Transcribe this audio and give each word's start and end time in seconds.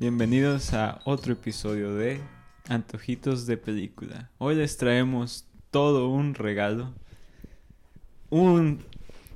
Bienvenidos 0.00 0.74
a 0.74 1.00
otro 1.04 1.32
episodio 1.32 1.92
de 1.92 2.20
Antojitos 2.68 3.46
de 3.46 3.56
Película. 3.56 4.30
Hoy 4.38 4.54
les 4.54 4.76
traemos 4.76 5.48
todo 5.72 6.08
un 6.08 6.34
regalo, 6.34 6.94
un 8.30 8.84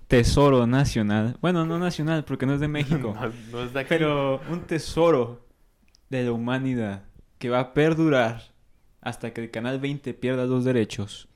tesoro 0.06 0.68
nacional. 0.68 1.36
Bueno, 1.40 1.66
no 1.66 1.80
nacional 1.80 2.24
porque 2.24 2.46
no 2.46 2.54
es 2.54 2.60
de 2.60 2.68
México, 2.68 3.12
No, 3.20 3.32
no 3.50 3.64
es 3.64 3.72
de 3.72 3.80
aquí. 3.80 3.88
pero 3.88 4.40
un 4.48 4.60
tesoro 4.60 5.44
de 6.10 6.22
la 6.22 6.32
humanidad 6.32 7.02
que 7.38 7.50
va 7.50 7.58
a 7.58 7.74
perdurar 7.74 8.42
hasta 9.00 9.32
que 9.32 9.42
el 9.42 9.50
Canal 9.50 9.80
20 9.80 10.14
pierda 10.14 10.46
los 10.46 10.64
derechos. 10.64 11.28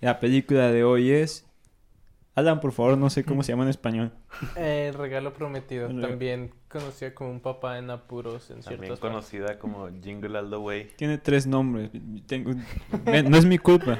La 0.00 0.20
película 0.20 0.70
de 0.70 0.84
hoy 0.84 1.10
es... 1.10 1.46
Alan, 2.36 2.58
por 2.60 2.72
favor, 2.72 2.98
no 2.98 3.10
sé 3.10 3.22
cómo 3.24 3.42
se 3.44 3.52
llama 3.52 3.62
en 3.64 3.70
español. 3.70 4.12
Eh, 4.56 4.88
El 4.88 4.94
regalo 4.94 5.32
prometido, 5.32 5.86
El- 5.88 6.00
también 6.00 6.50
conocida 6.68 7.14
como 7.14 7.30
un 7.30 7.40
papá 7.40 7.78
en 7.78 7.90
apuros 7.90 8.50
en 8.50 8.60
También 8.60 8.80
ciertas 8.80 8.98
conocida 8.98 9.58
como 9.58 9.88
Jingle 10.02 10.36
All 10.38 10.50
the 10.50 10.56
Way. 10.56 10.90
Tiene 10.96 11.18
tres 11.18 11.46
nombres. 11.46 11.90
Tengo- 12.26 12.52
no 12.54 13.36
es 13.36 13.44
mi 13.46 13.58
culpa. 13.58 13.98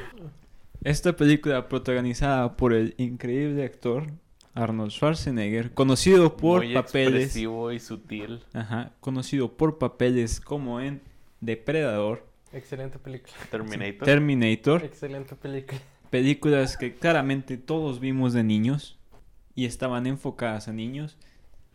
Esta 0.82 1.14
película 1.14 1.68
protagonizada 1.68 2.56
por 2.56 2.72
el 2.72 2.94
increíble 2.98 3.64
actor 3.64 4.06
Arnold 4.54 4.90
Schwarzenegger, 4.90 5.72
conocido 5.72 6.36
por 6.36 6.62
Muy 6.64 6.74
papeles, 6.74 7.24
expresivo 7.24 7.72
y 7.72 7.78
sutil. 7.80 8.42
ajá, 8.52 8.92
conocido 9.00 9.52
por 9.56 9.78
papeles 9.78 10.40
como 10.40 10.80
en 10.80 11.00
Depredador. 11.40 12.24
Excelente 12.52 12.98
película. 12.98 13.32
Terminator. 13.50 14.04
Terminator, 14.04 14.84
Excelente 14.84 15.34
película. 15.36 15.80
Películas 16.18 16.76
que 16.76 16.94
claramente 16.94 17.56
todos 17.56 17.98
vimos 17.98 18.32
de 18.34 18.44
niños 18.44 18.96
y 19.56 19.64
estaban 19.64 20.06
enfocadas 20.06 20.68
a 20.68 20.72
niños. 20.72 21.16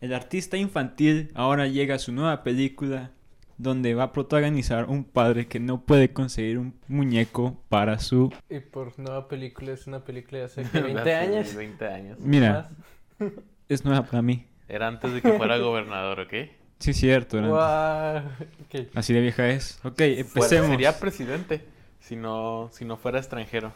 El 0.00 0.14
artista 0.14 0.56
infantil 0.56 1.30
ahora 1.34 1.66
llega 1.66 1.96
a 1.96 1.98
su 1.98 2.10
nueva 2.10 2.42
película 2.42 3.10
donde 3.58 3.92
va 3.94 4.04
a 4.04 4.12
protagonizar 4.12 4.86
un 4.86 5.04
padre 5.04 5.46
que 5.46 5.60
no 5.60 5.82
puede 5.82 6.14
conseguir 6.14 6.56
un 6.56 6.72
muñeco 6.88 7.60
para 7.68 7.98
su... 7.98 8.32
Y 8.48 8.60
por 8.60 8.98
nueva 8.98 9.28
película 9.28 9.72
es 9.72 9.86
una 9.86 10.02
película 10.04 10.38
de 10.38 10.44
hace 10.44 10.62
¿qué, 10.72 10.80
20 10.80 11.00
Hace 11.02 11.14
años. 11.16 11.54
20 11.54 11.86
años. 11.88 12.18
Mira, 12.20 12.70
es 13.68 13.84
nueva 13.84 14.06
para 14.06 14.22
mí. 14.22 14.46
Era 14.70 14.88
antes 14.88 15.12
de 15.12 15.20
que 15.20 15.32
fuera 15.34 15.58
gobernador, 15.58 16.20
¿ok? 16.20 16.32
Sí, 16.78 16.94
cierto. 16.94 17.36
era- 17.36 17.48
Guau. 17.48 18.18
Ok. 18.64 18.86
Así 18.94 19.12
de 19.12 19.20
vieja 19.20 19.46
es. 19.50 19.78
Ok, 19.84 19.96
Fuera- 19.98 20.14
empecemos. 20.20 20.68
sería 20.70 20.98
presidente 20.98 21.60
si 21.98 22.16
no, 22.16 22.70
si 22.72 22.86
no 22.86 22.96
fuera 22.96 23.18
extranjero. 23.18 23.74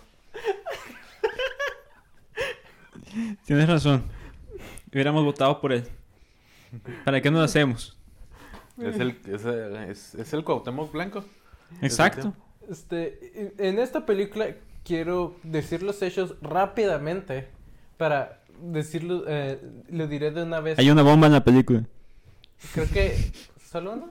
Tienes 3.47 3.69
razón. 3.69 4.05
Hubiéramos 4.93 5.25
votado 5.25 5.61
por 5.61 5.73
él. 5.73 5.85
¿Para 7.05 7.21
qué 7.21 7.31
nos 7.31 7.45
hacemos? 7.45 7.97
Es 8.81 8.99
el, 8.99 9.19
es, 9.27 9.45
el- 9.45 9.77
es- 9.89 10.15
es 10.15 10.33
el 10.33 10.43
Cuauhtémoc 10.45 10.93
Blanco. 10.93 11.25
Exacto. 11.81 12.35
Este, 12.69 13.53
en 13.59 13.79
esta 13.79 14.07
película 14.07 14.47
quiero 14.85 15.37
decir 15.43 15.83
los 15.83 16.01
hechos 16.03 16.35
rápidamente 16.43 17.49
para 17.97 18.41
decirlo, 18.63 19.25
eh, 19.29 19.61
lo 19.91 20.07
diré 20.09 20.31
de 20.31 20.43
una 20.43 20.61
vez. 20.61 20.79
Hay 20.79 20.91
una 20.91 21.03
bomba 21.03 21.27
en 21.27 21.33
la 21.35 21.45
película. 21.45 21.85
Creo 22.73 22.89
que 22.89 23.33
solo 23.71 23.93
uno. 23.93 24.11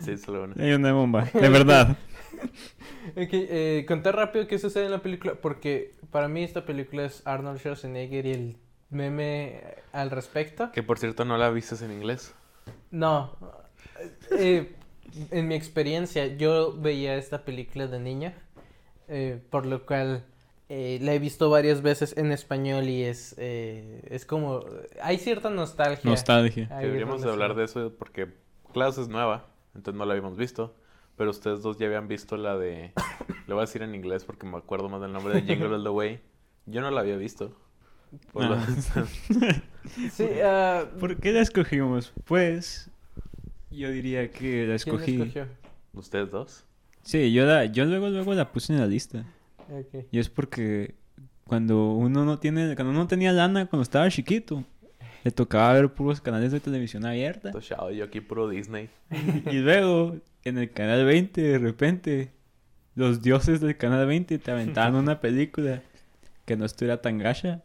Sí, 0.00 0.16
solo 0.16 0.44
uno. 0.44 0.54
Hay 0.58 0.72
una 0.72 0.92
bomba, 0.92 1.24
de 1.32 1.48
verdad. 1.48 1.96
Ok, 3.16 3.30
eh, 3.32 3.84
contar 3.88 4.14
rápido 4.14 4.46
qué 4.46 4.58
sucede 4.58 4.84
en 4.84 4.92
la 4.92 5.02
película, 5.02 5.34
porque 5.34 5.92
para 6.12 6.28
mí 6.28 6.44
esta 6.44 6.64
película 6.64 7.04
es 7.04 7.26
Arnold 7.26 7.58
Schwarzenegger 7.58 8.26
y 8.26 8.30
el 8.30 8.56
meme 8.90 9.60
al 9.92 10.10
respecto. 10.10 10.70
Que 10.70 10.84
por 10.84 10.98
cierto 10.98 11.24
no 11.24 11.36
la 11.36 11.50
vistes 11.50 11.82
en 11.82 11.90
inglés. 11.90 12.32
No, 12.92 13.36
eh, 14.30 14.72
en 15.30 15.48
mi 15.48 15.54
experiencia 15.54 16.26
yo 16.36 16.76
veía 16.78 17.16
esta 17.16 17.44
película 17.44 17.86
de 17.86 17.98
niña, 17.98 18.34
eh, 19.08 19.42
por 19.50 19.66
lo 19.66 19.84
cual 19.84 20.24
eh, 20.68 20.98
la 21.02 21.12
he 21.12 21.18
visto 21.18 21.50
varias 21.50 21.82
veces 21.82 22.16
en 22.16 22.32
español 22.32 22.88
y 22.88 23.02
es, 23.02 23.34
eh, 23.38 24.02
es 24.08 24.24
como, 24.24 24.64
hay 25.02 25.18
cierta 25.18 25.50
nostalgia. 25.50 26.10
Nostalgia. 26.10 26.66
Deberíamos 26.80 27.24
hablar 27.24 27.54
de 27.54 27.64
eso 27.64 27.92
porque 27.98 28.28
Klaus 28.72 28.96
es 28.98 29.08
nueva, 29.08 29.48
entonces 29.74 29.98
no 29.98 30.06
la 30.06 30.12
habíamos 30.12 30.36
visto. 30.36 30.74
Pero 31.22 31.30
ustedes 31.30 31.62
dos 31.62 31.78
ya 31.78 31.86
habían 31.86 32.08
visto 32.08 32.36
la 32.36 32.58
de... 32.58 32.90
Le 33.46 33.54
voy 33.54 33.58
a 33.58 33.60
decir 33.60 33.80
en 33.82 33.94
inglés 33.94 34.24
porque 34.24 34.44
me 34.44 34.56
acuerdo 34.56 34.88
más 34.88 35.00
del 35.00 35.12
nombre 35.12 35.34
de 35.34 35.42
Jingle 35.42 35.68
All 35.76 35.84
the 35.84 35.88
Way. 35.90 36.18
Yo 36.66 36.80
no 36.80 36.90
la 36.90 37.00
había 37.00 37.16
visto. 37.16 37.56
Por 38.32 38.44
lo- 38.46 38.56
Ah. 38.56 38.66
Sí, 40.10 40.26
ah, 40.44 40.84
¿Por 40.98 41.16
qué 41.18 41.30
la 41.32 41.40
escogimos? 41.42 42.12
Pues 42.24 42.90
yo 43.70 43.88
diría 43.92 44.32
que 44.32 44.66
la 44.66 44.66
¿quién 44.66 44.68
la 44.70 44.74
escogí. 44.74 45.12
escogió? 45.22 45.46
¿Ustedes 45.92 46.28
dos? 46.32 46.64
Sí, 47.02 47.32
yo 47.32 47.46
la, 47.46 47.66
yo 47.66 47.84
luego 47.84 48.08
luego 48.08 48.34
la 48.34 48.50
puse 48.50 48.72
en 48.72 48.80
la 48.80 48.88
lista. 48.88 49.24
Y 50.10 50.18
es 50.18 50.28
porque 50.28 50.96
cuando 51.46 51.92
uno 51.92 52.24
no 52.24 52.40
tiene, 52.40 52.74
cuando 52.74 52.90
uno 52.90 53.06
tenía 53.06 53.30
lana 53.32 53.66
cuando 53.66 53.82
estaba 53.84 54.08
chiquito, 54.08 54.64
le 55.24 55.30
tocaba 55.30 55.72
ver 55.74 55.88
puros 55.92 56.20
canales 56.20 56.52
de 56.52 56.60
televisión 56.60 57.04
abierta. 57.06 57.50
Toshao, 57.52 57.90
yo 57.90 58.04
aquí 58.04 58.20
puro 58.20 58.48
Disney. 58.48 58.88
Y 59.50 59.58
luego, 59.58 60.16
en 60.44 60.58
el 60.58 60.70
canal 60.72 61.04
20, 61.04 61.40
de 61.40 61.58
repente, 61.58 62.32
los 62.94 63.22
dioses 63.22 63.60
del 63.60 63.76
canal 63.76 64.06
20 64.06 64.38
te 64.38 64.50
aventaban 64.50 64.94
una 64.96 65.20
película 65.20 65.82
que 66.44 66.56
no 66.56 66.64
estuviera 66.64 67.00
tan 67.00 67.18
gacha. 67.18 67.62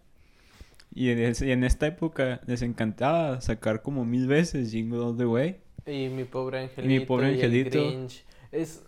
Y 0.93 1.09
en, 1.09 1.19
ese- 1.19 1.47
y 1.47 1.51
en 1.51 1.63
esta 1.63 1.87
época 1.87 2.41
les 2.47 2.61
encantaba 2.61 3.41
sacar 3.41 3.81
como 3.81 4.05
mil 4.05 4.27
veces 4.27 4.71
Jingle 4.71 4.99
All 4.99 5.17
the 5.17 5.25
Way. 5.25 5.57
Y 5.85 6.09
mi 6.09 6.23
pobre 6.23 6.59
angelito. 6.63 7.05
pobre 7.07 7.27
y 7.33 7.39
el 7.39 7.45
angelito. 7.45 7.79
Grinch. 7.79 8.23
Es, 8.51 8.83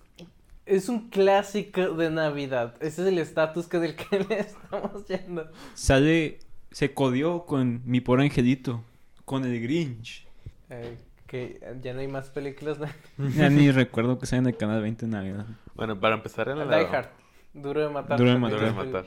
es 0.66 0.90
un 0.90 1.10
clásico 1.10 1.94
de 1.96 2.10
Navidad. 2.10 2.76
Ese 2.82 3.02
es 3.02 3.08
el 3.08 3.18
estatus 3.20 3.68
que 3.68 3.80
del 3.80 3.96
que 3.96 4.20
le 4.30 4.40
estamos 4.40 5.06
yendo. 5.08 5.50
Sale, 5.76 6.40
se 6.72 6.94
codió 6.94 7.46
con 7.46 7.82
mi 7.86 8.02
pobre 8.02 8.24
angelito, 8.24 8.84
con 9.26 9.44
el 9.46 9.62
Grinch. 9.62 10.28
Eh, 10.70 10.98
que 11.28 11.60
ya 11.82 11.94
no 11.94 12.00
hay 12.00 12.08
más 12.08 12.30
películas. 12.30 12.80
de- 12.80 12.88
Ya 13.36 13.50
ni 13.50 13.72
recuerdo 13.72 14.18
que 14.20 14.26
sea 14.26 14.40
en 14.40 14.48
el 14.48 14.58
canal 14.58 14.82
20 14.82 15.06
en 15.06 15.12
Navidad. 15.12 15.46
Bueno, 15.76 16.00
para 16.00 16.16
empezar 16.16 16.50
en 16.50 16.60
la... 16.60 16.66
Die 16.78 16.86
Hard. 16.88 17.08
Duro 17.54 17.82
de 17.82 17.90
matar. 17.90 18.18
Duro 18.18 18.32
de. 18.34 18.40
Duro 18.40 18.62
de 18.66 18.72
matar. 18.74 19.06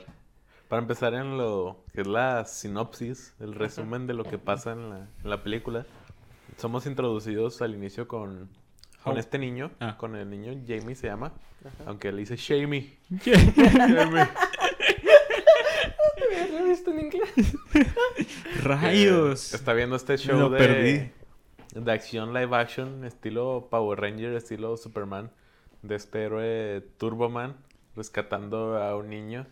Para 0.69 0.81
empezar 0.81 1.13
en 1.13 1.37
lo 1.37 1.83
que 1.93 2.01
es 2.01 2.07
la 2.07 2.45
sinopsis, 2.45 3.35
el 3.39 3.53
resumen 3.53 4.07
de 4.07 4.13
lo 4.13 4.23
que 4.23 4.37
pasa 4.37 4.71
en 4.73 4.89
la, 4.89 5.07
en 5.23 5.29
la 5.29 5.43
película, 5.43 5.85
somos 6.57 6.85
introducidos 6.87 7.61
al 7.61 7.75
inicio 7.75 8.07
con, 8.07 8.49
con 9.03 9.17
este 9.17 9.37
niño, 9.37 9.71
Ah. 9.79 9.97
con 9.97 10.15
el 10.15 10.29
niño 10.29 10.53
Jamie 10.67 10.95
se 10.95 11.07
llama, 11.07 11.31
Ajá. 11.63 11.83
aunque 11.87 12.11
le 12.11 12.19
dice 12.19 12.35
Shamey. 12.37 12.97
¿Lo 13.09 13.31
he 13.33 13.35
visto 13.37 13.61
en 14.01 14.13
inglés? 17.03 17.55
¡Rayos! 18.63 19.53
Está 19.53 19.73
viendo 19.73 19.95
este 19.95 20.17
show 20.17 20.39
Lo 20.39 20.49
de, 20.49 20.57
perdí. 20.57 21.11
de 21.81 21.91
acción 21.91 22.33
live 22.33 22.55
action, 22.55 23.03
estilo 23.05 23.67
Power 23.69 23.99
Ranger, 23.99 24.33
estilo 24.33 24.77
Superman, 24.77 25.31
de 25.81 25.95
este 25.95 26.23
héroe 26.23 26.81
Turboman, 26.97 27.55
rescatando 27.95 28.77
a 28.81 28.95
un 28.95 29.09
niño 29.09 29.45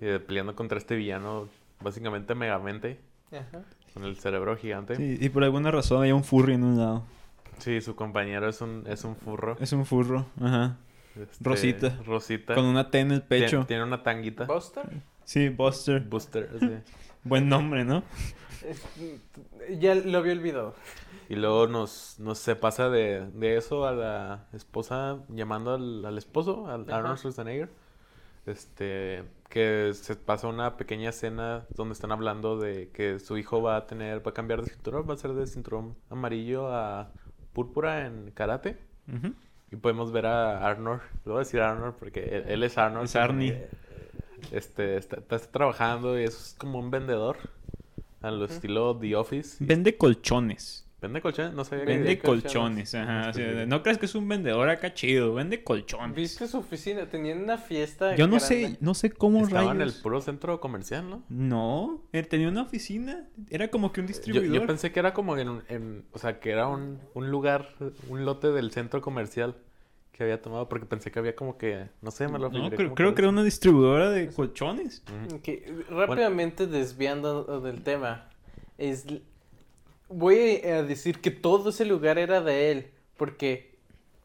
y 0.00 0.06
eh, 0.06 0.20
peleando 0.20 0.54
contra 0.54 0.78
este 0.78 0.96
villano, 0.96 1.48
básicamente 1.80 2.34
Megamente, 2.34 3.00
Ajá. 3.32 3.62
con 3.94 4.04
el 4.04 4.16
cerebro 4.16 4.56
gigante. 4.56 4.96
Sí, 4.96 5.16
y 5.20 5.28
por 5.30 5.44
alguna 5.44 5.70
razón 5.70 6.02
hay 6.02 6.12
un 6.12 6.24
furry 6.24 6.54
en 6.54 6.64
un 6.64 6.78
lado. 6.78 7.04
Sí, 7.58 7.80
su 7.80 7.96
compañero 7.96 8.48
es 8.48 8.60
un, 8.60 8.84
es 8.86 9.04
un 9.04 9.16
furro. 9.16 9.56
Es 9.60 9.72
un 9.72 9.86
furro, 9.86 10.26
ajá. 10.42 10.76
Este, 11.18 11.36
Rosita. 11.42 11.98
Rosita. 12.04 12.54
Con 12.54 12.66
una 12.66 12.90
T 12.90 12.98
en 13.00 13.12
el 13.12 13.20
Tien- 13.22 13.28
pecho. 13.28 13.64
Tiene 13.66 13.84
una 13.84 14.02
tanguita. 14.02 14.44
¿Buster? 14.44 14.84
Sí, 15.26 15.48
Buster. 15.48 16.00
Booster, 16.00 16.48
sí. 16.58 16.70
Buen 17.24 17.48
nombre, 17.48 17.84
¿no? 17.84 18.02
Ya 19.78 19.94
lo 19.94 20.18
había 20.18 20.32
olvidado. 20.32 20.74
Y 21.28 21.36
luego 21.36 21.66
nos, 21.66 22.18
nos 22.18 22.38
se 22.38 22.56
pasa 22.56 22.88
de, 22.88 23.26
de 23.32 23.56
eso 23.56 23.86
a 23.86 23.92
la 23.92 24.48
esposa 24.52 25.18
llamando 25.28 25.74
al, 25.74 26.04
al 26.04 26.18
esposo, 26.18 26.68
al 26.68 26.92
Ajá. 26.92 26.98
Arnold 26.98 27.18
Schwarzenegger. 27.18 27.68
Este, 28.46 29.24
que 29.48 29.90
se 29.94 30.14
pasa 30.16 30.46
una 30.46 30.76
pequeña 30.76 31.10
escena 31.10 31.66
donde 31.74 31.94
están 31.94 32.12
hablando 32.12 32.58
de 32.58 32.90
que 32.90 33.18
su 33.18 33.36
hijo 33.38 33.60
va 33.60 33.76
a 33.76 33.86
tener, 33.86 34.24
va 34.24 34.30
a 34.30 34.34
cambiar 34.34 34.62
de 34.62 34.70
cinturón, 34.70 35.08
va 35.08 35.14
a 35.14 35.16
ser 35.16 35.32
de 35.34 35.46
cinturón 35.48 35.96
amarillo 36.10 36.72
a 36.72 37.12
púrpura 37.52 38.06
en 38.06 38.30
karate. 38.30 38.78
Y 39.70 39.76
podemos 39.76 40.12
ver 40.12 40.26
a 40.26 40.66
Arnold, 40.66 41.02
le 41.24 41.32
voy 41.32 41.36
a 41.36 41.38
decir 41.40 41.60
Arnold 41.60 41.94
porque 41.98 42.20
él, 42.20 42.44
él 42.48 42.62
es 42.62 42.78
Arnold. 42.78 43.04
Es 43.06 43.16
Arnie. 43.16 43.52
Eh, 43.52 43.70
Este, 44.52 44.96
está, 44.96 45.16
está 45.18 45.38
trabajando 45.38 46.18
y 46.20 46.24
es 46.24 46.54
como 46.58 46.78
un 46.78 46.90
vendedor. 46.90 47.38
A 48.22 48.30
lo 48.30 48.46
estilo 48.46 48.96
The 48.98 49.14
Office. 49.14 49.62
y 49.62 49.66
Vende 49.66 49.96
colchones. 49.96 50.82
¿Vende 51.00 51.20
colchones? 51.20 51.52
No 51.52 51.62
sabía 51.64 51.84
que... 51.84 51.92
Vende 51.92 52.18
colchones. 52.18 52.90
colchones, 52.90 52.94
ajá. 52.94 53.32
Sí. 53.34 53.42
no 53.68 53.82
creas 53.82 53.98
que 53.98 54.06
es 54.06 54.14
un 54.14 54.26
vendedor 54.26 54.68
acá 54.70 54.94
chido, 54.94 55.34
vende 55.34 55.62
colchones. 55.62 56.16
¿Viste 56.16 56.48
su 56.48 56.58
oficina? 56.58 57.06
Tenían 57.06 57.42
una 57.44 57.58
fiesta. 57.58 58.16
Yo 58.16 58.26
no 58.26 58.38
grande. 58.38 58.46
sé, 58.70 58.78
no 58.80 58.94
sé 58.94 59.10
cómo 59.12 59.42
Estaba 59.44 59.70
en 59.72 59.82
el 59.82 59.92
puro 59.92 60.20
centro 60.22 60.58
comercial, 60.60 61.08
¿no? 61.08 61.22
No, 61.28 62.02
él 62.12 62.26
tenía 62.26 62.48
una 62.48 62.62
oficina, 62.62 63.28
era 63.50 63.68
como 63.68 63.92
que 63.92 64.00
un 64.00 64.06
Yo, 64.06 64.14
distribuidor. 64.14 64.56
yo 64.62 64.66
pensé 64.66 64.90
que 64.90 64.98
era 64.98 65.12
como 65.12 65.36
en, 65.36 65.48
un- 65.50 65.62
en- 65.68 66.04
o 66.12 66.18
sea, 66.18 66.40
que 66.40 66.50
era 66.50 66.66
un, 66.66 66.98
un 67.14 67.30
lugar, 67.30 67.68
un 68.08 68.24
lote 68.24 68.48
del 68.50 68.72
centro 68.72 69.02
comercial 69.02 69.54
que 70.16 70.24
había 70.24 70.40
tomado, 70.40 70.68
porque 70.68 70.86
pensé 70.86 71.10
que 71.10 71.18
había 71.18 71.36
como 71.36 71.58
que, 71.58 71.88
no 72.02 72.10
sé, 72.10 72.26
me 72.28 72.38
lo 72.38 72.50
No, 72.50 72.70
creo, 72.70 72.94
creo 72.94 73.14
que 73.14 73.22
era 73.22 73.28
una 73.28 73.44
distribuidora 73.44 74.10
de 74.10 74.28
colchones. 74.28 75.02
Ujú. 75.26 75.36
Ok, 75.36 75.48
rápidamente 75.90 76.66
desviando 76.66 77.60
del 77.60 77.82
tema. 77.82 78.28
Es... 78.78 79.04
Voy 80.08 80.62
a 80.64 80.82
decir 80.82 81.20
que 81.20 81.30
todo 81.30 81.70
ese 81.70 81.84
lugar 81.84 82.18
era 82.18 82.40
de 82.40 82.70
él. 82.70 82.86
Porque 83.16 83.74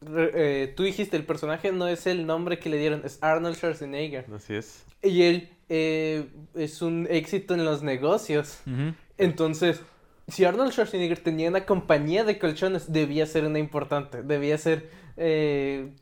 eh, 0.06 0.72
tú 0.76 0.82
dijiste, 0.82 1.16
el 1.16 1.24
personaje 1.24 1.72
no 1.72 1.88
es 1.88 2.06
el 2.06 2.26
nombre 2.26 2.58
que 2.58 2.68
le 2.68 2.78
dieron, 2.78 3.02
es 3.04 3.18
Arnold 3.22 3.56
Schwarzenegger. 3.56 4.26
Así 4.34 4.54
es. 4.54 4.84
Y 5.02 5.22
él 5.22 5.50
eh, 5.68 6.26
es 6.54 6.82
un 6.82 7.06
éxito 7.10 7.54
en 7.54 7.64
los 7.64 7.82
negocios. 7.82 8.60
Entonces, 9.18 9.80
si 10.28 10.44
Arnold 10.44 10.72
Schwarzenegger 10.72 11.18
tenía 11.18 11.48
una 11.48 11.64
compañía 11.64 12.24
de 12.24 12.38
colchones, 12.38 12.92
debía 12.92 13.26
ser 13.26 13.44
una 13.44 13.58
importante. 13.58 14.22
Debía 14.22 14.58
ser... 14.58 15.01
eh, 15.16 15.92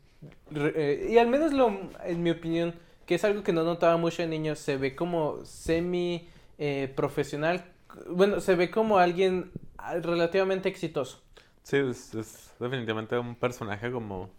re- 0.49 0.73
eh, 0.75 1.09
y 1.11 1.17
al 1.17 1.27
menos 1.27 1.53
lo, 1.53 1.71
en 2.03 2.23
mi 2.23 2.29
opinión, 2.29 2.73
que 3.05 3.15
es 3.15 3.23
algo 3.23 3.43
que 3.43 3.53
no 3.53 3.63
notaba 3.63 3.97
mucho 3.97 4.23
en 4.23 4.29
niños, 4.29 4.59
se 4.59 4.77
ve 4.77 4.95
como 4.95 5.43
semi 5.45 6.29
eh, 6.57 6.91
profesional. 6.95 7.65
Bueno, 8.09 8.39
se 8.39 8.55
ve 8.55 8.71
como 8.71 8.97
alguien 8.99 9.51
ah, 9.77 9.95
relativamente 9.95 10.69
exitoso. 10.69 11.21
Sí, 11.63 11.77
es, 11.77 12.13
es 12.15 12.53
definitivamente 12.59 13.17
un 13.17 13.35
personaje 13.35 13.91
como... 13.91 14.29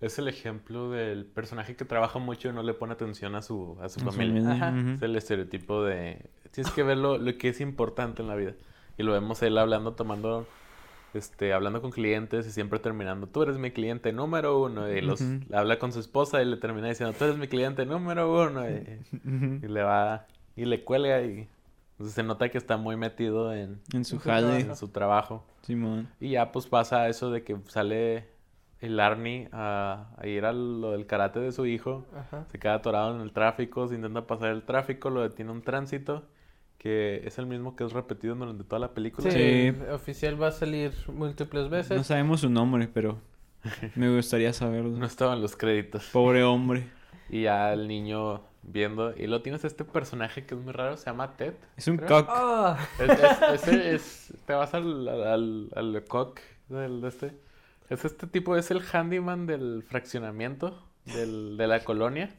Es 0.00 0.18
el 0.18 0.28
ejemplo 0.28 0.90
del 0.90 1.26
personaje 1.26 1.76
que 1.76 1.84
trabaja 1.84 2.18
mucho 2.18 2.48
y 2.48 2.52
no 2.52 2.62
le 2.62 2.72
pone 2.72 2.94
atención 2.94 3.34
a 3.34 3.42
su, 3.42 3.76
a 3.82 3.88
su 3.90 4.00
familia. 4.00 4.50
Ajá. 4.50 4.74
Es 4.94 5.02
el 5.02 5.14
estereotipo 5.14 5.82
de... 5.82 6.30
Tienes 6.52 6.72
que 6.72 6.82
ver 6.82 6.96
lo, 6.96 7.18
lo 7.18 7.36
que 7.36 7.50
es 7.50 7.60
importante 7.60 8.22
en 8.22 8.28
la 8.28 8.34
vida. 8.34 8.54
Y 8.96 9.02
lo 9.02 9.12
vemos 9.12 9.42
él 9.42 9.58
hablando, 9.58 9.92
tomando... 9.92 10.46
Este, 11.12 11.52
hablando 11.52 11.82
con 11.82 11.90
clientes 11.90 12.46
y 12.46 12.52
siempre 12.52 12.78
terminando, 12.78 13.26
tú 13.26 13.42
eres 13.42 13.58
mi 13.58 13.72
cliente 13.72 14.12
número 14.12 14.62
uno. 14.62 14.90
Y 14.90 15.00
los, 15.00 15.22
habla 15.52 15.78
con 15.78 15.92
su 15.92 16.00
esposa 16.00 16.40
y 16.42 16.44
le 16.44 16.56
termina 16.56 16.88
diciendo, 16.88 17.14
tú 17.18 17.24
eres 17.24 17.36
mi 17.36 17.48
cliente 17.48 17.84
número 17.84 18.32
uno. 18.32 18.64
Y, 18.68 19.66
le 19.66 19.82
va... 19.82 20.26
Y 20.56 20.64
le 20.64 20.84
cuelga 20.84 21.22
y... 21.22 21.48
Entonces 21.92 22.14
se 22.14 22.22
nota 22.22 22.48
que 22.48 22.58
está 22.58 22.76
muy 22.76 22.96
metido 22.96 23.52
en, 23.52 23.80
su 23.90 23.96
En 23.96 24.04
su 24.04 24.18
jale, 24.18 24.60
en 24.60 24.76
su 24.76 24.88
trabajo. 24.88 25.44
Simón. 25.62 26.08
Y 26.18 26.30
ya 26.30 26.50
pues 26.50 26.66
pasa 26.66 27.08
eso 27.08 27.30
de 27.30 27.44
que 27.44 27.58
sale 27.66 28.28
el 28.80 28.98
Arnie 28.98 29.48
a, 29.52 30.08
a 30.16 30.26
ir 30.26 30.46
a 30.46 30.52
lo 30.52 30.92
del 30.92 31.06
karate 31.06 31.40
de 31.40 31.52
su 31.52 31.66
hijo. 31.66 32.06
Ajá. 32.16 32.46
Se 32.50 32.58
queda 32.58 32.74
atorado 32.74 33.14
en 33.14 33.20
el 33.20 33.32
tráfico, 33.32 33.86
se 33.86 33.96
intenta 33.96 34.26
pasar 34.26 34.50
el 34.50 34.62
tráfico, 34.62 35.10
lo 35.10 35.20
detiene 35.22 35.50
un 35.50 35.62
tránsito, 35.62 36.24
que 36.80 37.20
es 37.26 37.36
el 37.38 37.44
mismo 37.44 37.76
que 37.76 37.84
es 37.84 37.92
repetido 37.92 38.34
durante 38.34 38.64
toda 38.64 38.80
la 38.80 38.94
película. 38.94 39.30
Sí, 39.30 39.70
oficial 39.92 40.40
va 40.42 40.46
a 40.48 40.52
salir 40.52 40.92
múltiples 41.08 41.68
veces. 41.68 41.94
No 41.94 42.04
sabemos 42.04 42.40
su 42.40 42.48
nombre, 42.48 42.88
pero 42.92 43.18
me 43.96 44.14
gustaría 44.16 44.52
saberlo. 44.54 44.96
No 44.96 45.04
estaba 45.04 45.34
en 45.34 45.42
los 45.42 45.56
créditos. 45.56 46.06
Pobre 46.10 46.42
hombre. 46.42 46.88
Y 47.28 47.42
ya 47.42 47.74
el 47.74 47.86
niño 47.86 48.40
viendo, 48.62 49.14
y 49.14 49.26
lo 49.26 49.42
tienes 49.42 49.62
este 49.66 49.84
personaje 49.84 50.46
que 50.46 50.54
es 50.54 50.60
muy 50.60 50.72
raro, 50.72 50.96
se 50.96 51.04
llama 51.06 51.36
Ted. 51.36 51.52
Es 51.76 51.86
un 51.86 51.98
creo. 51.98 52.26
cock. 52.26 52.78
Es, 52.98 53.10
es- 53.10 53.62
ese 53.68 53.94
es, 53.94 54.34
te 54.46 54.54
vas 54.54 54.72
al, 54.72 55.06
al, 55.06 55.68
al 55.76 56.04
cock 56.08 56.40
del, 56.70 57.02
de 57.02 57.08
este. 57.08 57.32
Es 57.90 58.04
este 58.06 58.26
tipo, 58.26 58.56
es 58.56 58.70
el 58.70 58.80
handyman 58.90 59.46
del 59.46 59.82
fraccionamiento 59.86 60.82
del, 61.04 61.56
de 61.58 61.66
la 61.66 61.80
colonia. 61.84 62.30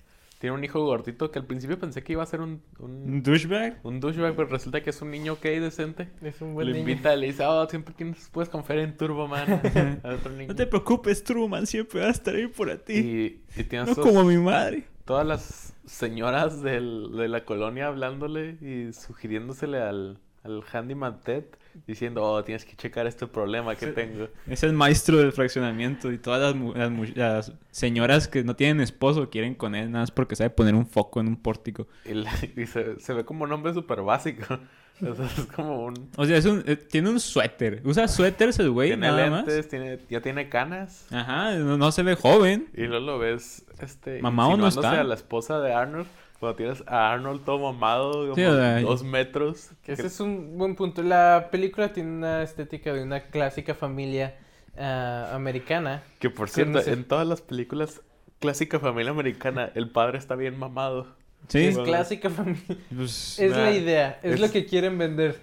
Tiene 0.42 0.56
un 0.56 0.64
hijo 0.64 0.84
gordito 0.84 1.30
que 1.30 1.38
al 1.38 1.46
principio 1.46 1.78
pensé 1.78 2.04
que 2.04 2.14
iba 2.14 2.24
a 2.24 2.26
ser 2.26 2.42
un, 2.42 2.64
un, 2.80 2.92
¿Un 2.92 3.22
douchebag? 3.24 3.80
un 3.84 4.00
douchebag, 4.00 4.36
pero 4.36 4.48
resulta 4.50 4.82
que 4.82 4.90
es 4.90 5.00
un 5.04 5.12
niño 5.12 5.38
gay 5.42 5.60
decente. 5.60 6.10
Es 6.24 6.42
un 6.42 6.56
buen 6.56 6.66
Le 6.66 6.74
niño. 6.74 6.90
invita, 6.90 7.16
le 7.16 7.28
dice, 7.28 7.46
oh, 7.46 7.70
siempre 7.70 7.94
tienes, 7.96 8.28
puedes 8.32 8.50
confiar 8.50 8.80
en 8.80 8.98
Turbo 8.98 9.28
Man. 9.28 9.48
a 10.04 10.10
otro 10.16 10.32
niño. 10.32 10.48
No 10.48 10.56
te 10.56 10.66
preocupes, 10.66 11.24
Truman, 11.24 11.68
siempre 11.68 12.02
va 12.02 12.08
a 12.08 12.10
estar 12.10 12.34
ahí 12.34 12.48
por 12.48 12.76
ti. 12.80 12.94
Y, 12.94 13.44
y 13.56 13.64
tienes 13.66 13.96
No 13.96 14.04
como 14.04 14.24
mi 14.24 14.38
madre. 14.38 14.86
todas 15.06 15.28
las 15.28 15.76
señoras 15.86 16.64
del- 16.64 17.12
de 17.16 17.28
la 17.28 17.46
colonia 17.46 17.86
hablándole 17.88 18.58
y 18.62 18.92
sugiriéndosele 18.94 19.80
al, 19.80 20.18
al 20.44 20.64
handyman 20.74 21.22
Ted, 21.22 21.44
diciendo, 21.88 22.24
oh, 22.24 22.44
tienes 22.44 22.66
que 22.66 22.76
checar 22.76 23.08
este 23.08 23.28
problema 23.28 23.76
que 23.76 23.88
tengo. 23.88 24.28
Es 24.48 24.64
el 24.64 24.74
maestro 24.74 25.18
del 25.18 25.32
fraccionamiento 25.32 26.12
y 26.12 26.18
todas 26.18 26.56
las, 26.56 26.76
las 26.76 27.16
las 27.16 27.54
señoras 27.72 28.28
que 28.28 28.44
no 28.44 28.56
tienen 28.56 28.82
esposo 28.82 29.30
quieren 29.30 29.56
con 29.56 29.76
él 29.76 29.92
nada 29.92 30.04
más 30.04 30.12
porque 30.12 30.36
sabe 30.36 30.50
poner 30.50 30.76
un 30.76 30.86
foco 30.86 31.20
en 31.20 31.28
un 31.28 31.36
pórtico. 31.38 31.88
Y, 32.06 32.14
la- 32.14 32.32
y 32.56 32.66
se, 32.66 33.00
se 33.00 33.14
ve 33.14 33.24
como 33.26 33.44
un 33.46 33.52
hombre 33.52 33.74
súper 33.74 34.02
básico. 34.02 34.46
O 35.02 35.16
sea, 35.16 35.26
es 35.26 35.48
como 35.56 35.86
un... 35.86 36.12
O 36.16 36.26
sea, 36.28 36.38
es 36.38 36.46
un, 36.46 36.64
eh, 36.68 36.76
tiene 36.76 37.10
un 37.10 37.20
suéter. 37.20 37.82
Usa 37.84 38.08
suéteres 38.08 38.60
el 38.60 38.70
güey, 38.70 38.90
tiene 38.90 39.08
nada 39.08 39.30
lentes, 39.30 39.68
tiene, 39.68 39.98
ya 40.12 40.22
tiene 40.22 40.48
canas. 40.48 41.08
más. 41.10 41.22
Ajá, 41.24 41.56
no, 41.56 41.76
no 41.76 41.92
se 41.92 42.04
ve 42.04 42.14
joven. 42.16 42.68
Y 42.76 42.84
luego 42.84 43.04
lo 43.08 43.18
ves, 43.18 43.66
este... 43.80 44.22
Mamado 44.22 44.50
no 44.50 44.66
insinuándose 44.68 44.88
está. 44.90 45.02
a 45.02 45.04
la 45.04 45.16
esposa 45.16 45.60
de 45.60 45.74
Arnold. 45.74 46.06
Cuando 46.42 46.56
tienes 46.58 46.84
a 46.88 47.14
Arnold 47.14 47.46
todo 47.46 47.60
mamado, 47.72 48.12
como 48.24 48.36
Sí, 48.36 48.44
o 48.44 48.56
sea, 48.56 48.82
dos 48.82 49.04
metros. 49.04 49.70
Que 49.86 49.94
ese 49.94 50.02
que- 50.02 50.08
es 50.10 50.20
un 50.20 50.58
buen 50.58 50.76
punto. 50.76 51.04
La 51.04 51.48
película 51.52 51.94
tiene 51.94 52.10
una 52.12 52.42
estética 52.44 52.92
de 52.94 53.04
una 53.04 53.22
clásica 53.22 53.76
familia 53.76 54.36
ah, 54.78 55.30
americana. 55.34 56.02
Que 56.20 56.30
por 56.32 56.50
cierto, 56.50 56.80
ese- 56.80 56.94
en 56.94 57.04
todas 57.06 57.28
las 57.28 57.42
películas 57.42 58.02
clásica 58.40 58.80
familia 58.80 59.12
americana, 59.12 59.72
el 59.76 59.90
padre 59.92 60.18
está 60.18 60.36
bien 60.36 60.58
mamado. 60.58 61.16
Sí, 61.48 61.60
es 61.68 61.76
bueno. 61.76 61.90
clásica 61.92 62.30
familia. 62.32 62.78
pues, 62.96 63.38
Es 63.40 63.52
Nah, 63.52 63.58
la 63.58 63.72
idea, 63.72 64.20
es, 64.24 64.34
es- 64.34 64.40
lo 64.40 64.50
que 64.52 64.66
quieren 64.66 64.98
vender. 64.98 65.40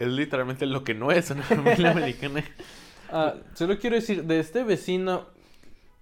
Es 0.00 0.08
literalmente 0.08 0.66
lo 0.66 0.82
que 0.84 0.94
no 0.94 1.12
es 1.12 1.30
una 1.30 1.42
familia 1.44 1.92
americana. 1.92 2.42
Ah, 3.12 3.34
solo 3.54 3.78
quiero 3.78 3.94
decir, 3.94 4.24
de 4.24 4.40
este 4.40 4.64
vecino, 4.64 5.26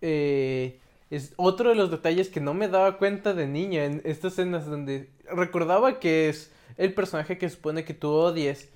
eh, 0.00 0.80
es 1.14 1.34
otro 1.36 1.70
de 1.70 1.74
los 1.76 1.90
detalles 1.90 2.28
que 2.28 2.40
no 2.40 2.54
me 2.54 2.68
daba 2.68 2.98
cuenta 2.98 3.34
de 3.34 3.46
niño 3.46 3.80
en 3.80 4.00
estas 4.04 4.32
escenas 4.34 4.66
donde 4.66 5.10
recordaba 5.30 5.98
que 6.00 6.28
es 6.28 6.52
el 6.76 6.92
personaje 6.94 7.38
que 7.38 7.48
supone 7.48 7.84
que 7.84 7.94
tú 7.94 8.08
odies, 8.10 8.70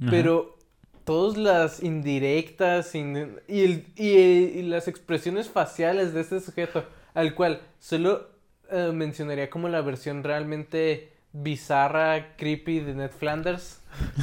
ajá. 0.00 0.10
pero 0.10 0.56
todas 1.04 1.36
las 1.36 1.82
indirectas 1.82 2.94
in- 2.94 3.40
y, 3.48 3.62
el- 3.64 3.86
y, 3.96 4.08
y 4.10 4.62
las 4.62 4.86
expresiones 4.88 5.48
faciales 5.48 6.14
de 6.14 6.20
este 6.20 6.40
sujeto, 6.40 6.84
al 7.14 7.34
cual 7.34 7.60
solo 7.80 8.28
eh, 8.70 8.90
mencionaría 8.94 9.50
como 9.50 9.68
la 9.68 9.80
versión 9.80 10.22
realmente 10.22 11.12
bizarra, 11.32 12.36
creepy 12.36 12.80
de 12.80 12.94
Ned 12.94 13.10
Flanders. 13.10 13.80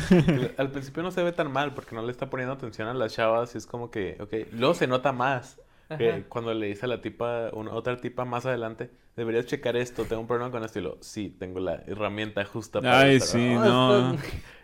Al 0.57 0.71
principio 0.71 1.04
no 1.04 1.12
se 1.12 1.24
ve 1.24 1.31
tan 1.33 1.52
mal 1.52 1.74
porque 1.74 1.95
no 1.95 2.02
le 2.02 2.12
está 2.12 2.30
poniendo 2.30 2.54
atención 2.54 2.88
a 2.88 2.94
las 2.94 3.14
chavas 3.14 3.54
y 3.56 3.57
es 3.57 3.66
como 3.66 3.92
que, 3.92 4.18
ok, 4.19 4.54
luego 4.54 4.74
se 4.74 4.88
nota 4.88 5.12
más. 5.12 5.59
Que 5.97 6.23
cuando 6.27 6.53
le 6.53 6.67
dice 6.67 6.85
a 6.85 6.89
la 6.89 7.01
tipa, 7.01 7.49
una, 7.53 7.71
otra 7.73 7.97
tipa 7.97 8.25
más 8.25 8.45
adelante, 8.45 8.89
deberías 9.15 9.45
checar 9.45 9.75
esto, 9.77 10.03
tengo 10.06 10.21
un 10.21 10.27
problema 10.27 10.51
con 10.51 10.63
esto 10.63 10.79
y 10.79 10.81
lo, 10.83 10.97
sí, 11.01 11.35
tengo 11.39 11.59
la 11.59 11.75
herramienta 11.87 12.44
justa 12.45 12.81
para 12.81 12.99
Ay, 12.99 13.15
esto". 13.17 13.37
sí, 13.37 13.53
No, 13.56 14.15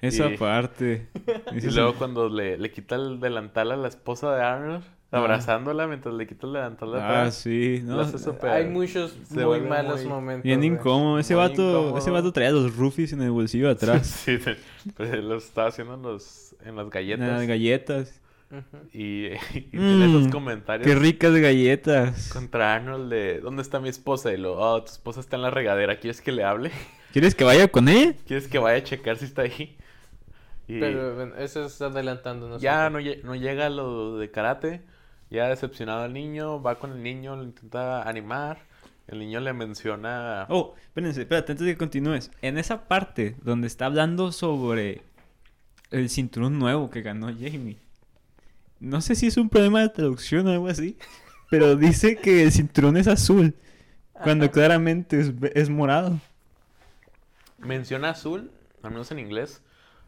Esa 0.02 0.30
Y- 0.30 0.38
parte. 0.38 1.08
Y 1.54 1.70
luego 1.72 1.94
cuando 1.96 2.30
le, 2.30 2.58
le 2.58 2.72
quita 2.72 2.96
el 2.96 3.20
delantal 3.20 3.72
a 3.72 3.78
la 3.78 3.88
esposa 3.88 4.36
de 4.36 4.44
Arnold, 4.44 4.84
Ah. 5.16 5.20
abrazándola 5.20 5.86
mientras 5.86 6.16
le 6.16 6.26
quita 6.26 6.48
el 6.48 6.54
delantal 6.54 6.92
de 6.92 7.00
Ah, 7.00 7.06
atrás. 7.08 7.36
sí. 7.36 7.82
No, 7.84 8.02
Hay 8.50 8.66
muchos 8.66 9.16
muy 9.30 9.62
malos 9.62 10.00
muy- 10.02 10.10
momentos. 10.10 10.44
bien 10.44 10.64
incómodo. 10.64 11.20
Ese 11.20 11.36
Muy 11.36 11.44
vato, 11.44 11.62
incómodo. 11.62 11.98
ese 12.00 12.10
vato 12.10 12.32
traía 12.34 12.50
los 12.50 12.76
rufis 12.76 13.14
en 13.14 13.22
el 13.22 13.30
bolsillo 13.30 13.68
de 13.68 13.72
atrás. 13.74 14.08
Sí, 14.08 14.40
sí, 14.40 14.52
pero 14.98 15.22
lo 15.22 15.36
estaba 15.38 15.68
haciendo 15.68 15.94
en, 15.94 16.02
los, 16.02 16.56
en 16.66 16.76
las 16.76 16.90
galletas. 16.90 17.28
Las 17.28 17.46
galletas. 17.48 18.22
Y, 18.94 19.26
y 19.54 19.62
tiene 19.72 20.06
esos 20.06 20.28
Mm, 20.28 20.32
comentarios 20.32 20.88
Qué 20.88 20.96
ricas 20.96 21.34
galletas. 21.36 22.30
contra 22.32 22.76
Arnold 22.76 23.12
de 23.12 23.40
¿dónde 23.40 23.62
está 23.62 23.80
mi 23.80 23.90
esposa? 23.90 24.32
Y 24.34 24.38
lo, 24.38 24.58
oh, 24.58 24.84
tu 24.84 24.92
esposa 24.92 25.20
está 25.20 25.36
en 25.36 25.42
la 25.44 25.50
regadera, 25.52 26.00
¿quieres 26.00 26.22
que 26.22 26.32
le 26.32 26.44
hable? 26.44 26.72
¿Quieres 27.14 27.36
que 27.36 27.44
vaya 27.44 27.68
con 27.68 27.90
él? 27.90 28.16
¿Quieres 28.28 28.48
que 28.48 28.58
vaya 28.60 28.78
a 28.80 28.84
checar 28.84 29.18
si 29.18 29.26
está 29.26 29.44
ahí? 29.44 29.78
Y 30.68 30.80
Pero 30.80 31.16
bueno, 31.16 31.36
eso 31.38 31.66
es 31.66 31.82
adelantándonos. 31.82 32.62
ya 32.62 32.90
no, 32.90 33.00
lle- 33.00 33.22
no 33.24 33.36
llega 33.36 33.70
lo 33.70 34.18
de 34.18 34.32
karate, 34.32 34.82
ya 35.30 35.48
decepcionado 35.50 36.06
el 36.06 36.14
niño, 36.14 36.62
va 36.62 36.80
con 36.80 36.92
el 36.94 37.04
niño, 37.04 37.36
lo 37.36 37.44
intenta 37.44 38.08
animar, 38.08 38.60
el 39.08 39.20
niño 39.20 39.42
le 39.42 39.52
menciona... 39.54 40.46
Oh, 40.50 40.74
espérense, 40.82 41.22
espérate, 41.22 41.52
antes 41.52 41.66
de 41.68 41.74
que 41.74 41.78
continúes. 41.78 42.32
En 42.42 42.58
esa 42.58 42.88
parte 42.88 43.36
donde 43.44 43.68
está 43.68 43.86
hablando 43.88 44.32
sobre 44.32 45.02
el 45.92 46.10
cinturón 46.10 46.58
nuevo 46.58 46.90
que 46.90 47.02
ganó 47.02 47.28
Jamie. 47.28 47.78
No 48.84 49.00
sé 49.00 49.16
si 49.16 49.28
es 49.28 49.38
un 49.38 49.48
problema 49.48 49.80
de 49.80 49.88
traducción 49.88 50.46
o 50.46 50.52
algo 50.52 50.68
así, 50.68 50.98
pero 51.50 51.78
dice 51.78 52.18
que 52.18 52.44
el 52.44 52.52
cinturón 52.52 52.98
es 52.98 53.08
azul, 53.08 53.56
cuando 54.12 54.46
Ajá. 54.46 54.52
claramente 54.52 55.22
es, 55.22 55.32
es 55.56 55.70
morado. 55.70 56.20
Menciona 57.60 58.10
azul, 58.10 58.52
al 58.82 58.92
menos 58.92 59.10
en 59.12 59.20
inglés, 59.20 59.62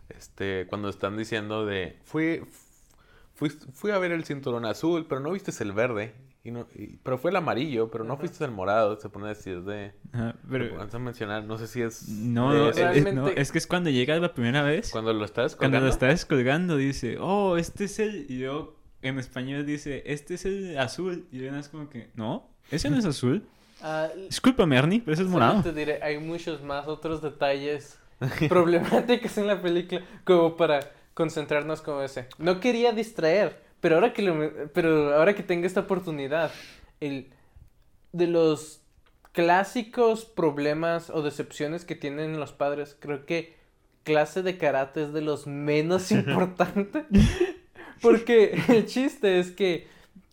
este, 0.10 0.68
cuando 0.68 0.90
están 0.90 1.16
diciendo 1.16 1.66
de... 1.66 1.98
Fui, 2.04 2.42
fui, 3.34 3.50
fui 3.50 3.92
a 3.92 3.98
ver 3.98 4.12
el 4.12 4.26
cinturón 4.26 4.66
azul, 4.66 5.06
pero 5.08 5.22
no 5.22 5.32
viste 5.32 5.52
el 5.64 5.72
verde. 5.72 6.14
Y 6.46 6.52
no, 6.52 6.68
y- 6.76 6.98
pero 7.04 7.18
fue 7.18 7.32
el 7.32 7.36
amarillo, 7.38 7.90
pero 7.90 8.04
no 8.06 8.14
Ajá. 8.14 8.20
fuiste 8.22 8.46
el 8.46 8.52
morado. 8.52 8.98
Se 9.02 9.10
pone 9.10 9.26
a 9.26 9.30
decir 9.30 9.64
de... 9.64 9.94
Ajá, 10.14 10.36
pero... 10.50 10.78
Vamos 10.78 10.94
a 10.94 11.00
mencionar, 11.00 11.44
no 11.44 11.58
sé 11.58 11.68
si 11.68 11.82
es... 11.82 12.08
No, 12.08 12.54
de 12.54 12.70
es, 12.70 12.78
es- 12.78 12.84
no, 12.84 12.92
Realmente- 13.26 13.42
es 13.42 13.52
que 13.52 13.58
es 13.58 13.66
cuando 13.68 13.90
llega 13.90 14.16
la 14.20 14.34
primera 14.34 14.62
vez. 14.62 14.92
Cuando 14.92 15.12
lo 15.12 15.26
estás 15.26 15.56
Cuando 15.56 15.78
lo 15.78 15.82
colgando. 15.82 15.94
está 15.94 16.08
descolgando, 16.08 16.78
dice, 16.78 17.18
oh, 17.20 17.58
este 17.58 17.86
es 17.86 17.98
el. 18.00 18.28
Y 18.30 18.38
luego 18.38 18.76
en 19.02 19.18
español 19.20 19.66
dice, 19.66 20.04
este 20.06 20.36
es 20.36 20.46
el 20.46 20.78
azul. 20.78 21.28
Y 21.32 21.40
luego 21.40 21.56
es 21.58 21.68
como 21.68 21.90
que, 21.90 22.10
no, 22.16 22.48
ese 22.72 22.90
no 22.90 22.98
es 22.98 23.06
azul. 23.06 23.44
Ah, 23.82 24.08
Discúlpame, 24.30 24.78
Ernie, 24.78 25.02
pero 25.02 25.14
ese 25.14 25.24
es 25.24 25.28
morado. 25.30 25.62
te 25.62 25.74
diré, 25.74 26.02
hay 26.02 26.18
muchos 26.18 26.64
más 26.64 26.88
otros 26.88 27.22
detalles 27.22 28.00
problemáticos 28.50 29.38
en 29.38 29.48
la 29.48 29.62
película 29.62 30.02
como 30.24 30.56
para 30.56 30.80
concentrarnos 31.14 31.82
como 31.82 32.02
ese. 32.02 32.28
No 32.38 32.60
quería 32.62 32.94
distraer, 32.94 33.62
pero 33.86 33.98
ahora 33.98 34.14
que 34.14 34.24
lo 34.24 34.72
pero 34.74 35.14
ahora 35.14 35.36
que 35.36 35.44
tengo 35.44 35.68
esta 35.68 35.82
oportunidad, 35.82 36.50
el 37.02 37.28
de 38.14 38.26
los 38.26 38.82
clásicos 39.32 40.26
problemas 40.26 41.12
o 41.12 41.22
decepciones 41.22 41.86
que 41.86 41.94
tienen 41.94 42.40
los 42.40 42.52
padres, 42.52 42.98
creo 43.00 43.28
que 43.28 43.54
clase 44.02 44.42
de 44.42 44.58
karate 44.58 45.04
es 45.04 45.14
de 45.14 45.22
los 45.22 45.46
menos 45.46 46.12
importantes. 46.12 47.06
Porque 48.02 48.60
el 48.70 48.88
chiste 48.88 49.38
es 49.38 49.52
que 49.52 49.88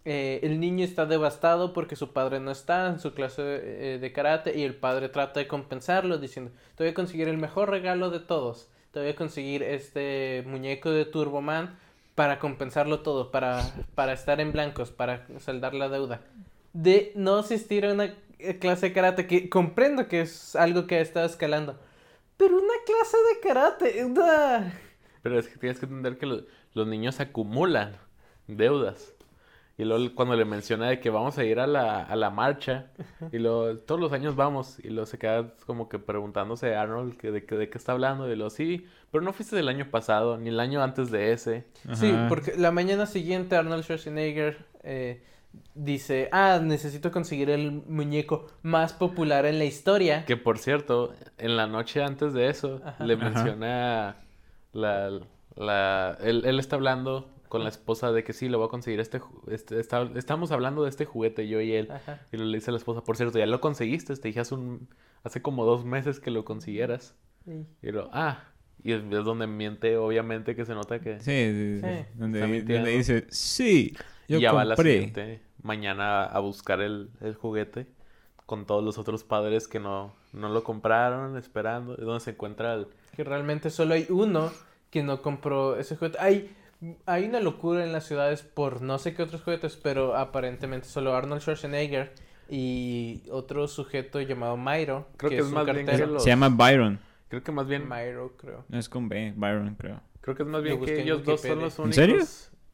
eh, 0.07 0.41
el 0.43 0.59
niño 0.59 0.83
está 0.83 1.05
devastado 1.05 1.75
porque 1.75 1.95
su 1.95 2.15
padre 2.15 2.41
no 2.41 2.53
está 2.53 2.87
en 2.87 3.01
su 3.01 3.13
clase 3.13 3.43
eh, 3.45 3.99
de 4.01 4.13
karate 4.15 4.59
y 4.59 4.63
el 4.63 4.77
padre 4.77 5.11
trata 5.11 5.41
de 5.41 5.47
compensarlo 5.47 6.17
diciendo, 6.17 6.53
te 6.75 6.85
voy 6.85 6.93
a 6.93 6.95
conseguir 6.95 7.29
el 7.29 7.37
mejor 7.37 7.69
regalo 7.69 8.09
de 8.09 8.21
todos, 8.21 8.71
te 8.93 9.01
voy 9.01 9.11
a 9.11 9.15
conseguir 9.15 9.63
este 9.63 10.43
muñeco 10.47 10.91
de 10.91 11.05
Turboman 11.05 11.77
para 12.15 12.39
compensarlo 12.39 13.01
todo, 13.01 13.31
para, 13.31 13.63
para 13.95 14.13
estar 14.13 14.41
en 14.41 14.53
blancos, 14.53 14.91
para 14.91 15.27
saldar 15.41 15.75
la 15.75 15.89
deuda. 15.89 16.21
De 16.73 17.13
no 17.15 17.37
asistir 17.37 17.85
a 17.87 17.93
una 17.93 18.15
eh, 18.39 18.59
clase 18.59 18.89
de 18.89 18.93
karate, 18.93 19.27
que 19.27 19.49
comprendo 19.49 20.09
que 20.09 20.21
es 20.23 20.57
algo 20.57 20.87
que 20.87 20.97
ha 20.97 21.01
estado 21.01 21.27
escalando, 21.27 21.79
pero 22.37 22.57
una 22.57 22.75
clase 22.87 23.17
de 23.17 23.41
karate, 23.49 24.05
una... 24.05 24.73
Pero 25.23 25.39
es 25.39 25.49
que 25.49 25.59
tienes 25.59 25.79
que 25.79 25.87
entender 25.87 26.19
que 26.19 26.27
lo- 26.27 26.43
los 26.75 26.87
niños 26.87 27.21
acumulan 27.21 27.97
deudas. 28.49 29.15
Y 29.79 29.85
luego 29.85 30.15
cuando 30.15 30.37
le 30.37 30.45
menciona 30.45 30.89
de 30.89 31.01
que 31.01 31.09
vamos 31.11 31.39
a 31.39 31.45
ir 31.45 31.59
a 31.59 31.67
la, 31.67 32.03
a 32.03 32.15
la 32.15 32.31
marcha, 32.31 32.87
y 33.33 33.39
luego 33.39 33.77
todos 33.79 34.01
los 34.01 34.13
años 34.13 34.37
vamos, 34.37 34.79
y 34.81 34.89
luego 34.91 35.07
se 35.07 35.19
queda 35.19 35.55
como 35.67 35.89
que 35.89 35.99
preguntándose 35.99 36.75
a 36.75 36.83
Arnold 36.83 37.17
que 37.17 37.31
de, 37.31 37.45
que- 37.47 37.57
de 37.57 37.71
qué 37.71 37.79
está 37.79 37.93
hablando, 37.93 38.31
y 38.31 38.37
luego 38.37 38.51
sí, 38.51 38.87
pero 39.11 39.25
no 39.25 39.33
fuiste 39.33 39.57
del 39.57 39.69
año 39.69 39.91
pasado, 39.91 40.37
ni 40.37 40.51
el 40.51 40.61
año 40.61 40.83
antes 40.83 41.11
de 41.11 41.33
ese. 41.33 41.65
Sí, 41.95 42.15
porque 42.29 42.55
la 42.57 42.71
mañana 42.71 43.07
siguiente 43.07 43.57
Arnold 43.57 43.83
Schwarzenegger 43.85 44.59
eh, 44.83 45.23
dice, 45.75 46.29
ah, 46.33 46.61
necesito 46.63 47.11
conseguir 47.11 47.49
el 47.51 47.73
muñeco 47.73 48.47
más 48.63 48.93
popular 48.93 49.47
en 49.47 49.59
la 49.59 49.65
historia. 49.65 50.25
Que 50.27 50.37
por 50.37 50.59
cierto, 50.59 51.15
en 51.39 51.57
la 51.57 51.67
noche 51.67 52.03
antes 52.03 52.35
de 52.35 52.49
eso, 52.49 52.81
Ajá. 52.85 53.05
le 53.05 53.15
Ajá. 53.15 53.25
menciona 53.25 54.17
la, 54.73 55.21
la 55.57 56.19
él, 56.23 56.43
él 56.45 56.59
está 56.59 56.77
hablando 56.77 57.29
con 57.53 57.65
la 57.65 57.69
esposa 57.69 58.13
de 58.13 58.25
que 58.25 58.33
sí, 58.33 58.49
le 58.49 58.57
voy 58.57 58.65
a 58.65 58.71
conseguir 58.71 58.99
este, 58.99 59.21
este 59.49 59.79
está- 59.79 60.11
estamos 60.15 60.53
hablando 60.53 60.85
de 60.85 60.89
este 60.89 61.05
juguete, 61.05 61.47
yo 61.49 61.61
y 61.61 61.75
él. 61.75 61.91
Ajá. 61.91 62.27
Y 62.33 62.39
le 62.39 62.57
dice 62.57 62.71
a 62.71 62.73
la 62.73 62.79
esposa, 62.79 63.05
por 63.05 63.19
cierto, 63.19 63.39
ya 63.39 63.45
lo 63.45 63.61
conseguiste, 63.61 64.17
te 64.17 64.29
dije 64.29 64.41
hace, 64.41 64.55
un, 64.55 64.89
hace 65.23 65.43
como 65.43 65.67
dos 65.67 65.85
meses 65.85 66.19
que 66.19 66.31
lo 66.31 66.47
consiguieras. 66.47 67.15
Sí. 67.45 67.67
Y 67.83 67.91
lo, 67.93 68.09
ah, 68.15 68.45
y 68.83 68.93
es, 68.93 69.03
es 69.05 69.25
donde 69.27 69.47
miente, 69.47 69.99
obviamente, 69.99 70.57
que 70.57 70.65
se 70.65 70.73
nota 70.73 70.99
que... 71.01 71.21
Sí, 71.21 71.25
sí, 71.53 71.81
sí, 71.83 71.87
Sí. 71.87 72.07
Donde, 72.15 72.91
dice, 72.97 73.27
sí, 73.29 73.95
yo 74.29 74.39
y 74.39 74.41
ya 74.41 74.53
va 74.53 74.65
la 74.65 74.75
compré. 74.75 74.93
siguiente 74.95 75.43
mañana 75.63 76.25
a 76.25 76.41
buscar 76.41 76.81
el, 76.81 77.11
el 77.21 77.35
juguete 77.35 77.87
con 78.47 78.65
todos 78.65 78.83
los 78.83 78.97
otros 78.97 79.25
padres 79.25 79.69
que 79.69 79.79
no, 79.79 80.15
no 80.33 80.49
lo 80.49 80.65
compraron, 80.65 81.37
esperando. 81.37 81.99
Es 81.99 82.05
donde 82.07 82.21
se 82.21 82.31
encuentra 82.31 82.73
el... 82.73 82.87
Que 83.15 83.25
realmente 83.25 83.69
solo 83.69 83.93
hay 83.93 84.07
uno 84.09 84.51
que 84.91 85.03
no 85.03 85.21
compró 85.21 85.77
ese 85.77 85.97
juguete. 85.97 86.17
Hay, 86.19 86.51
hay 87.07 87.25
una 87.25 87.41
locura 87.41 87.85
en 87.85 87.93
las 87.93 88.05
ciudades 88.07 88.43
por 88.43 88.83
no 88.83 88.99
sé 88.99 89.15
qué 89.15 89.23
otros 89.23 89.43
juguetes, 89.43 89.77
pero 89.77 90.17
aparentemente 90.17 90.89
solo 90.89 91.15
Arnold 91.15 91.41
Schwarzenegger 91.43 92.13
y 92.49 93.23
otro 93.31 93.69
sujeto 93.69 94.21
llamado 94.21 94.57
Myro. 94.57 95.07
Creo 95.17 95.31
que 95.31 95.39
es 95.39 95.47
más 95.47 95.65
bien 95.65 95.79
que 95.79 95.85
cartero. 95.87 96.13
los- 96.13 96.23
Se 96.25 96.31
llama 96.31 96.49
Byron. 96.49 96.99
Creo 97.29 97.43
que 97.43 97.53
más 97.53 97.67
bien... 97.67 97.89
Myro, 97.89 98.35
creo. 98.37 98.65
No 98.69 98.79
es 98.79 98.89
con 98.89 99.09
B, 99.09 99.33
Byron, 99.37 99.75
creo. 99.77 100.01
Creo 100.21 100.37
que 100.37 100.43
es 100.43 100.49
más 100.49 100.63
bien 100.63 100.79
que 100.85 100.95
en 100.97 101.01
ellos 101.01 101.25
dos 101.25 101.41
son 101.41 101.61
los 101.61 101.79
¿En 101.79 101.85
únicos 101.87 101.95
serio? 101.97 102.19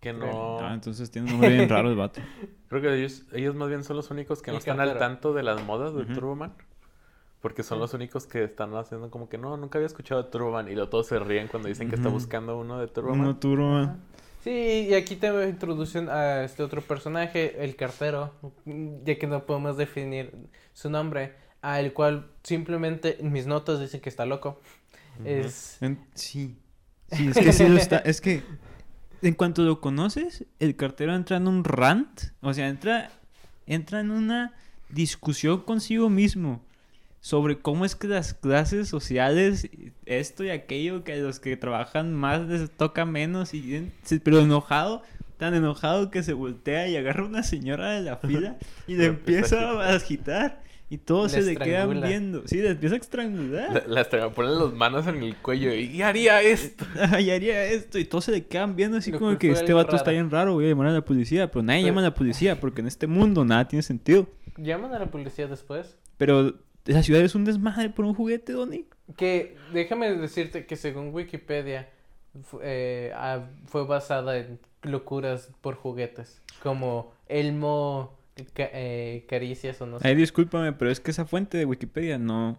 que 0.01 0.13
no... 0.13 0.59
Ah, 0.61 0.75
entonces 0.75 1.11
tiene 1.11 1.27
un 1.29 1.33
nombre 1.35 1.51
bien 1.57 1.69
raro 1.69 1.89
el 1.91 1.97
vato. 1.97 2.21
Creo 2.69 2.83
que 2.83 2.95
ellos, 2.99 3.23
ellos 3.33 3.55
más 3.55 3.69
bien 3.69 3.85
son 3.85 3.97
los 3.97 4.11
únicos 4.11 4.43
que 4.43 4.51
no 4.51 4.57
Y 4.57 4.59
están 4.59 4.81
al 4.81 4.99
tanto 4.99 5.33
de 5.33 5.43
las 5.43 5.63
modas 5.65 5.95
de 5.95 6.03
Ujú. 6.03 6.13
Turboman. 6.15 6.53
Porque 7.41 7.63
son 7.63 7.79
Sí. 7.79 7.81
los 7.83 7.95
únicos 7.95 8.27
que 8.27 8.45
están 8.45 8.75
haciendo 8.75 9.11
como 9.11 9.29
que 9.29 9.39
no, 9.39 9.57
nunca 9.57 9.79
había 9.79 9.87
escuchado 9.87 10.23
de 10.23 10.31
Turboman. 10.31 10.69
Y 10.69 10.73
luego 10.75 10.89
todos 10.91 11.07
se 11.07 11.19
ríen 11.21 11.47
cuando 11.49 11.69
dicen 11.69 11.89
que 11.89 11.95
está 11.95 12.09
buscando 12.09 12.59
uno 12.59 12.79
de 12.81 12.89
Turboman. 12.89 13.21
Uno 13.21 13.37
turbo. 13.37 13.95
Sí, 14.43 14.87
y 14.91 14.95
aquí 14.95 15.17
te 15.17 15.29
introducen 15.49 16.09
a 16.09 16.43
este 16.45 16.63
otro 16.63 16.81
personaje, 16.81 17.63
el 17.65 17.77
cartero, 17.77 18.33
ya 19.05 19.19
que 19.19 19.27
no 19.27 19.45
podemos 19.47 19.77
definir 19.77 20.33
su 20.73 20.91
nombre, 20.91 21.35
a 21.63 21.81
el 21.81 21.93
cual 21.93 22.29
simplemente 22.43 23.21
en 23.21 23.33
mis 23.33 23.47
notas 23.47 23.81
dicen 23.81 24.01
que 24.01 24.09
está 24.09 24.27
loco. 24.27 24.61
Es 25.25 25.81
En- 25.83 25.99
Sí. 26.15 26.57
Sí, 27.11 27.29
es 27.29 27.37
que 27.39 27.53
sí 27.53 27.67
lo 27.69 27.77
está. 27.79 27.99
Es 28.05 28.21
que 28.21 28.43
en 29.23 29.35
cuanto 29.35 29.63
lo 29.63 29.81
conoces, 29.81 30.45
el 30.61 30.77
cartero 30.77 31.15
entra 31.15 31.37
en 31.39 31.49
un 31.49 31.65
rant. 31.65 32.21
O 32.41 32.53
sea, 32.55 32.69
entra, 32.69 33.11
entra 33.67 34.01
en 34.01 34.11
una 34.11 34.55
discusión 34.89 35.61
consigo 35.63 36.09
mismo 36.09 36.63
sobre 37.29 37.59
cómo 37.59 37.85
es 37.85 37.95
que 37.95 38.07
las 38.09 38.33
clases 38.33 38.89
sociales, 38.89 39.69
esto 40.07 40.45
y 40.45 40.49
aquello, 40.51 41.05
que 41.05 41.13
a 41.13 41.17
los 41.17 41.41
que 41.41 41.59
trabajan 41.59 42.15
más 42.15 42.41
les 42.49 42.71
toca 42.71 43.05
menos. 43.05 43.53
Y, 43.53 43.91
pero 44.25 44.39
enojado, 44.41 45.03
tan 45.37 45.53
enojado 45.55 46.11
que 46.11 46.23
se 46.23 46.33
voltea 46.33 46.89
y 46.89 46.97
agarra 46.97 47.25
a 47.25 47.27
una 47.27 47.43
señora 47.43 47.91
de 47.91 48.01
la 48.01 48.17
fila 48.17 48.57
y 48.87 48.95
le 48.95 49.05
empieza 49.05 49.73
a 49.73 49.95
agitar. 49.95 50.63
Y 50.89 50.97
todos 50.97 51.35
Le 51.35 51.43
se 51.43 51.51
le 51.51 51.57
quedan 51.57 52.01
viendo. 52.01 52.49
Sí, 52.49 52.63
le 52.63 52.71
empieza 52.71 52.95
a 52.95 52.99
estrangular. 52.99 53.73
La- 53.75 53.85
Las 53.87 54.11
tra- 54.11 54.33
ponen 54.33 54.59
las 54.59 54.73
manos 54.73 55.07
en 55.07 55.23
el 55.23 55.37
cuello 55.37 55.75
y, 55.75 55.81
y 55.85 56.01
haría 56.01 56.41
esto. 56.41 56.87
y 57.21 57.29
haría 57.29 57.63
esto 57.67 57.99
y 57.99 58.07
todos 58.07 58.25
se 58.25 58.33
le 58.33 58.47
quedan 58.47 58.75
viendo 58.75 58.97
así 58.97 59.13
Lo 59.13 59.19
como 59.19 59.37
que 59.37 59.51
este 59.51 59.75
vato 59.75 59.97
está 59.97 60.13
bien 60.13 60.31
raro, 60.31 60.55
voy 60.55 60.65
a 60.65 60.69
llamar 60.71 60.87
a 60.87 60.93
la 60.93 61.05
policía, 61.05 61.51
pero 61.51 61.63
nadie 61.63 61.81
Pero- 61.83 61.89
llama 61.89 62.01
a 62.01 62.05
la 62.05 62.15
policía 62.15 62.59
porque 62.59 62.81
en 62.81 62.87
este 62.87 63.07
mundo 63.07 63.45
nada 63.45 63.69
tiene 63.69 63.83
sentido. 63.83 64.31
llaman 64.57 64.95
a 64.95 64.99
la 64.99 65.11
policía 65.11 65.47
después. 65.47 65.95
Pero 66.17 66.55
la 66.87 67.03
ciudad 67.03 67.23
es 67.23 67.35
un 67.35 67.45
desmadre 67.45 67.91
por 67.91 68.05
un 68.05 68.15
juguete, 68.15 68.53
Donny. 68.53 68.87
Que 69.17 69.57
déjame 69.73 70.15
decirte 70.15 70.67
que 70.67 70.77
según 70.77 71.15
Wikipedia 71.15 71.89
eh, 72.63 73.13
ah, 73.15 73.47
fue 73.67 73.85
basada 73.87 74.37
en 74.39 74.59
locuras 74.83 75.51
por 75.61 75.75
juguetes, 75.75 76.41
como 76.63 77.13
Elmo 77.27 78.17
ca- 78.55 78.71
eh, 78.73 79.25
caricias 79.29 79.81
o 79.81 79.87
no 79.87 79.99
sé. 79.99 80.07
Ay, 80.09 80.15
discúlpame, 80.15 80.73
pero 80.73 80.91
es 80.91 81.01
que 81.01 81.11
esa 81.11 81.25
fuente 81.25 81.59
de 81.59 81.65
Wikipedia 81.65 82.19
no, 82.19 82.59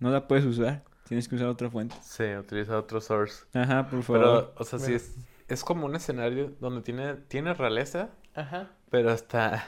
no 0.00 0.10
la 0.10 0.26
puedes 0.26 0.44
usar. 0.44 0.82
Tienes 1.08 1.28
que 1.28 1.36
usar 1.36 1.46
otra 1.48 1.70
fuente. 1.70 1.94
Sí, 2.02 2.24
utiliza 2.36 2.76
otro 2.76 3.00
source. 3.00 3.44
Ajá, 3.54 3.88
por 3.88 4.02
favor. 4.02 4.20
Pero, 4.22 4.54
o 4.56 4.64
sea, 4.64 4.78
sí 4.80 4.92
es, 4.94 5.14
es 5.46 5.62
como 5.62 5.86
un 5.86 5.94
escenario 5.94 6.52
donde 6.60 6.80
tiene, 6.82 7.14
tiene 7.28 7.54
realeza, 7.54 8.10
Ajá. 8.34 8.70
pero 8.90 9.10
hasta... 9.10 9.64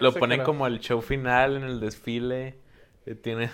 lo 0.00 0.12
ponen 0.14 0.42
como 0.42 0.66
el 0.66 0.80
show 0.80 1.00
final 1.00 1.56
en 1.56 1.64
el 1.64 1.80
desfile. 1.80 2.56
eh, 3.06 3.14
tienes... 3.14 3.50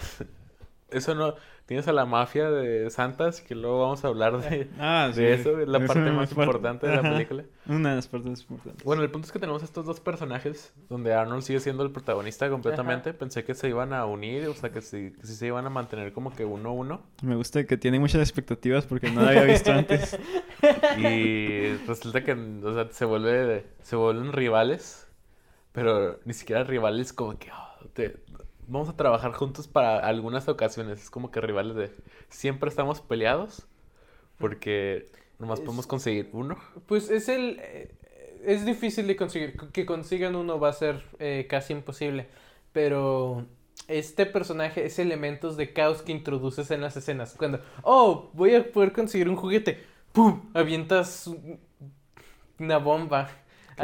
Eso 0.91 1.15
no... 1.15 1.35
Tienes 1.67 1.87
a 1.87 1.93
la 1.93 2.05
mafia 2.05 2.51
de 2.51 2.91
Santas, 2.91 3.41
que 3.43 3.55
luego 3.55 3.81
vamos 3.83 4.05
a 4.05 4.09
hablar 4.09 4.41
de, 4.43 4.69
Ah, 4.81 5.09
de 5.15 5.35
eso. 5.35 5.61
Es 5.61 5.69
la 5.69 5.79
parte 5.79 6.11
más 6.11 6.31
parte- 6.31 6.43
importante 6.43 6.89
de 6.89 6.95
la 6.95 6.99
Ajá. 6.99 7.13
película. 7.13 7.45
Una 7.69 7.91
de 7.91 7.95
las 7.95 8.09
partes 8.09 8.41
importantes. 8.41 8.83
Bueno, 8.85 9.05
el 9.05 9.11
punto 9.13 9.27
es 9.27 9.33
que 9.33 9.39
tenemos 9.39 9.63
estos 9.63 9.87
dos 9.87 10.01
personajes 10.01 10.75
donde 10.89 11.15
Arnold 11.15 11.43
sigue 11.45 11.61
siendo 11.61 11.85
el 11.85 11.93
protagonista 11.93 12.51
completamente. 12.51 13.15
Pensé 13.15 13.45
que 13.45 13.55
se 13.55 13.69
iban 13.69 13.93
a 13.93 14.05
unir, 14.05 14.49
o 14.49 14.55
sea, 14.55 14.73
que 14.73 14.81
sí, 14.81 15.13
que 15.13 15.25
sí 15.29 15.37
se 15.37 15.47
iban 15.47 15.65
a 15.65 15.71
mantener 15.71 16.13
como 16.13 16.35
que 16.35 16.45
uno 16.45 16.71
a 16.71 16.73
uno. 16.73 17.03
Me 17.23 17.37
gusta 17.37 17.63
que 17.65 17.77
tiene 17.77 18.01
muchas 18.01 18.21
expectativas 18.21 18.85
porque 18.87 19.09
no 19.13 19.23
la 19.23 19.29
había 19.29 19.45
visto 19.45 19.71
antes. 19.71 20.19
Y 20.99 21.77
resulta 21.87 22.25
que, 22.25 22.33
o 22.33 22.75
sea, 22.75 22.89
se 22.91 23.05
vuelve, 23.05 23.65
se 23.83 23.95
vuelven 23.95 24.33
rivales, 24.33 25.07
pero 25.73 26.19
ni 26.25 26.33
siquiera 26.35 26.65
rivales 26.65 27.13
como 27.13 27.39
que 27.39 27.51
"Oh, 27.53 27.87
te- 27.95 28.17
vamos 28.67 28.89
a 28.89 28.97
trabajar 28.97 29.33
juntos 29.33 29.67
para 29.69 29.99
algunas 29.99 30.49
ocasiones. 30.49 31.03
Es 31.03 31.11
como 31.11 31.31
que 31.31 31.41
rivales 31.41 31.75
de 31.77 31.91
siempre 32.29 32.69
estamos 32.71 33.01
peleados 33.01 33.67
porque 34.39 35.07
nomás 35.39 35.61
Es- 35.61 35.65
podemos 35.65 35.87
conseguir 35.87 36.31
uno. 36.33 36.57
Pues 36.87 37.11
es 37.11 37.29
el... 37.29 37.59
eh, 37.61 37.95
es 38.45 38.65
difícil 38.65 39.07
de 39.07 39.17
conseguir. 39.17 39.57
Que 39.73 39.85
consigan 39.87 40.35
uno 40.37 40.59
va 40.59 40.71
a 40.71 40.73
ser 40.73 41.05
eh, 41.19 41.47
casi 41.49 41.73
imposible. 41.73 42.29
Pero 42.73 43.47
este 43.89 44.25
personaje 44.27 44.87
es 44.87 44.99
elementos 44.99 45.57
de 45.57 45.73
caos 45.73 46.03
que 46.03 46.13
introduces 46.13 46.71
en 46.71 46.81
las 46.81 46.97
escenas. 46.97 47.35
Cuando, 47.37 47.61
oh, 47.83 48.31
voy 48.35 48.55
a 48.55 48.71
poder 48.73 48.93
conseguir 48.93 49.29
un 49.29 49.37
juguete. 49.37 49.85
¡Pum! 50.13 50.51
Avientas 50.55 51.27
un 51.27 51.59
una 52.59 52.77
bomba 52.79 53.31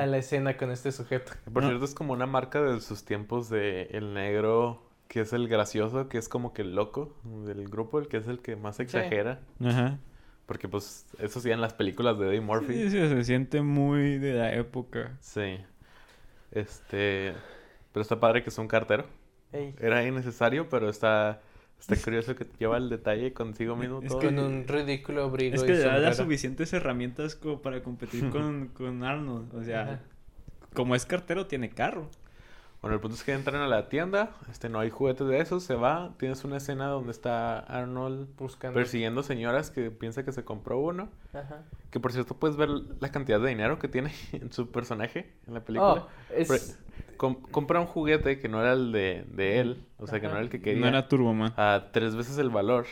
a 0.03 0.07
la 0.07 0.19
escena 0.19 0.57
con 0.57 0.71
este 0.71 0.93
sujeto. 0.93 1.33
Por 1.53 1.63
No. 1.63 1.69
cierto, 1.69 1.85
es 1.85 1.95
como 1.95 2.13
una 2.13 2.27
marca 2.27 2.61
de 2.63 2.81
sus 2.81 3.05
tiempos 3.05 3.49
de 3.49 3.83
el 3.93 4.15
negro, 4.15 4.83
que 5.09 5.21
es 5.21 5.33
el 5.33 5.49
gracioso, 5.49 6.09
que 6.09 6.19
es 6.19 6.29
como 6.29 6.53
que 6.53 6.63
el 6.63 6.75
loco 6.75 7.15
del 7.25 7.69
grupo, 7.69 7.99
el 7.99 8.09
que 8.09 8.17
es 8.19 8.29
el 8.29 8.41
que 8.41 8.57
más 8.57 8.81
exagera. 8.81 9.41
Ajá. 9.65 9.99
Porque 10.47 10.69
pues 10.69 11.07
eso 11.19 11.41
sí 11.41 11.51
en 11.51 11.61
las 11.61 11.75
películas 11.75 12.19
de 12.19 12.29
Eddie 12.29 12.41
Murphy. 12.41 12.75
Sí, 12.75 12.91
sí, 12.91 13.09
se 13.09 13.25
siente 13.25 13.63
muy 13.63 14.19
de 14.19 14.35
la 14.35 14.55
época. 14.55 15.17
Sí. 15.21 15.59
Este. 16.53 17.35
Pero 17.93 18.03
está 18.03 18.21
padre 18.21 18.43
que 18.43 18.51
es 18.51 18.59
un 18.59 18.69
cartero. 18.69 19.05
Ey, 19.53 19.75
Era 19.81 20.05
innecesario, 20.07 20.69
pero 20.69 20.89
está. 20.89 21.41
Está 21.79 21.95
curioso 21.97 22.35
que 22.35 22.47
lleva 22.59 22.79
el 22.79 22.89
detalle 22.89 23.33
consigo 23.33 23.77
mismo 23.77 24.01
Es 24.03 24.09
todo. 24.09 24.21
que- 24.21 24.27
con 24.27 24.39
un 24.39 24.67
ridículo 24.67 25.25
abrigo 25.25 25.55
Es 25.55 25.63
y 25.63 25.67
que 25.67 25.73
le 25.73 25.79
da 25.79 25.99
las 25.99 26.17
sombrero. 26.17 26.25
suficientes 26.25 26.73
herramientas 26.73 27.37
como 27.37 27.61
para 27.63 27.83
competir 27.83 28.31
con, 28.31 28.69
con 28.69 29.05
Arnold. 29.05 29.55
O 29.55 29.63
sea, 29.63 29.83
Ajá. 29.83 30.01
como 30.75 30.95
es 30.97 31.07
cartero, 31.07 31.47
tiene 31.47 31.71
carro. 31.71 32.11
Bueno, 32.87 32.95
el 32.95 33.01
punto 33.01 33.17
es 33.17 33.25
que 33.25 33.33
entran 33.33 33.61
a 33.63 33.67
la 33.69 33.89
tienda. 33.89 34.31
Este, 34.51 34.69
no 34.69 34.79
hay 34.81 34.91
juguetes 34.91 35.27
de 35.27 35.39
esos. 35.41 35.63
Se 35.65 35.75
va. 35.75 36.15
Tienes 36.19 36.45
una 36.45 36.57
escena 36.59 36.87
donde 36.89 37.11
está 37.13 37.59
Arnold 37.61 38.29
buscando. 38.39 38.75
persiguiendo 38.75 39.23
señoras 39.23 39.71
que 39.71 39.91
piensa 39.91 40.25
que 40.25 40.33
se 40.33 40.45
compró 40.45 40.79
uno. 40.79 41.09
Ajá. 41.35 41.63
Que 41.91 42.01
por 42.01 42.13
cierto 42.13 42.35
puedes 42.37 42.57
ver 42.57 42.69
la 43.01 43.11
cantidad 43.11 43.41
de 43.41 43.49
dinero 43.49 43.79
que 43.79 43.89
tiene 43.89 44.13
en 44.33 44.53
su 44.53 44.71
personaje 44.71 45.33
en 45.47 45.55
la 45.55 45.61
película. 45.65 45.93
Oh, 46.07 46.09
es... 46.35 46.49
Pero- 46.49 46.87
Com- 47.17 47.41
compra 47.51 47.81
un 47.81 47.87
juguete 47.87 48.39
que 48.41 48.47
no 48.49 48.61
era 48.61 48.75
el 48.75 48.93
de, 48.93 49.25
de 49.31 49.59
él, 49.61 49.87
o 49.99 50.07
sea, 50.07 50.21
que 50.21 50.27
no 50.27 50.33
era 50.35 50.43
el 50.43 50.51
que 50.51 50.61
quería, 50.61 50.83
No 50.83 50.87
era 50.89 51.09
Turboman. 51.09 51.55
a 51.57 51.89
tres 51.91 52.15
veces 52.15 52.37
el 52.37 52.51
valor. 52.51 52.85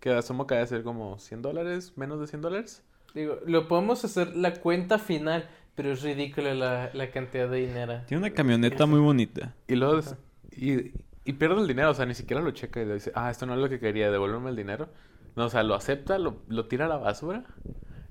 Que 0.00 0.10
asumo 0.10 0.46
que 0.46 0.54
debe 0.54 0.66
ser 0.66 0.82
como 0.84 1.18
100 1.18 1.42
dólares, 1.42 1.92
menos 1.96 2.18
de 2.18 2.26
100 2.28 2.40
dólares. 2.40 2.82
Digo, 3.14 3.38
lo 3.44 3.68
podemos 3.68 4.02
hacer 4.06 4.34
la 4.36 4.54
cuenta 4.54 4.98
final, 4.98 5.50
pero 5.78 5.92
es 5.92 6.02
ridícula 6.02 6.54
la, 6.54 6.90
la 6.92 7.08
cantidad 7.12 7.48
de 7.48 7.58
dinero. 7.58 8.00
Tiene 8.08 8.26
una 8.26 8.34
camioneta 8.34 8.84
muy 8.84 8.98
bonita. 8.98 9.54
Y 9.68 9.76
luego, 9.76 10.00
y, 10.50 10.90
y 11.24 11.32
pierde 11.34 11.60
el 11.60 11.68
dinero, 11.68 11.90
o 11.90 11.94
sea, 11.94 12.04
ni 12.04 12.14
siquiera 12.14 12.42
lo 12.42 12.50
checa 12.50 12.82
y 12.82 12.84
dice, 12.84 13.12
ah, 13.14 13.30
esto 13.30 13.46
no 13.46 13.54
es 13.54 13.60
lo 13.60 13.68
que 13.68 13.78
quería, 13.78 14.10
devuélveme 14.10 14.50
el 14.50 14.56
dinero. 14.56 14.88
No, 15.36 15.44
o 15.44 15.48
sea, 15.48 15.62
lo 15.62 15.76
acepta, 15.76 16.18
lo, 16.18 16.42
lo 16.48 16.66
tira 16.66 16.86
a 16.86 16.88
la 16.88 16.96
basura. 16.96 17.44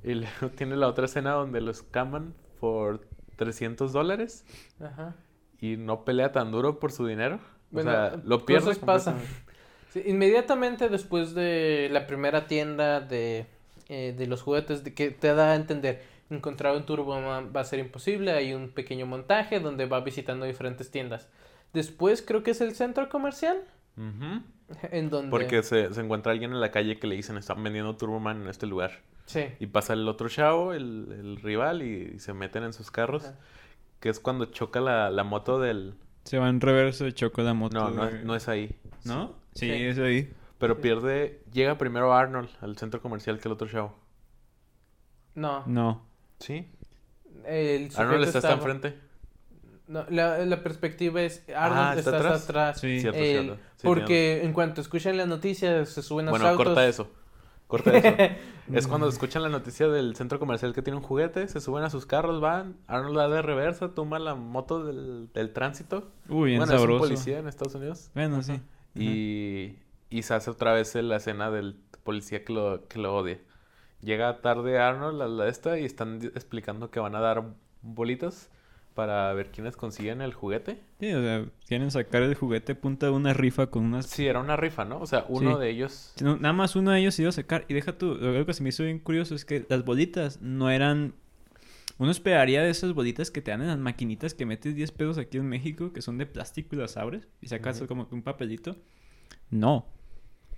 Y 0.01 0.13
luego 0.13 0.49
tiene 0.55 0.77
la 0.77 0.87
otra 0.87 1.07
escena 1.07 1.31
donde 1.33 1.59
lo 1.59 1.71
escaman 1.71 2.35
por 2.61 3.05
300 3.35 3.91
dólares 3.91 4.45
Ajá. 4.79 5.15
y 5.59 5.75
no 5.75 6.05
pelea 6.05 6.31
tan 6.31 6.51
duro 6.51 6.79
por 6.79 6.93
su 6.93 7.05
dinero. 7.05 7.41
Bueno, 7.71 7.91
o 7.91 7.93
sea, 7.93 8.21
lo 8.23 8.45
pierde. 8.45 8.63
cosas 8.63 8.79
pasan. 8.79 9.15
completamente. 9.15 9.53
Sí, 9.89 10.03
inmediatamente 10.05 10.87
después 10.87 11.35
de 11.35 11.89
la 11.91 12.07
primera 12.07 12.47
tienda 12.47 13.01
de, 13.01 13.45
eh, 13.89 14.15
de 14.17 14.25
los 14.25 14.41
juguetes, 14.41 14.85
de 14.85 14.93
que 14.93 15.11
te 15.11 15.33
da 15.33 15.51
a 15.51 15.55
entender, 15.55 16.15
encontrar 16.29 16.75
un 16.75 16.85
Turboman 16.85 17.51
va 17.55 17.61
a 17.61 17.63
ser 17.63 17.79
imposible, 17.79 18.31
hay 18.31 18.53
un 18.53 18.69
pequeño 18.69 19.05
montaje 19.05 19.59
donde 19.59 19.85
va 19.85 20.01
visitando 20.01 20.45
diferentes 20.45 20.91
tiendas. 20.91 21.29
Después 21.73 22.21
creo 22.21 22.43
que 22.43 22.51
es 22.51 22.61
el 22.61 22.75
centro 22.75 23.09
comercial, 23.09 23.63
en 24.91 25.09
donde... 25.09 25.31
Porque 25.31 25.63
se, 25.63 25.93
se 25.93 26.01
encuentra 26.01 26.31
alguien 26.31 26.51
en 26.51 26.59
la 26.61 26.71
calle 26.71 26.99
que 26.99 27.07
le 27.07 27.15
dicen, 27.15 27.37
están 27.37 27.63
vendiendo 27.63 27.95
Turboman 27.95 28.41
en 28.43 28.47
este 28.47 28.65
lugar. 28.67 28.91
Sí. 29.25 29.45
Y 29.59 29.67
pasa 29.67 29.93
el 29.93 30.07
otro 30.07 30.29
chavo, 30.29 30.73
el, 30.73 31.11
el 31.11 31.37
rival, 31.41 31.81
y, 31.81 32.13
y 32.15 32.19
se 32.19 32.33
meten 32.33 32.63
en 32.63 32.73
sus 32.73 32.91
carros. 32.91 33.29
Que 33.99 34.09
es 34.09 34.19
cuando 34.19 34.45
choca 34.45 34.79
la, 34.79 35.09
la 35.09 35.23
moto 35.23 35.59
del... 35.59 35.95
Se 36.23 36.37
va 36.39 36.49
en 36.49 36.61
reverso 36.61 37.07
y 37.07 37.13
choca 37.13 37.41
la 37.41 37.53
moto. 37.53 37.77
No, 37.77 37.89
no, 37.89 38.05
de- 38.05 38.17
es- 38.19 38.23
no 38.25 38.35
es 38.35 38.47
ahí. 38.47 38.75
¿No? 39.05 39.33
Sí, 39.53 39.65
Sí. 39.67 39.71
es 39.71 39.97
ahí. 39.99 40.31
Pero 40.59 40.75
Sí. 40.75 40.81
pierde... 40.81 41.41
Llega 41.51 41.77
primero 41.77 42.13
Arnold 42.13 42.49
al 42.61 42.77
centro 42.77 43.01
comercial 43.01 43.39
que 43.39 43.47
el 43.47 43.53
otro 43.53 43.67
chavo. 43.67 43.95
No, 45.35 45.63
No. 45.67 46.06
¿Sí? 46.39 46.67
el 47.45 47.89
Arnold 47.95 48.23
está 48.25 48.39
hasta 48.39 48.49
estaba- 48.53 48.53
enfrente. 48.55 48.99
No, 49.87 50.05
la, 50.09 50.39
la 50.45 50.63
perspectiva 50.63 51.21
es 51.21 51.43
Arnold 51.55 51.79
Ah, 51.81 51.95
¿está 51.97 51.99
está 52.11 52.17
atrás? 52.17 52.43
atrás. 52.43 52.79
Sí. 52.81 52.99
Cierto, 52.99 53.19
Él- 53.19 53.43
cierto. 53.45 53.55
Sí, 53.77 53.87
porque 53.87 54.43
en 54.43 54.51
cuanto 54.51 54.81
escuchan 54.81 55.15
la 55.15 55.25
noticia 55.25 55.85
se 55.85 56.01
suben 56.01 56.27
a 56.27 56.31
Bueno, 56.31 56.47
autos. 56.47 56.65
corta 56.65 56.85
eso. 56.87 57.09
Corta 57.67 57.95
eso. 57.97 58.33
es 58.73 58.87
cuando 58.87 59.07
escuchan 59.07 59.43
la 59.43 59.49
noticia 59.49 59.87
del 59.87 60.15
centro 60.17 60.39
comercial 60.39 60.73
que 60.73 60.81
tiene 60.81 60.97
un 60.97 61.03
juguete, 61.03 61.47
se 61.47 61.61
suben 61.61 61.83
a 61.85 61.89
sus 61.89 62.05
carros, 62.05 62.41
van, 62.41 62.75
Arnold 62.87 63.17
va 63.17 63.29
de 63.29 63.41
reversa, 63.41 63.93
toma 63.93 64.19
la 64.19 64.35
moto 64.35 64.83
del, 64.85 65.29
del 65.33 65.53
tránsito. 65.53 66.11
Uy, 66.27 66.49
bien 66.49 66.59
bueno, 66.59 66.73
es 66.73 66.79
un 66.81 66.85
sabroso. 66.87 66.99
policía 67.05 67.39
en 67.39 67.47
Estados 67.47 67.75
Unidos. 67.75 68.09
Bueno, 68.13 68.41
sí. 68.43 68.59
Y, 68.93 69.75
y 70.09 70.23
se 70.23 70.33
hace 70.33 70.49
otra 70.49 70.73
vez 70.73 70.95
la 70.95 71.15
escena 71.17 71.49
del 71.49 71.77
policía 72.03 72.43
que 72.43 72.51
lo, 72.51 72.87
que 72.89 72.99
lo 72.99 73.15
odia. 73.15 73.39
Llega 74.07 74.39
tarde 74.39 74.79
Arnold 74.79 75.21
a 75.21 75.27
la 75.27 75.49
esta 75.49 75.77
y 75.77 75.83
están 75.83 76.21
explicando 76.33 76.89
que 76.91 77.01
van 77.01 77.13
a 77.13 77.19
dar 77.19 77.43
bolitas 77.81 78.49
para 78.93 79.33
ver 79.33 79.51
quiénes 79.51 79.75
consiguen 79.75 80.21
el 80.21 80.33
juguete. 80.33 80.79
Sí, 81.01 81.11
o 81.11 81.21
sea, 81.21 81.45
quieren 81.67 81.91
sacar 81.91 82.21
el 82.23 82.33
juguete 82.33 82.73
punta 82.73 83.07
de 83.07 83.11
una 83.11 83.33
rifa 83.33 83.67
con 83.67 83.83
unas... 83.83 84.05
Sí, 84.05 84.25
era 84.25 84.39
una 84.39 84.55
rifa, 84.55 84.85
¿no? 84.85 84.99
O 85.01 85.05
sea, 85.05 85.25
uno 85.27 85.55
Sí. 85.55 85.59
de 85.59 85.69
ellos... 85.71 86.13
No, 86.21 86.37
nada 86.37 86.53
más 86.53 86.77
uno 86.77 86.91
de 86.91 87.01
ellos 87.01 87.19
iba 87.19 87.27
a 87.27 87.33
sacar. 87.33 87.65
Y 87.67 87.73
deja 87.73 87.97
tú, 87.97 88.15
lo 88.15 88.45
que 88.45 88.53
se 88.53 88.63
me 88.63 88.69
hizo 88.69 88.85
bien 88.85 88.99
curioso 88.99 89.35
es 89.35 89.43
que 89.43 89.65
las 89.67 89.83
bolitas 89.83 90.41
no 90.41 90.69
eran... 90.69 91.13
Uno 91.97 92.09
esperaría 92.11 92.61
de 92.63 92.69
esas 92.69 92.93
bolitas 92.93 93.29
que 93.29 93.41
te 93.41 93.51
dan 93.51 93.61
en 93.61 93.67
las 93.67 93.77
maquinitas 93.77 94.33
que 94.33 94.45
metes 94.45 94.73
10 94.73 94.89
pesos 94.93 95.17
aquí 95.17 95.35
en 95.37 95.49
México, 95.49 95.91
que 95.91 96.01
son 96.01 96.17
de 96.17 96.27
plástico 96.27 96.77
y 96.77 96.79
las 96.79 96.95
abres 96.95 97.27
y 97.41 97.47
sacas 97.49 97.79
Ujú. 97.79 97.87
como 97.87 98.07
que 98.07 98.15
un 98.15 98.21
papelito. 98.21 98.77
No. 99.49 99.85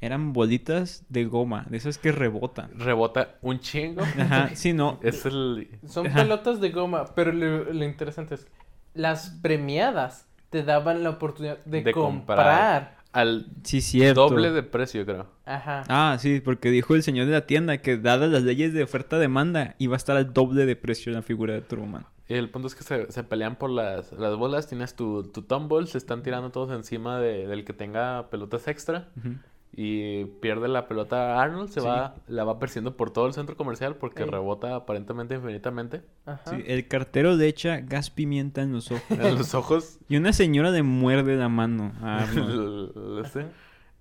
Eran 0.01 0.31
bolitas 0.33 1.03
de 1.09 1.25
goma, 1.25 1.65
de 1.69 1.77
esas 1.77 1.97
que 1.97 2.11
rebotan. 2.11 2.71
Rebota 2.79 3.35
un 3.41 3.59
chingo. 3.59 4.01
Ajá, 4.19 4.49
sí, 4.55 4.71
no. 4.73 4.99
Es 5.03 5.25
el... 5.25 5.67
Son 5.87 6.07
Ajá. 6.07 6.21
pelotas 6.21 6.61
de 6.61 6.69
goma, 6.71 7.05
pero 7.15 7.33
lo, 7.33 7.65
lo 7.73 7.83
interesante 7.85 8.35
es 8.35 8.47
las 8.93 9.29
premiadas 9.41 10.25
te 10.49 10.63
daban 10.63 11.03
la 11.03 11.11
oportunidad 11.11 11.57
de, 11.65 11.83
De 11.83 11.91
comprar. 11.91 12.37
comprar. 12.37 12.99
Al 13.11 13.47
Sí, 13.63 13.81
cierto. 13.81 14.29
doble 14.29 14.51
de 14.51 14.61
precio, 14.63 15.03
creo. 15.05 15.27
Ajá. 15.45 15.83
Ah, 15.89 16.15
sí, 16.19 16.41
porque 16.41 16.69
dijo 16.69 16.93
el 16.95 17.01
señor 17.03 17.25
de 17.25 17.31
la 17.33 17.45
tienda 17.47 17.79
que 17.79 17.97
dadas 17.97 18.29
las 18.29 18.43
leyes 18.43 18.71
de 18.73 18.83
oferta-demanda 18.83 19.75
iba 19.79 19.95
a 19.95 19.97
estar 19.97 20.15
al 20.15 20.31
doble 20.31 20.65
de 20.67 20.75
precio 20.75 21.11
la 21.11 21.21
figura 21.23 21.53
de 21.55 21.61
Truman. 21.61 22.05
Y 22.27 22.35
el 22.35 22.49
punto 22.51 22.67
es 22.67 22.75
que 22.75 22.83
se, 22.83 23.11
se 23.11 23.23
pelean 23.23 23.55
por 23.55 23.71
las, 23.71 24.11
las 24.13 24.35
bolas. 24.35 24.67
Tienes 24.67 24.95
tu, 24.95 25.23
tu 25.23 25.41
tumble, 25.41 25.87
se 25.87 25.97
están 25.97 26.21
tirando 26.21 26.51
todos 26.51 26.71
encima 26.71 27.19
de- 27.19 27.47
del 27.47 27.65
que 27.65 27.73
tenga 27.73 28.29
pelotas 28.29 28.67
extra. 28.67 29.07
Ujú. 29.17 29.29
Y 29.75 30.25
pierde 30.25 30.67
la 30.67 30.87
pelota 30.87 31.41
Arnold, 31.41 31.69
se 31.69 31.79
Sí. 31.79 31.85
va, 31.85 32.15
la 32.27 32.43
va 32.43 32.59
persiguiendo 32.59 32.97
por 32.97 33.11
todo 33.11 33.27
el 33.27 33.33
centro 33.33 33.55
comercial 33.55 33.95
porque 33.95 34.23
Ey. 34.23 34.29
rebota 34.29 34.75
aparentemente 34.75 35.35
infinitamente. 35.35 36.01
Ajá. 36.25 36.41
Sí, 36.49 36.63
el 36.67 36.87
cartero 36.87 37.35
le 37.35 37.47
echa 37.47 37.79
gas 37.81 38.09
pimienta 38.09 38.61
en 38.61 38.73
los 38.73 38.91
ojos. 38.91 39.03
En 39.11 39.37
los 39.37 39.53
ojos. 39.53 39.99
Y 40.09 40.17
una 40.17 40.33
señora 40.33 40.71
le 40.71 40.81
muerde 40.83 41.35
la 41.35 41.49
mano 41.49 41.93
a 42.01 42.23
Arnold. 42.23 43.23
este, 43.25 43.45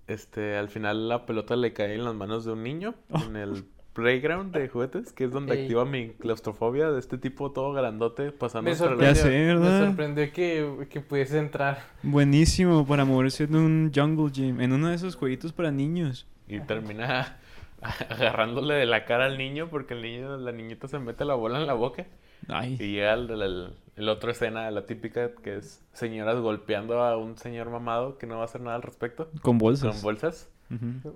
este, 0.07 0.57
al 0.57 0.69
final 0.69 1.07
la 1.07 1.25
pelota 1.25 1.55
le 1.55 1.71
cae 1.71 1.93
en 1.95 2.03
las 2.03 2.15
manos 2.15 2.45
de 2.45 2.51
un 2.53 2.63
niño 2.63 2.95
Oh. 3.11 3.21
en 3.23 3.35
el 3.35 3.65
playground 3.93 4.53
de 4.55 4.69
juguetes, 4.69 5.11
que 5.13 5.25
es 5.25 5.31
donde 5.31 5.55
Ey. 5.55 5.61
activa 5.63 5.83
mi 5.85 6.09
claustrofobia 6.11 6.89
de 6.91 6.99
este 6.99 7.17
tipo 7.17 7.51
todo 7.51 7.73
grandote 7.73 8.31
pasando 8.31 8.69
Me 8.69 8.75
sorprendió, 8.75 9.07
Ya 9.09 9.15
sé, 9.15 9.29
¿verdad? 9.45 9.79
me 9.81 9.87
sorprendió 9.87 10.31
que, 10.31 10.87
que 10.89 11.01
pudiese 11.01 11.37
entrar. 11.39 11.79
Buenísimo 12.03 12.85
para 12.85 13.03
moverse 13.05 13.45
en 13.45 13.55
un 13.55 13.91
jungle 13.93 14.31
gym, 14.31 14.61
en 14.61 14.71
uno 14.73 14.89
de 14.89 14.95
esos 14.95 15.15
jueguitos 15.15 15.51
para 15.53 15.71
niños. 15.71 16.27
Y 16.47 16.59
termina 16.61 17.37
agarrándole 18.09 18.75
de 18.75 18.85
la 18.85 19.05
cara 19.05 19.25
al 19.25 19.37
niño 19.37 19.67
porque 19.69 19.93
el 19.93 20.01
niño, 20.01 20.37
la 20.37 20.51
niñita 20.51 20.87
se 20.87 20.99
mete 20.99 21.25
la 21.25 21.33
bola 21.35 21.59
en 21.59 21.67
la 21.67 21.73
boca. 21.73 22.05
Y 22.47 22.51
Ay, 22.53 22.77
llega 22.77 23.13
el, 23.13 23.29
el, 23.29 23.73
el 23.97 24.09
otro 24.09 24.31
escena, 24.31 24.71
la 24.71 24.85
típica, 24.85 25.31
que 25.43 25.57
es 25.57 25.83
señoras 25.93 26.39
golpeando 26.39 27.01
a 27.03 27.17
un 27.17 27.37
señor 27.37 27.69
mamado 27.69 28.17
que 28.17 28.27
no 28.27 28.35
va 28.35 28.43
a 28.43 28.45
hacer 28.45 28.61
nada 28.61 28.75
al 28.77 28.81
respecto, 28.81 29.29
con 29.41 29.57
bolsas. 29.57 29.93
con 29.93 30.01
bolsas. 30.01 30.49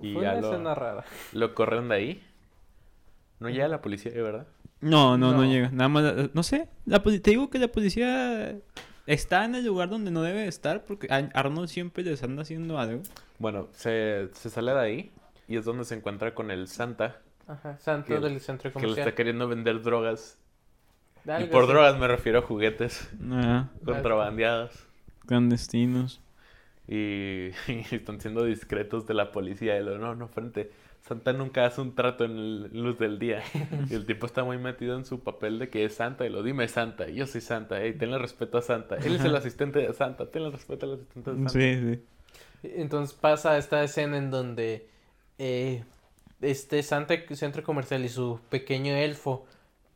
Y 0.02 0.12
Fue 0.14 0.22
ya 0.24 0.32
una 0.32 0.40
lo- 0.40 0.50
escena 0.52 0.74
rara. 0.74 1.04
Lo 1.32 1.54
corren 1.54 1.88
de 1.88 1.94
ahí. 1.94 2.22
No 3.40 3.48
llega 3.50 3.68
la 3.68 3.80
policía, 3.82 4.12
¿verdad? 4.12 4.46
No, 4.80 5.16
no, 5.18 5.32
no, 5.32 5.38
No. 5.38 5.44
llega. 5.44 5.70
Nada 5.70 5.88
más, 5.88 6.02
la- 6.04 6.30
no 6.32 6.42
sé. 6.42 6.68
La 6.86 7.02
te 7.02 7.30
digo 7.30 7.50
que 7.50 7.58
la 7.58 7.68
policía 7.68 8.56
está 9.06 9.44
en 9.44 9.54
el 9.54 9.64
lugar 9.66 9.88
donde 9.88 10.10
no 10.10 10.22
debe 10.22 10.46
estar 10.46 10.84
porque 10.84 11.08
Arnold 11.10 11.68
siempre 11.68 12.02
les 12.04 12.22
anda 12.22 12.42
haciendo 12.42 12.78
algo. 12.78 13.02
Bueno, 13.38 13.68
se, 13.72 14.28
se 14.32 14.50
sale 14.50 14.72
de 14.72 14.80
ahí 14.80 15.12
y 15.48 15.56
es 15.56 15.64
donde 15.64 15.84
se 15.84 15.94
encuentra 15.94 16.34
con 16.34 16.50
el 16.50 16.68
Santa, 16.68 17.20
Ajá. 17.46 17.76
Santo 17.78 18.08
Que- 18.14 18.20
del 18.20 18.40
centro 18.40 18.70
que 18.72 18.78
le 18.78 18.82
comercial. 18.82 19.08
está 19.08 19.14
queriendo 19.16 19.48
vender 19.48 19.82
drogas. 19.82 20.38
Y 21.26 21.30
Algo 21.30 21.50
por 21.50 21.66
drogas 21.66 21.98
me 21.98 22.06
refiero 22.06 22.40
a 22.40 22.42
juguetes 22.42 23.08
Ah, 23.30 23.68
contrabandeados. 23.84 24.72
clandestinos. 25.26 26.20
Y, 26.86 27.48
y 27.68 27.94
están 27.94 28.20
siendo 28.20 28.44
discretos 28.44 29.06
de 29.06 29.14
la 29.14 29.32
policía. 29.32 29.78
Y 29.78 29.84
lo, 29.84 29.98
no, 29.98 30.14
no, 30.14 30.28
frente. 30.28 30.70
Santa 31.06 31.32
nunca 31.34 31.66
hace 31.66 31.80
un 31.82 31.94
trato 31.94 32.24
en 32.24 32.30
el- 32.32 32.70
luz 32.72 32.98
del 32.98 33.18
día. 33.18 33.42
Y 33.90 33.94
el 33.94 34.06
tipo 34.06 34.24
está 34.26 34.42
muy 34.42 34.56
metido 34.58 34.96
en 34.96 35.04
su 35.04 35.20
papel 35.20 35.58
de 35.58 35.68
que 35.68 35.84
es 35.84 35.94
Santa. 35.94 36.24
Y 36.24 36.30
lo 36.30 36.42
dime 36.42 36.66
Santa. 36.66 37.08
Yo 37.08 37.26
soy 37.26 37.42
Santa. 37.42 37.82
Ey, 37.82 37.92
tenle 37.92 38.16
respeto 38.18 38.56
a 38.58 38.62
Santa. 38.62 38.96
Él 38.96 39.16
es 39.16 39.24
el 39.24 39.36
asistente 39.36 39.80
de 39.80 39.92
Santa. 39.92 40.30
Tenle 40.30 40.50
respeto 40.50 40.86
al 40.86 40.94
asistente 40.94 41.30
de 41.30 41.36
Santa. 41.36 41.50
Sí, 41.50 41.74
sí. 42.62 42.70
Entonces 42.76 43.14
pasa 43.14 43.58
esta 43.58 43.84
escena 43.84 44.16
en 44.16 44.30
donde 44.30 44.88
eh, 45.38 45.84
este 46.40 46.82
Santa 46.82 47.14
Centro 47.32 47.62
Comercial 47.62 48.02
y 48.04 48.08
su 48.08 48.40
pequeño 48.48 48.94
elfo 48.94 49.44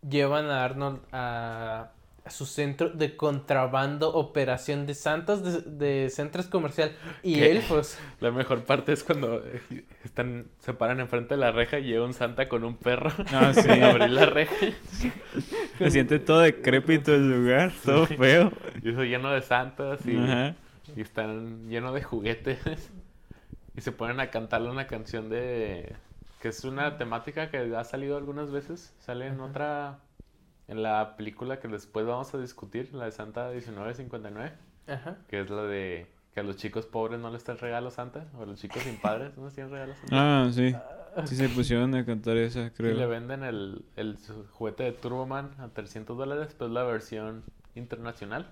llevan 0.06 0.46
a 0.50 0.62
Arnold 0.64 1.00
a 1.12 1.90
su 2.30 2.46
centro 2.46 2.90
de 2.90 3.16
contrabando, 3.16 4.12
operación 4.14 4.86
de 4.86 4.94
santas 4.94 5.42
de, 5.42 5.62
de 6.02 6.10
centros 6.10 6.46
comercial 6.46 6.96
y 7.22 7.34
¿Qué? 7.34 7.50
elfos. 7.52 7.98
La 8.20 8.30
mejor 8.30 8.64
parte 8.64 8.92
es 8.92 9.04
cuando 9.04 9.42
eh, 9.44 9.84
están, 10.04 10.46
se 10.58 10.74
paran 10.74 11.00
enfrente 11.00 11.34
de 11.34 11.40
la 11.40 11.52
reja 11.52 11.78
y 11.78 11.84
llega 11.84 12.04
un 12.04 12.14
santa 12.14 12.48
con 12.48 12.64
un 12.64 12.76
perro 12.76 13.10
Ah, 13.32 13.52
sí. 13.54 13.68
abrir 13.82 14.10
la 14.10 14.26
reja. 14.26 14.54
Se 15.78 15.90
siente 15.90 16.18
todo 16.18 16.40
decrépito 16.40 17.14
el 17.14 17.30
lugar, 17.30 17.72
todo 17.84 18.06
feo. 18.06 18.52
Y 18.82 18.90
eso 18.90 19.04
lleno 19.04 19.30
de 19.30 19.42
santas 19.42 20.00
y 20.06 21.00
están 21.00 21.68
lleno 21.68 21.92
de 21.92 22.02
juguetes. 22.02 22.58
Y 23.76 23.80
se 23.80 23.92
ponen 23.92 24.18
a 24.18 24.30
cantarle 24.30 24.70
una 24.70 24.88
canción 24.88 25.28
de... 25.28 25.94
que 26.40 26.48
es 26.48 26.64
una 26.64 26.98
temática 26.98 27.48
que 27.50 27.58
ha 27.76 27.84
salido 27.84 28.16
algunas 28.16 28.50
veces. 28.50 28.92
Sale 28.98 29.28
en 29.28 29.40
otra... 29.40 30.00
en 30.68 30.82
la 30.82 31.16
película 31.16 31.58
que 31.58 31.66
después 31.68 32.06
vamos 32.06 32.32
a 32.34 32.38
discutir, 32.38 32.92
la 32.94 33.06
de 33.06 33.12
Santa 33.12 33.48
1959. 33.50 34.52
Ajá. 34.86 35.16
Que 35.28 35.40
es 35.40 35.50
la 35.50 35.62
de 35.64 36.06
que 36.32 36.40
a 36.40 36.42
los 36.42 36.56
chicos 36.56 36.86
pobres 36.86 37.18
no 37.20 37.30
les 37.30 37.38
está 37.38 37.52
el 37.52 37.58
regalo 37.58 37.90
Santa. 37.90 38.26
O 38.38 38.42
a 38.42 38.46
los 38.46 38.60
chicos 38.60 38.82
sin 38.82 38.96
padres 39.00 39.36
no 39.36 39.46
les 39.46 39.54
tienen 39.54 39.72
regalo 39.72 39.94
Santa. 39.94 40.08
Ah, 40.46 40.50
sí. 40.52 40.74
Sí 41.26 41.34
se 41.36 41.48
pusieron 41.48 41.94
a 41.96 42.04
cantar 42.06 42.36
esa, 42.36 42.60
Y 42.60 42.62
le 42.64 42.70
creo. 42.72 43.08
venden 43.08 43.42
el, 43.42 43.84
el 43.96 44.16
juguete 44.52 44.84
de 44.84 44.92
Turboman 44.92 45.50
a 45.58 45.68
300 45.68 46.16
dólares, 46.16 46.54
pues 46.56 46.70
la 46.70 46.84
versión 46.84 47.42
internacional. 47.74 48.46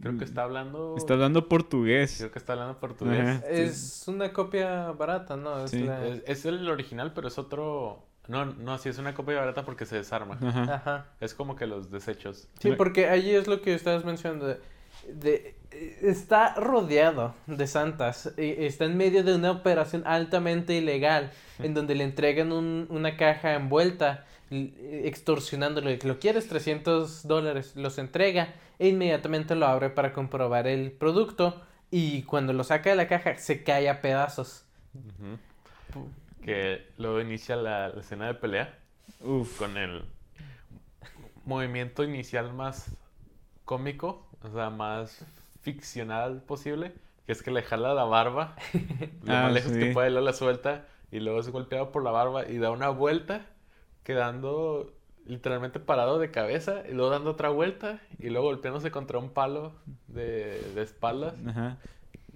Creo 0.00 0.16
que 0.16 0.24
está 0.24 0.42
hablando... 0.44 0.94
Está 0.96 1.14
hablando 1.14 1.48
portugués. 1.48 2.16
Creo 2.18 2.30
que 2.30 2.38
está 2.38 2.52
hablando 2.54 2.78
portugués. 2.78 3.20
Ajá. 3.38 3.46
Es 3.48 4.04
una 4.08 4.32
copia 4.32 4.90
barata, 4.92 5.36
¿no? 5.36 5.64
Es 5.64 5.70
Sí. 5.72 5.82
la- 5.84 6.06
Es, 6.06 6.22
es 6.26 6.44
el 6.46 6.68
original, 6.68 7.12
pero 7.14 7.28
es 7.28 7.38
otro... 7.38 8.04
No, 8.28 8.44
no, 8.44 8.78
sí 8.78 8.88
es 8.90 8.98
una 8.98 9.14
copia 9.14 9.36
barata 9.40 9.64
porque 9.64 9.86
se 9.86 9.96
desarma. 9.96 10.38
Ajá. 10.40 10.74
Ajá. 10.74 11.06
Es 11.20 11.34
como 11.34 11.56
que 11.56 11.66
los 11.66 11.90
desechos. 11.90 12.48
Sí, 12.60 12.72
porque 12.72 13.08
allí 13.08 13.30
es 13.34 13.46
lo 13.48 13.60
que 13.62 13.74
estabas 13.74 14.04
mencionando. 14.04 14.46
De, 14.46 14.60
de- 15.08 15.54
eh, 15.70 15.98
está 16.02 16.54
rodeado 16.54 17.34
de 17.46 17.66
santas. 17.66 18.32
Está 18.36 18.84
en 18.84 18.96
medio 18.96 19.24
de 19.24 19.34
una 19.34 19.50
operación 19.50 20.02
altamente 20.06 20.74
ilegal. 20.74 21.30
En 21.58 21.72
donde 21.74 21.94
le 21.94 22.04
entregan 22.04 22.52
un- 22.52 22.86
una 22.90 23.16
caja 23.16 23.54
envuelta. 23.54 24.26
Extorsionándole. 24.50 25.98
¿Lo 26.04 26.18
quieres? 26.18 26.48
300 26.48 27.26
dólares. 27.26 27.72
Los 27.76 27.98
entrega. 27.98 28.54
E 28.78 28.88
inmediatamente 28.88 29.54
lo 29.54 29.66
abre 29.66 29.90
para 29.90 30.12
comprobar 30.12 30.66
el 30.66 30.92
producto. 30.92 31.62
Y 31.90 32.22
cuando 32.24 32.52
lo 32.52 32.64
saca 32.64 32.90
de 32.90 32.96
la 32.96 33.08
caja, 33.08 33.36
se 33.38 33.62
cae 33.64 33.88
a 33.88 34.00
pedazos. 34.02 34.64
Ujú. 34.94 36.08
Que 36.48 36.92
luego 36.98 37.20
inicia 37.20 37.56
la, 37.56 37.88
la 37.90 38.00
escena 38.00 38.26
de 38.28 38.34
pelea 38.34 38.78
Uf. 39.20 39.54
con 39.56 39.76
el 39.76 40.04
movimiento 41.44 42.04
inicial 42.04 42.52
más 42.52 42.90
cómico, 43.64 44.28
o 44.42 44.50
sea, 44.50 44.70
más 44.70 45.24
ficcional 45.62 46.42
posible, 46.42 46.94
que 47.26 47.32
es 47.32 47.42
que 47.42 47.50
le 47.50 47.62
jala 47.62 47.94
la 47.94 48.04
barba, 48.04 48.56
lo 49.22 49.36
Ah, 49.36 49.38
más 49.38 49.52
lejos 49.52 49.72
sí. 49.72 49.78
que 49.78 49.86
puede, 49.86 50.10
luego 50.10 50.26
la 50.26 50.32
suelta 50.32 50.86
y 51.10 51.20
luego 51.20 51.40
es 51.40 51.50
golpeado 51.50 51.92
por 51.92 52.04
la 52.04 52.10
barba 52.10 52.48
y 52.48 52.58
da 52.58 52.70
una 52.70 52.90
vuelta, 52.90 53.46
quedando 54.04 54.92
literalmente 55.26 55.80
parado 55.80 56.18
de 56.18 56.30
cabeza 56.30 56.84
y 56.88 56.92
luego 56.94 57.10
dando 57.10 57.30
otra 57.32 57.50
vuelta 57.50 58.00
y 58.18 58.30
luego 58.30 58.46
golpeándose 58.48 58.90
contra 58.90 59.18
un 59.18 59.30
palo 59.30 59.72
de, 60.08 60.60
de 60.74 60.82
espaldas 60.82 61.34
Ajá. 61.46 61.78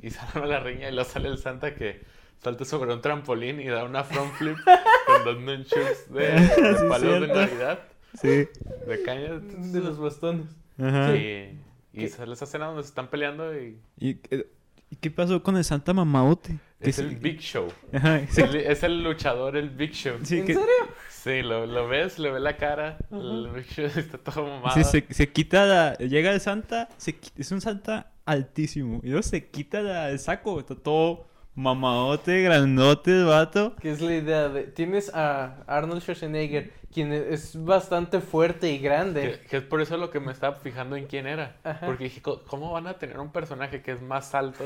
y 0.01 0.11
sale 0.11 0.47
la 0.47 0.61
riña 0.61 0.89
y 0.89 0.93
luego 0.93 1.09
sale 1.09 1.29
el 1.29 1.39
Santa 1.39 1.75
que 1.75 2.03
salta 2.43 2.65
sobre 2.65 2.93
un 2.93 3.01
trampolín 3.01 3.61
y 3.61 3.67
da 3.69 3.85
una 3.85 4.05
front 4.05 4.33
flip 4.35 4.57
con 5.07 5.25
dos 5.25 5.41
nunchucks 5.41 6.13
de, 6.13 6.21
de 6.33 6.49
Sí, 6.79 6.85
palos 6.89 7.21
de. 7.21 7.29
Navidad, 7.29 7.79
Sí. 8.21 8.29
de 8.29 9.03
caña. 9.05 9.39
De 9.39 9.81
los 9.81 9.99
bastones. 9.99 10.47
Ajá. 10.79 11.15
Y, 11.17 11.59
y 11.93 12.09
sale 12.09 12.33
esa 12.35 12.45
escena 12.45 12.67
donde 12.67 12.83
se 12.83 12.89
están 12.89 13.09
peleando 13.09 13.55
y 13.59 13.79
¿Y, 13.99 14.19
eh, 14.31 14.47
¿y 14.91 14.97
qué 14.97 15.11
pasó 15.11 15.43
con 15.43 15.57
el 15.57 15.65
Santa 15.65 15.93
Mamaote? 15.95 16.59
Es 16.81 16.97
sí- 16.97 17.03
el 17.03 17.17
Big 17.17 17.39
Show. 17.41 17.69
Ajá, 17.93 18.21
sí, 18.29 18.41
El- 18.43 18.57
es 18.57 18.83
el 18.83 19.03
luchador, 19.05 19.57
el 19.57 19.71
Big 19.71 19.93
Show. 19.93 20.17
sí, 20.25 20.41
¿En 20.41 20.47
que- 20.47 20.55
serio? 20.55 20.69
Sí, 21.09 21.41
lo, 21.43 21.67
lo 21.67 21.87
ves, 21.87 22.19
le 22.19 22.33
ves 22.33 22.43
la 22.43 22.57
cara, 22.57 22.99
el 23.13 23.49
Big 23.55 23.67
Show 23.67 23.85
está 23.97 24.19
todo 24.19 24.45
mamado. 24.45 24.75
sí, 24.75 24.83
se, 24.83 25.15
se 25.15 25.29
quita 25.31 25.65
la... 25.65 25.95
Llega 25.99 26.33
el 26.33 26.41
Santa, 26.41 26.89
se 26.97 27.17
es 27.39 27.53
un 27.53 27.61
Santa 27.61 28.11
altísimo. 28.25 29.01
Y 29.05 29.09
luego 29.09 29.23
se 29.23 29.47
quita 29.49 29.81
la- 29.83 30.11
el 30.11 30.19
saco, 30.19 30.59
está 30.59 30.75
todo 30.75 31.29
mamadote, 31.55 32.43
grandote 32.43 33.23
vato. 33.25 33.77
Que 33.77 33.91
es 33.91 34.01
la 34.01 34.15
idea 34.15 34.49
de... 34.49 34.63
Tienes 34.65 35.15
a 35.15 35.63
Arnold 35.67 36.01
Schwarzenegger, 36.03 36.73
quien 36.93 37.13
es 37.13 37.63
bastante 37.65 38.21
fuerte 38.21 38.71
y 38.73 38.79
grande. 38.79 39.39
Que, 39.43 39.49
que 39.49 39.57
es 39.59 39.63
por 39.63 39.81
eso 39.81 39.97
lo 39.97 40.11
que 40.11 40.21
me 40.21 40.33
estaba 40.33 40.57
fijando 40.57 40.97
en 40.97 41.07
quién 41.07 41.27
era. 41.27 41.57
Ajá. 41.65 41.87
Porque 41.87 42.05
dije, 42.05 42.23
"Co- 42.23 42.43
¿cómo 42.47 42.73
van 42.73 42.87
a 42.87 42.95
tener 42.95 43.19
un 43.19 43.31
personaje 43.33 43.83
que 43.83 43.93
es 43.93 44.03
más 44.03 44.35
alto 44.35 44.65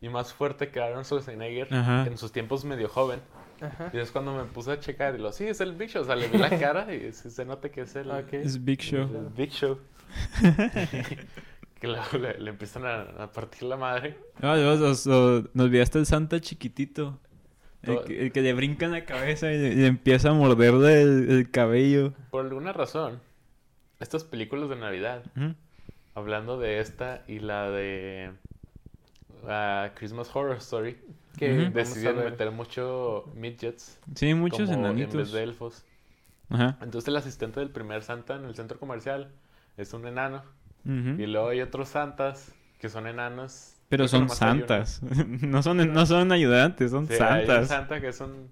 y 0.00 0.08
más 0.08 0.32
fuerte 0.32 0.70
que 0.70 0.80
Arnold 0.80 1.04
Schwarzenegger 1.06 1.72
Ajá. 1.74 2.06
en 2.06 2.16
sus 2.18 2.32
tiempos 2.32 2.64
medio 2.64 2.88
joven? 2.88 3.20
Ajá. 3.60 3.90
Y 3.92 3.98
es 3.98 4.10
cuando 4.10 4.34
me 4.34 4.44
puse 4.44 4.72
a 4.72 4.80
checar 4.80 5.14
y 5.14 5.18
lo, 5.18 5.30
sí, 5.32 5.44
es 5.46 5.60
el 5.60 5.74
Big 5.74 5.88
Show. 5.90 6.02
O 6.02 6.04
sea, 6.04 6.16
le 6.16 6.28
vi 6.28 6.38
la 6.38 6.50
cara 6.58 6.92
y 6.94 7.12
se, 7.12 7.30
se 7.30 7.44
nota 7.44 7.68
que 7.70 7.82
es 7.82 7.94
el, 7.96 8.10
Ok. 8.10 8.32
Es 8.32 8.62
Big 8.64 8.80
Show. 8.80 9.02
el 9.02 9.28
Big 9.36 9.50
Show. 9.50 9.78
que 11.84 12.18
le, 12.18 12.38
le 12.38 12.50
empiezan 12.50 12.84
a, 12.84 13.02
a 13.24 13.32
partir 13.32 13.64
la 13.64 13.76
madre. 13.76 14.16
No, 14.40 14.56
nos, 14.76 15.06
olvidaste 15.06 15.98
el 15.98 16.06
Santa 16.06 16.40
chiquitito. 16.40 17.18
El 17.82 18.02
que, 18.04 18.22
el 18.22 18.32
que 18.32 18.40
le 18.40 18.54
brinca 18.54 18.86
en 18.86 18.92
la 18.92 19.04
cabeza 19.04 19.52
y 19.52 19.58
le, 19.58 19.68
y 19.68 19.74
le 19.74 19.86
empieza 19.88 20.30
a 20.30 20.32
morderle 20.32 21.02
el, 21.02 21.30
el 21.30 21.50
cabello. 21.50 22.14
Por 22.30 22.46
alguna 22.46 22.72
razón, 22.72 23.20
estas 24.00 24.24
películas 24.24 24.70
de 24.70 24.76
Navidad, 24.76 25.22
hablando 26.14 26.58
de 26.58 26.80
esta 26.80 27.24
y 27.28 27.40
la 27.40 27.70
de 27.70 28.30
Christmas 29.94 30.34
Horror 30.34 30.56
Story, 30.56 30.96
Que 31.36 31.66
a 31.66 31.70
decidieron 31.70 32.24
meter 32.24 32.50
mucho 32.50 33.30
midgets. 33.34 33.98
Sí, 34.14 34.32
muchos 34.34 34.70
como 34.70 34.86
En 34.88 35.10
vez 35.10 35.32
de 35.32 35.42
elfos. 35.42 35.84
Ajá. 36.48 36.78
Entonces 36.80 37.08
el 37.08 37.16
asistente 37.16 37.60
del 37.60 37.70
primer 37.70 38.02
Santa 38.02 38.36
en 38.36 38.44
el 38.44 38.54
centro 38.54 38.78
comercial 38.78 39.30
es 39.76 39.92
un 39.92 40.06
enano. 40.06 40.42
Y 40.84 41.26
luego 41.26 41.48
hay 41.48 41.60
otros 41.60 41.88
Santas 41.88 42.52
que 42.78 42.88
son 42.88 43.06
enanos. 43.06 43.76
Pero 43.88 44.08
son 44.08 44.28
santas. 44.28 45.00
no, 45.42 45.62
son, 45.62 45.92
no 45.92 46.06
son 46.06 46.32
ayudantes, 46.32 46.90
son 46.90 47.06
Sí, 47.06 47.14
hay 47.14 47.42
un 47.42 47.46
santas. 47.46 47.68
Santa 47.68 48.00
que 48.00 48.08
es 48.08 48.20
un- 48.20 48.50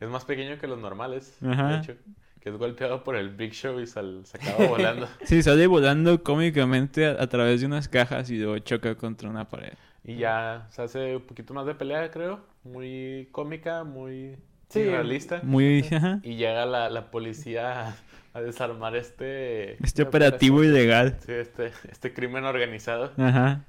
es 0.00 0.08
más 0.08 0.24
pequeño 0.24 0.58
que 0.58 0.66
los 0.68 0.78
normales, 0.78 1.36
Ajá. 1.44 1.68
de 1.68 1.78
hecho. 1.78 1.94
Que 2.40 2.50
es 2.50 2.56
golpeado 2.56 3.02
por 3.02 3.16
el 3.16 3.30
Big 3.30 3.52
Show 3.52 3.80
y 3.80 3.86
sal- 3.86 4.24
se 4.24 4.38
acaba 4.38 4.68
volando. 4.68 5.08
Sí, 5.24 5.42
sale 5.42 5.66
volando 5.66 6.22
cómicamente 6.22 7.06
a, 7.06 7.20
a 7.22 7.26
través 7.26 7.60
de 7.60 7.66
unas 7.66 7.88
cajas 7.88 8.30
y 8.30 8.38
luego 8.38 8.58
choca 8.60 8.94
contra 8.94 9.28
una 9.28 9.48
pared. 9.48 9.72
Y 10.04 10.16
ya 10.16 10.66
se 10.70 10.82
hace 10.82 11.16
un 11.16 11.22
poquito 11.22 11.52
más 11.52 11.66
de 11.66 11.74
pelea, 11.74 12.10
creo. 12.10 12.40
Muy 12.62 13.28
cómica, 13.32 13.82
muy 13.84 14.36
Sí. 14.68 14.84
realista. 14.84 15.40
Muy... 15.42 15.84
Ajá. 15.92 16.20
Y 16.22 16.36
llega 16.36 16.66
la, 16.66 16.90
la 16.90 17.10
policía 17.10 17.88
a, 17.88 17.96
a 18.34 18.40
desarmar 18.40 18.96
este, 18.96 19.82
Este 19.84 20.02
operativo 20.02 20.62
ilegal. 20.62 21.16
sí, 21.24 21.32
este, 21.32 21.72
este 21.90 22.12
crimen 22.12 22.44
organizado. 22.44 23.12
Ajá. 23.16 23.64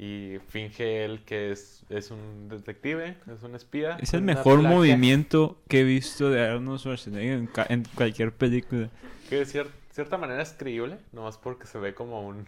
Y 0.00 0.38
finge 0.48 1.04
él 1.04 1.22
que 1.26 1.50
es, 1.50 1.84
es 1.90 2.10
un 2.12 2.48
detective, 2.48 3.16
es 3.34 3.42
un 3.42 3.54
espía. 3.56 3.96
Es 4.00 4.14
el 4.14 4.22
mejor 4.22 4.62
movimiento 4.62 5.60
que 5.68 5.80
he 5.80 5.84
visto 5.84 6.30
de 6.30 6.40
Arnold 6.46 6.78
Schwarzenegger 6.78 7.32
en, 7.38 7.46
ca- 7.48 7.66
en 7.68 7.84
cualquier 7.96 8.30
película. 8.32 8.90
Que 9.28 9.36
de 9.36 9.44
cier- 9.46 9.66
cierta 9.90 10.16
manera 10.16 10.40
es 10.40 10.52
creíble, 10.56 10.98
nomás 11.12 11.36
porque 11.36 11.66
se 11.66 11.78
ve 11.78 11.94
como 11.94 12.24
un, 12.26 12.46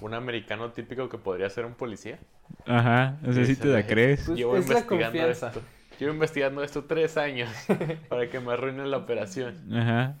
un 0.00 0.14
americano 0.14 0.72
típico 0.72 1.08
que 1.08 1.18
podría 1.18 1.48
ser 1.50 1.66
un 1.66 1.74
policía. 1.74 2.18
Ajá. 2.66 3.16
No 3.22 3.32
sé 3.32 3.46
Sí, 3.46 3.54
si 3.54 3.60
te 3.60 3.68
la 3.68 3.86
crees. 3.86 4.24
Pues 4.26 4.36
Llevo 4.36 4.56
es 4.56 4.66
la 4.68 4.74
investigando 4.80 5.06
confianza. 5.18 5.46
esto. 5.48 5.62
Llevo 5.98 6.12
investigando 6.14 6.62
esto 6.62 6.84
tres 6.84 7.16
años 7.16 7.50
para 8.08 8.28
que 8.28 8.40
me 8.40 8.52
arruinen 8.52 8.90
la 8.90 8.98
operación. 8.98 9.72
Ajá. 9.74 10.18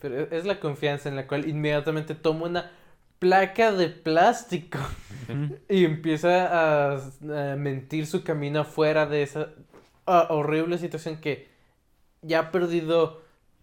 Pero 0.00 0.28
es 0.30 0.44
la 0.44 0.60
confianza 0.60 1.08
en 1.08 1.16
la 1.16 1.26
cual 1.26 1.48
inmediatamente 1.48 2.14
toma 2.14 2.46
una 2.46 2.70
placa 3.18 3.72
de 3.72 3.88
plástico 3.88 4.78
y 5.68 5.84
empieza 5.84 6.92
a, 6.92 6.96
a 6.96 7.56
mentir 7.56 8.06
su 8.06 8.22
camino 8.22 8.60
afuera 8.60 9.06
de 9.06 9.22
esa 9.22 9.48
ah, 10.06 10.26
horrible 10.30 10.78
situación 10.78 11.16
que 11.16 11.48
ya 12.22 12.38
ha 12.40 12.50
perdido 12.52 13.22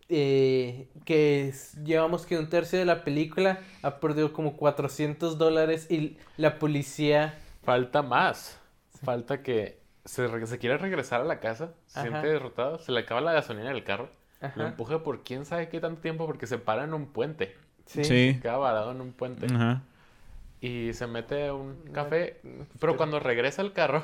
eh, 0.10 0.90
que 1.06 1.48
es- 1.48 1.76
llevamos 1.84 2.26
que 2.26 2.38
un 2.38 2.50
tercio 2.50 2.80
de 2.80 2.86
la 2.86 3.04
película 3.04 3.60
ha 3.84 4.00
perdido 4.00 4.34
como 4.34 4.58
400 4.58 5.38
dólares 5.38 5.88
y 5.90 6.18
la 6.38 6.60
policía 6.60 7.38
Falta 7.64 8.02
más. 8.02 8.60
Falta 9.04 9.44
que 9.44 9.81
se, 10.06 10.28
re- 10.28 10.48
se 10.48 10.58
quiere 10.58 10.78
regresar 10.78 11.22
a 11.22 11.26
la 11.26 11.40
casa, 11.40 11.72
se 11.88 12.00
Ajá. 12.00 12.10
siente 12.10 12.28
derrotado, 12.28 12.80
se 12.80 12.92
le 12.92 13.02
acaba 13.02 13.22
la 13.22 13.34
gasolina 13.34 13.70
del 13.70 13.84
carro, 13.84 14.10
lo 14.56 14.66
empuja 14.66 15.04
por 15.04 15.24
quién 15.24 15.46
sabe 15.46 15.70
qué 15.70 15.80
tanto 15.80 16.02
tiempo 16.02 16.26
porque 16.26 16.48
se 16.48 16.58
para 16.58 16.84
en 16.84 16.94
un 16.94 17.06
puente, 17.08 17.56
sí, 17.86 18.04
Sí. 18.04 18.40
queda 18.42 18.58
varado 18.58 18.92
en 18.92 19.02
un 19.02 19.12
puente 19.14 19.46
Ajá. 19.54 19.82
y 20.62 20.94
se 20.94 21.08
mete 21.08 21.48
a 21.48 21.54
un 21.54 21.76
café, 21.92 22.42
pero 22.80 22.98
cuando 22.98 23.20
regresa 23.20 23.62
al 23.62 23.74
carro, 23.74 24.02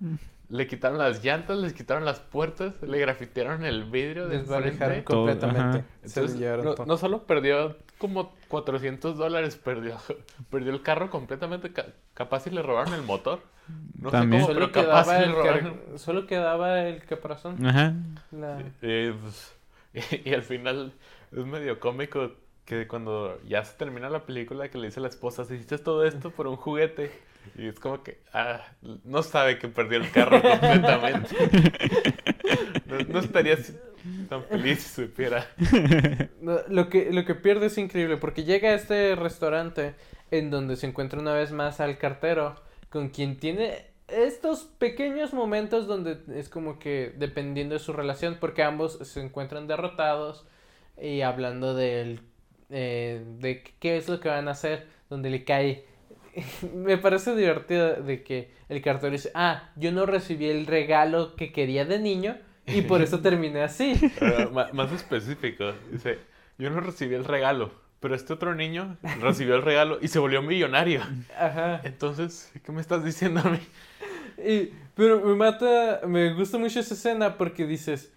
le 0.48 0.66
quitaron 0.66 0.98
las 0.98 1.24
llantas, 1.24 1.56
les 1.58 1.72
quitaron 1.72 2.04
las 2.04 2.20
puertas, 2.20 2.80
le 2.82 2.98
grafitearon 2.98 3.64
el 3.64 3.84
vidrio 3.84 4.28
de 4.28 4.38
Desvalijaron 4.38 4.94
enfrente. 4.96 5.02
Todo, 5.06 5.26
completamente. 5.26 5.78
ajá. 5.78 5.86
Entonces, 6.04 6.86
no 6.86 6.96
solo 6.96 7.22
perdió 7.24 7.76
como 7.98 8.34
400 8.48 9.16
dólares, 9.16 9.56
perdió, 9.56 9.96
perdió 10.50 10.72
el 10.72 10.82
carro 10.82 11.10
completamente. 11.10 11.72
ca- 11.72 11.86
capaz 12.14 12.40
si 12.40 12.50
le 12.50 12.62
robaron 12.62 12.94
el 12.94 13.02
motor. 13.02 13.42
No 13.98 14.10
También. 14.10 14.42
sé 14.42 14.48
cómo, 14.48 14.60
Solo 14.60 14.72
pero 14.72 14.86
capaz 14.88 15.04
quedaba, 15.04 15.16
si 15.18 15.22
el 15.22 15.28
le 15.30 15.34
robaron. 15.36 15.74
car- 15.90 15.98
solo 15.98 16.26
quedaba 16.26 16.82
el 16.82 17.04
caparazón. 17.04 17.66
Ajá. 17.66 17.94
La- 18.30 18.62
Eh, 18.82 19.14
pues, 19.20 19.56
y, 20.24 20.34
al 20.34 20.42
final 20.42 20.92
es 21.32 21.44
medio 21.46 21.80
cómico 21.80 22.32
que 22.64 22.86
cuando 22.88 23.40
ya 23.46 23.64
se 23.64 23.76
termina 23.76 24.08
la 24.10 24.24
película 24.24 24.68
que 24.70 24.78
le 24.78 24.86
dice 24.86 25.00
a 25.00 25.02
la 25.02 25.08
esposa, 25.08 25.44
"Si 25.44 25.54
hiciste 25.54 25.78
todo 25.78 26.04
esto 26.04 26.30
por 26.30 26.46
un 26.46 26.56
juguete. 26.56 27.10
Y 27.58 27.68
es 27.68 27.78
como 27.78 28.02
que, 28.02 28.20
ah, 28.32 28.62
no 29.04 29.22
sabe 29.22 29.58
que 29.58 29.68
perdió 29.68 29.98
el 29.98 30.10
carro 30.10 30.40
completamente. 30.42 31.36
No, 32.86 32.98
no 33.00 33.18
estaría 33.18 33.58
tan 34.28 34.44
feliz 34.44 34.82
si 34.82 35.02
supiera. 35.02 35.46
No, 36.40 36.58
Lo 36.68 36.88
que, 36.88 37.12
lo 37.12 37.24
que 37.24 37.34
pierde 37.34 37.66
es 37.66 37.78
increíble 37.78 38.16
porque 38.16 38.44
llega 38.44 38.70
a 38.70 38.74
este 38.74 39.14
restaurante 39.14 39.94
en 40.30 40.50
donde 40.50 40.76
se 40.76 40.86
encuentra 40.86 41.20
una 41.20 41.34
vez 41.34 41.52
más 41.52 41.80
al 41.80 41.98
cartero 41.98 42.56
con 42.88 43.08
quien 43.10 43.36
tiene 43.38 43.86
estos 44.08 44.64
pequeños 44.64 45.32
momentos 45.32 45.86
donde 45.86 46.18
es 46.34 46.48
como 46.48 46.78
que 46.78 47.14
dependiendo 47.16 47.74
de 47.74 47.78
su 47.78 47.92
relación 47.92 48.36
porque 48.40 48.62
ambos 48.62 48.98
se 49.02 49.20
encuentran 49.20 49.66
derrotados 49.66 50.46
y 51.00 51.22
hablando 51.22 51.74
del 51.74 52.20
eh, 52.70 53.22
de 53.38 53.62
qué 53.78 53.96
es 53.96 54.08
lo 54.08 54.20
que 54.20 54.28
van 54.28 54.48
a 54.48 54.52
hacer 54.52 54.86
donde 55.10 55.30
le 55.30 55.44
cae 55.44 55.84
me 56.74 56.98
parece 56.98 57.34
divertido 57.36 57.94
de 58.02 58.22
que 58.22 58.50
el 58.68 58.82
cartero 58.82 59.12
dice 59.12 59.30
ah 59.34 59.70
yo 59.76 59.92
no 59.92 60.06
recibí 60.06 60.46
el 60.48 60.66
regalo 60.66 61.36
que 61.36 61.52
quería 61.52 61.84
de 61.84 61.98
niño 61.98 62.36
y 62.66 62.82
por 62.82 63.02
eso 63.02 63.20
terminé 63.22 63.62
así 63.62 63.94
más 64.72 64.90
específico, 64.92 65.72
dice, 65.92 66.18
yo 66.56 66.70
no 66.70 66.80
recibí 66.80 67.14
el 67.14 67.24
regalo, 67.26 67.70
pero 68.00 68.14
este 68.14 68.32
otro 68.32 68.54
niño 68.54 68.96
recibió 69.20 69.54
el 69.56 69.62
regalo 69.62 69.98
y 70.00 70.08
se 70.08 70.18
volvió 70.18 70.40
millonario. 70.40 71.02
ajá 71.38 71.82
Entonces, 71.84 72.50
¿qué 72.64 72.72
me 72.72 72.80
estás 72.80 73.04
diciendo 73.04 73.42
a 73.44 73.50
mí? 73.50 73.58
Y- 74.38 74.72
pero 74.94 75.20
me 75.20 75.34
mata, 75.34 76.00
me 76.06 76.32
gusta 76.34 76.56
mucho 76.56 76.80
esa 76.80 76.94
escena 76.94 77.36
porque 77.36 77.66
dices, 77.66 78.13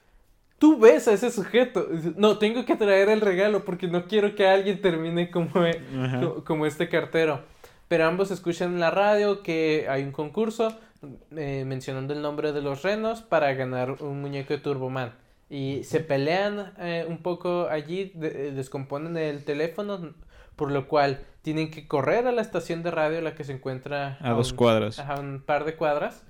tú 0.60 0.80
ves 0.80 1.08
a 1.08 1.14
ese 1.14 1.32
sujeto. 1.32 1.88
No, 2.16 2.38
tengo 2.38 2.66
que 2.66 2.76
traer 2.76 3.10
el 3.10 3.22
regalo 3.22 3.64
porque 3.66 3.88
no 3.88 4.06
quiero 4.08 4.36
que 4.36 4.48
alguien 4.48 4.82
termine 4.82 5.30
como, 5.32 5.66
e- 5.66 5.82
Ajá. 6.02 6.20
co- 6.22 6.44
como 6.44 6.66
este 6.66 6.90
cartero. 6.90 7.42
Pero 7.88 8.06
ambos 8.06 8.32
escuchan 8.32 8.74
en 8.74 8.80
la 8.80 8.92
radio 8.92 9.44
que 9.44 9.88
hay 9.90 10.04
un 10.04 10.12
concurso 10.12 10.76
eh, 11.36 11.64
mencionando 11.66 12.14
el 12.14 12.22
nombre 12.22 12.52
de 12.52 12.62
los 12.62 12.82
renos 12.84 13.22
para 13.22 13.54
ganar 13.54 14.02
un 14.04 14.20
muñeco 14.22 14.54
de 14.54 14.60
Turboman. 14.60 15.14
Y 15.50 15.84
se 15.86 16.02
pelean 16.02 16.74
eh, 16.80 17.06
un 17.08 17.20
poco 17.20 17.68
allí, 17.70 18.12
de- 18.16 18.50
eh, 18.50 18.52
descomponen 18.52 19.16
el 19.16 19.46
teléfono, 19.46 20.14
por 20.58 20.72
lo 20.72 20.88
cual 20.90 21.22
tienen 21.44 21.72
que 21.72 21.88
correr 21.88 22.28
a 22.28 22.34
la 22.34 22.42
estación 22.42 22.84
de 22.84 22.92
radio, 22.92 23.22
la 23.22 23.36
que 23.36 23.46
se 23.46 23.54
encuentra 23.54 24.18
A 24.20 24.32
dos 24.32 24.52
un- 24.52 24.58
cuadras. 24.58 25.00
Ajá, 25.00 25.20
un 25.22 25.42
par 25.46 25.64
de 25.64 25.76
cuadras. 25.76 26.26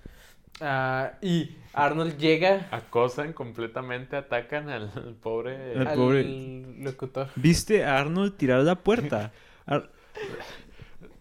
Ah, 0.59 1.13
y 1.21 1.51
Arnold 1.73 2.17
llega 2.17 2.67
Acosan 2.71 3.33
completamente, 3.33 4.15
atacan 4.15 4.69
al, 4.69 4.91
al 4.95 5.13
pobre... 5.21 5.73
El 5.73 5.87
al 5.87 5.95
pobre- 5.97 6.65
locutor. 6.79 7.29
¿Viste 7.35 7.83
a 7.83 7.99
Arnold 7.99 8.35
tirar 8.37 8.61
la 8.63 8.75
puerta? 8.75 9.31
Ar- 9.67 9.89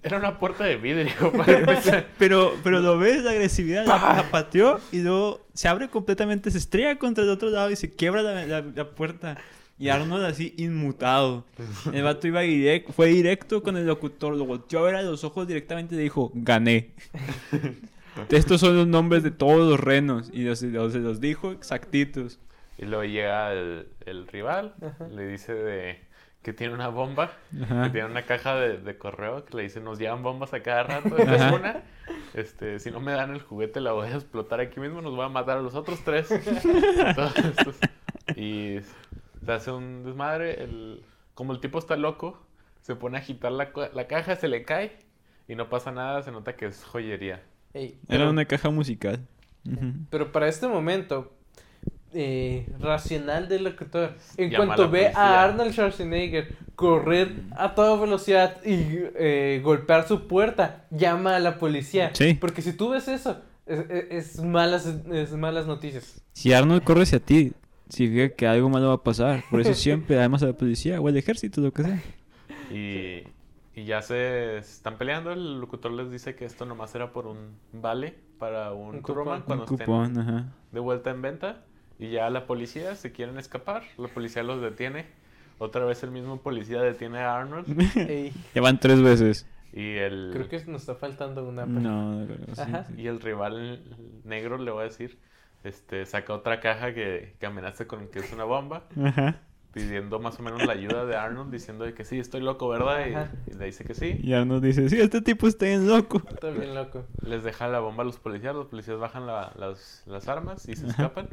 Era 0.03 0.17
una 0.19 0.39
puerta 0.39 0.65
de 0.65 0.77
vidrio. 0.77 1.13
Pero, 2.19 2.55
pero 2.63 2.81
lo 2.81 2.97
ves, 2.99 3.23
la 3.25 3.33
agresividad, 3.33 3.85
la, 3.87 3.99
la 3.99 4.29
pateó 4.31 4.81
y 4.93 5.01
luego 5.03 5.45
se 5.53 5.69
abre 5.69 5.89
completamente, 5.89 6.51
se 6.51 6.59
estrella 6.59 6.97
contra 6.99 7.25
el 7.25 7.31
otro 7.31 7.51
lado 7.51 7.71
y 7.71 7.77
se 7.77 7.93
quiebra 7.95 8.23
la, 8.23 8.47
la- 8.47 8.63
la 8.63 8.91
puerta. 8.91 9.37
Y 9.79 9.91
Arnold 9.91 10.25
así 10.25 10.55
inmutado. 10.57 11.45
El 11.93 12.03
vato 12.03 12.27
iba 12.27 12.41
direct, 12.41 12.91
fue 12.93 13.09
directo 13.09 13.63
con 13.63 13.77
el 13.77 13.85
locutor, 13.87 14.35
lo 14.35 14.47
volteó 14.47 14.79
a 14.79 14.83
ver 14.83 14.95
a 14.95 15.03
los 15.03 15.23
ojos 15.25 15.47
directamente 15.47 15.95
y 15.95 15.99
le 15.99 16.05
dijo, 16.05 16.31
gané. 16.35 16.93
Estos 18.31 18.61
son 18.61 18.77
los 18.77 18.87
nombres 18.87 19.23
de 19.23 19.31
todos 19.31 19.69
los 19.69 19.79
renos. 19.81 20.31
Y 20.33 20.45
los, 20.45 20.63
los- 20.63 20.93
se 20.93 20.99
los 21.01 21.21
dijo 21.21 21.53
exactitos. 21.53 22.39
Y 22.79 22.85
luego 22.85 23.05
llega 23.05 23.53
el, 23.53 23.89
el 24.05 24.27
rival, 24.29 24.75
Ajá. 24.83 25.09
le 25.09 25.27
dice 25.27 25.55
de 25.55 26.01
que 26.43 26.53
tiene 26.53 26.75
una 26.75 26.89
bomba, 26.89 27.33
Ajá. 27.63 27.85
que 27.85 27.91
tiene 27.91 28.07
una 28.09 28.23
caja 28.23 28.55
de, 28.55 28.79
de 28.79 28.99
correo 28.99 29.45
que 29.45 29.57
le 29.57 29.63
dice 29.65 29.81
nos 29.81 29.99
llevan 29.99 30.23
bombas 30.23 30.53
a 30.55 30.61
cada 30.63 30.83
rato. 30.85 31.17
Esta 31.17 31.35
es 31.49 31.53
una. 31.53 31.83
Este, 32.35 32.79
si 32.79 32.91
no 32.91 33.01
me 33.01 33.13
dan 33.13 33.33
el 33.33 33.41
juguete 33.41 33.81
la 33.81 33.93
voy 33.93 34.09
a 34.09 34.15
explotar 34.15 34.61
aquí 34.61 34.79
mismo, 34.79 35.01
nos 35.03 35.15
voy 35.17 35.25
a 35.25 35.29
matar 35.29 35.59
a 35.59 35.63
los 35.63 35.75
otros 35.75 36.01
tres. 36.05 36.31
Entonces, 36.31 37.81
y 38.37 38.77
se 39.45 39.53
hace 39.53 39.71
un 39.73 40.05
desmadre. 40.05 40.63
El, 40.63 41.03
como 41.35 41.53
el 41.53 41.61
tipo 41.61 41.79
está 41.79 41.97
loco, 41.97 42.39
se 42.83 42.95
pone 42.95 43.17
a 43.17 43.21
agitar 43.21 43.53
la, 43.53 43.71
la 43.95 44.07
caja, 44.07 44.37
se 44.37 44.49
le 44.49 44.65
cae 44.65 44.97
y 45.49 45.55
no 45.55 45.69
pasa 45.69 45.91
nada, 45.93 46.23
se 46.23 46.31
nota 46.31 46.57
que 46.57 46.67
es 46.67 46.85
joyería. 46.85 47.43
Ey, 47.77 47.99
Era 48.09 48.19
pero, 48.19 48.31
una 48.31 48.45
caja 48.45 48.71
musical. 48.71 49.21
Pero 50.11 50.33
para 50.33 50.49
este 50.49 50.67
momento 50.69 51.33
eh, 52.15 52.67
racional 52.79 53.49
del 53.49 53.65
locutor, 53.65 54.15
en 54.37 54.51
Llama 54.51 54.67
cuanto 54.67 54.91
ve 54.91 55.09
a 55.15 55.43
Arnold 55.43 55.73
Schwarzenegger 55.73 56.55
correr 56.77 57.33
a 57.57 57.75
toda 57.75 58.01
velocidad 58.01 58.65
y 58.65 58.73
eh, 59.17 59.61
golpear 59.63 60.07
su 60.07 60.27
puerta, 60.27 60.85
llama 60.91 61.37
a 61.37 61.41
la 61.41 61.59
policía. 61.59 62.11
Sí. 62.15 62.35
Porque 62.41 62.63
si 62.63 62.73
tú 62.73 62.91
ves 62.91 63.09
eso, 63.09 63.43
es, 63.67 63.81
es- 63.91 64.37
es 64.37 64.43
malas, 64.45 64.87
es 64.87 65.33
malas 65.33 65.67
noticias. 65.67 66.23
Si 66.33 66.53
Arnold 66.53 66.85
corre 66.85 67.03
hacia 67.03 67.19
ti, 67.21 67.53
significa 67.89 68.35
que 68.35 68.47
algo 68.47 68.69
malo 68.71 68.89
va 68.89 68.95
a 68.95 69.03
pasar. 69.03 69.43
Por 69.51 69.61
eso 69.61 69.75
siempre, 69.75 70.19
además 70.19 70.43
a 70.43 70.47
la 70.47 70.53
policía 70.53 71.01
o 71.01 71.09
al 71.09 71.17
ejército, 71.17 71.61
lo 71.61 71.73
que 71.73 71.83
sea. 71.83 72.03
Y, 72.71 73.25
y 73.77 73.85
ya 73.85 74.01
se 74.03 74.57
están 74.59 74.97
peleando. 74.97 75.31
El 75.33 75.61
locutor 75.61 75.93
les 75.93 76.11
dice 76.11 76.35
que 76.35 76.47
esto 76.47 76.65
nomás 76.65 76.95
era 76.95 77.13
por 77.13 77.27
un 77.27 77.59
vale 77.73 78.15
para 78.39 78.73
un, 78.73 78.97
Un 78.97 79.03
cupón. 79.03 79.43
cuando 79.43 79.65
Un 79.67 79.73
estén 79.73 79.87
cupón, 79.87 80.19
ajá. 80.19 80.45
de 80.73 80.81
vuelta 80.81 81.11
en 81.11 81.23
venta. 81.23 81.63
Y 81.99 82.11
ya 82.11 82.29
la 82.31 82.47
policía 82.47 82.95
se 82.97 83.13
quieren 83.13 83.39
escapar. 83.39 83.83
La 83.99 84.09
policía 84.09 84.43
los 84.43 84.63
detiene. 84.63 85.07
Otra 85.59 85.85
vez 85.85 86.03
el 86.03 86.11
mismo 86.11 86.41
policía 86.41 86.81
detiene 86.81 87.19
a 87.19 87.37
Arnold. 87.39 87.67
Ya 88.55 88.63
van 88.63 88.81
tres 88.81 89.03
veces. 89.03 89.47
Y 89.75 89.97
el, 89.97 90.31
creo 90.33 90.49
que 90.49 90.65
nos 90.71 90.81
está 90.81 90.95
faltando 90.95 91.47
una. 91.47 91.67
No, 91.67 92.25
no, 92.25 92.27
sí, 92.55 92.63
y 92.97 93.09
el 93.09 93.21
rival 93.21 93.83
negro 94.25 94.57
le 94.57 94.71
voy 94.71 94.81
a 94.81 94.85
decir. 94.85 95.19
Este, 95.65 96.07
saca 96.07 96.33
otra 96.33 96.61
caja 96.61 96.95
que, 96.95 97.35
que 97.39 97.47
amenaza 97.47 97.87
con 97.87 98.09
que 98.09 98.21
es 98.21 98.33
una 98.33 98.45
bomba. 98.45 98.85
Ajá. 99.03 99.41
Pidiendo 99.77 100.19
más 100.21 100.41
o 100.41 100.43
menos 100.43 100.65
la 100.65 100.73
ayuda 100.73 101.05
de 101.05 101.17
Arnold. 101.17 101.53
Diciendo 101.53 101.85
de 101.85 101.93
que 101.93 102.07
sí, 102.07 102.19
estoy 102.19 102.41
loco, 102.41 102.67
¿verdad? 102.67 103.31
Y, 103.47 103.51
y 103.51 103.55
le 103.55 103.67
dice 103.67 103.85
que 103.85 103.93
sí. 103.93 104.19
Y 104.23 104.33
Arnold 104.33 104.65
dice, 104.65 104.89
sí, 104.89 104.99
este 104.99 105.21
tipo 105.21 105.47
está 105.47 105.67
bien 105.67 105.87
loco. 105.87 106.23
Está 106.31 106.49
bien 106.49 106.75
loco. 106.75 107.05
Les 107.21 107.45
deja 107.45 107.69
la 107.69 107.81
bomba 107.81 108.03
a 108.03 108.07
los 108.07 108.19
policías, 108.19 108.55
los 108.55 108.69
policías 108.69 108.99
bajan 108.99 109.27
la- 109.27 109.53
las, 109.59 110.03
las 110.07 110.29
armas 110.29 110.67
y 110.67 110.77
se 110.77 110.85
Ajá. 110.87 110.93
escapan. 110.93 111.29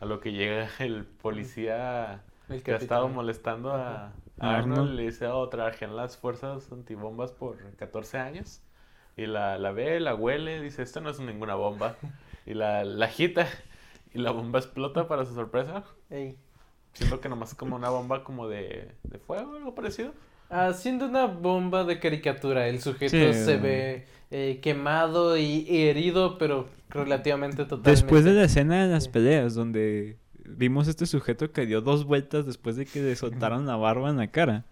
A 0.00 0.06
lo 0.06 0.20
que 0.20 0.32
llega 0.32 0.68
el 0.78 1.04
policía 1.04 2.22
El 2.48 2.62
que 2.62 2.72
ha 2.72 2.76
estado 2.76 3.08
molestando 3.08 3.70
a, 3.72 4.06
A 4.06 4.12
a 4.40 4.56
Arnold, 4.56 4.78
Arnold. 4.78 4.94
le 4.96 5.02
dice, 5.02 5.26
oh, 5.26 5.46
trabajé 5.50 5.84
en 5.84 5.94
las 5.94 6.16
fuerzas 6.16 6.72
antibombas 6.72 7.32
por 7.32 7.58
14 7.76 8.16
años. 8.16 8.62
Y 9.14 9.26
la, 9.26 9.58
la 9.58 9.72
ve, 9.72 10.00
la 10.00 10.14
huele, 10.14 10.62
dice, 10.62 10.82
esto 10.82 11.02
no 11.02 11.10
es 11.10 11.20
ninguna 11.20 11.54
bomba. 11.54 11.96
Y 12.46 12.54
la, 12.54 12.82
la 12.84 13.04
agita 13.06 13.46
y 14.14 14.18
la 14.20 14.30
bomba 14.30 14.58
explota 14.58 15.06
para 15.06 15.26
su 15.26 15.34
sorpresa. 15.34 15.84
Ey. 16.08 16.38
Siento 16.96 17.20
que 17.20 17.28
nomás 17.28 17.54
como 17.54 17.76
una 17.76 17.90
bomba 17.90 18.24
como 18.24 18.48
de, 18.48 18.88
de 19.04 19.18
fuego, 19.18 19.54
algo 19.56 19.74
parecido. 19.74 20.12
Haciendo 20.48 21.06
una 21.06 21.26
bomba 21.26 21.84
de 21.84 21.98
caricatura, 21.98 22.68
el 22.68 22.80
sujeto 22.80 23.10
Sí. 23.16 23.32
se 23.34 23.56
ve 23.56 24.06
eh, 24.30 24.60
quemado 24.62 25.36
y, 25.36 25.66
y 25.68 25.88
herido, 25.88 26.38
pero 26.38 26.68
relativamente 26.88 27.64
totalmente. 27.64 27.90
Después 27.90 28.24
de 28.24 28.32
la 28.32 28.44
escena 28.44 28.86
de 28.86 28.92
las 28.92 29.08
peleas, 29.08 29.54
donde 29.54 30.16
vimos 30.48 30.86
este 30.86 31.06
sujeto 31.06 31.50
que 31.50 31.66
dio 31.66 31.80
dos 31.80 32.04
vueltas 32.04 32.46
después 32.46 32.76
de 32.76 32.86
que 32.86 33.02
le 33.02 33.16
soltaron 33.16 33.66
la 33.66 33.74
barba 33.74 34.10
en 34.10 34.16
la 34.18 34.28
cara. 34.28 34.64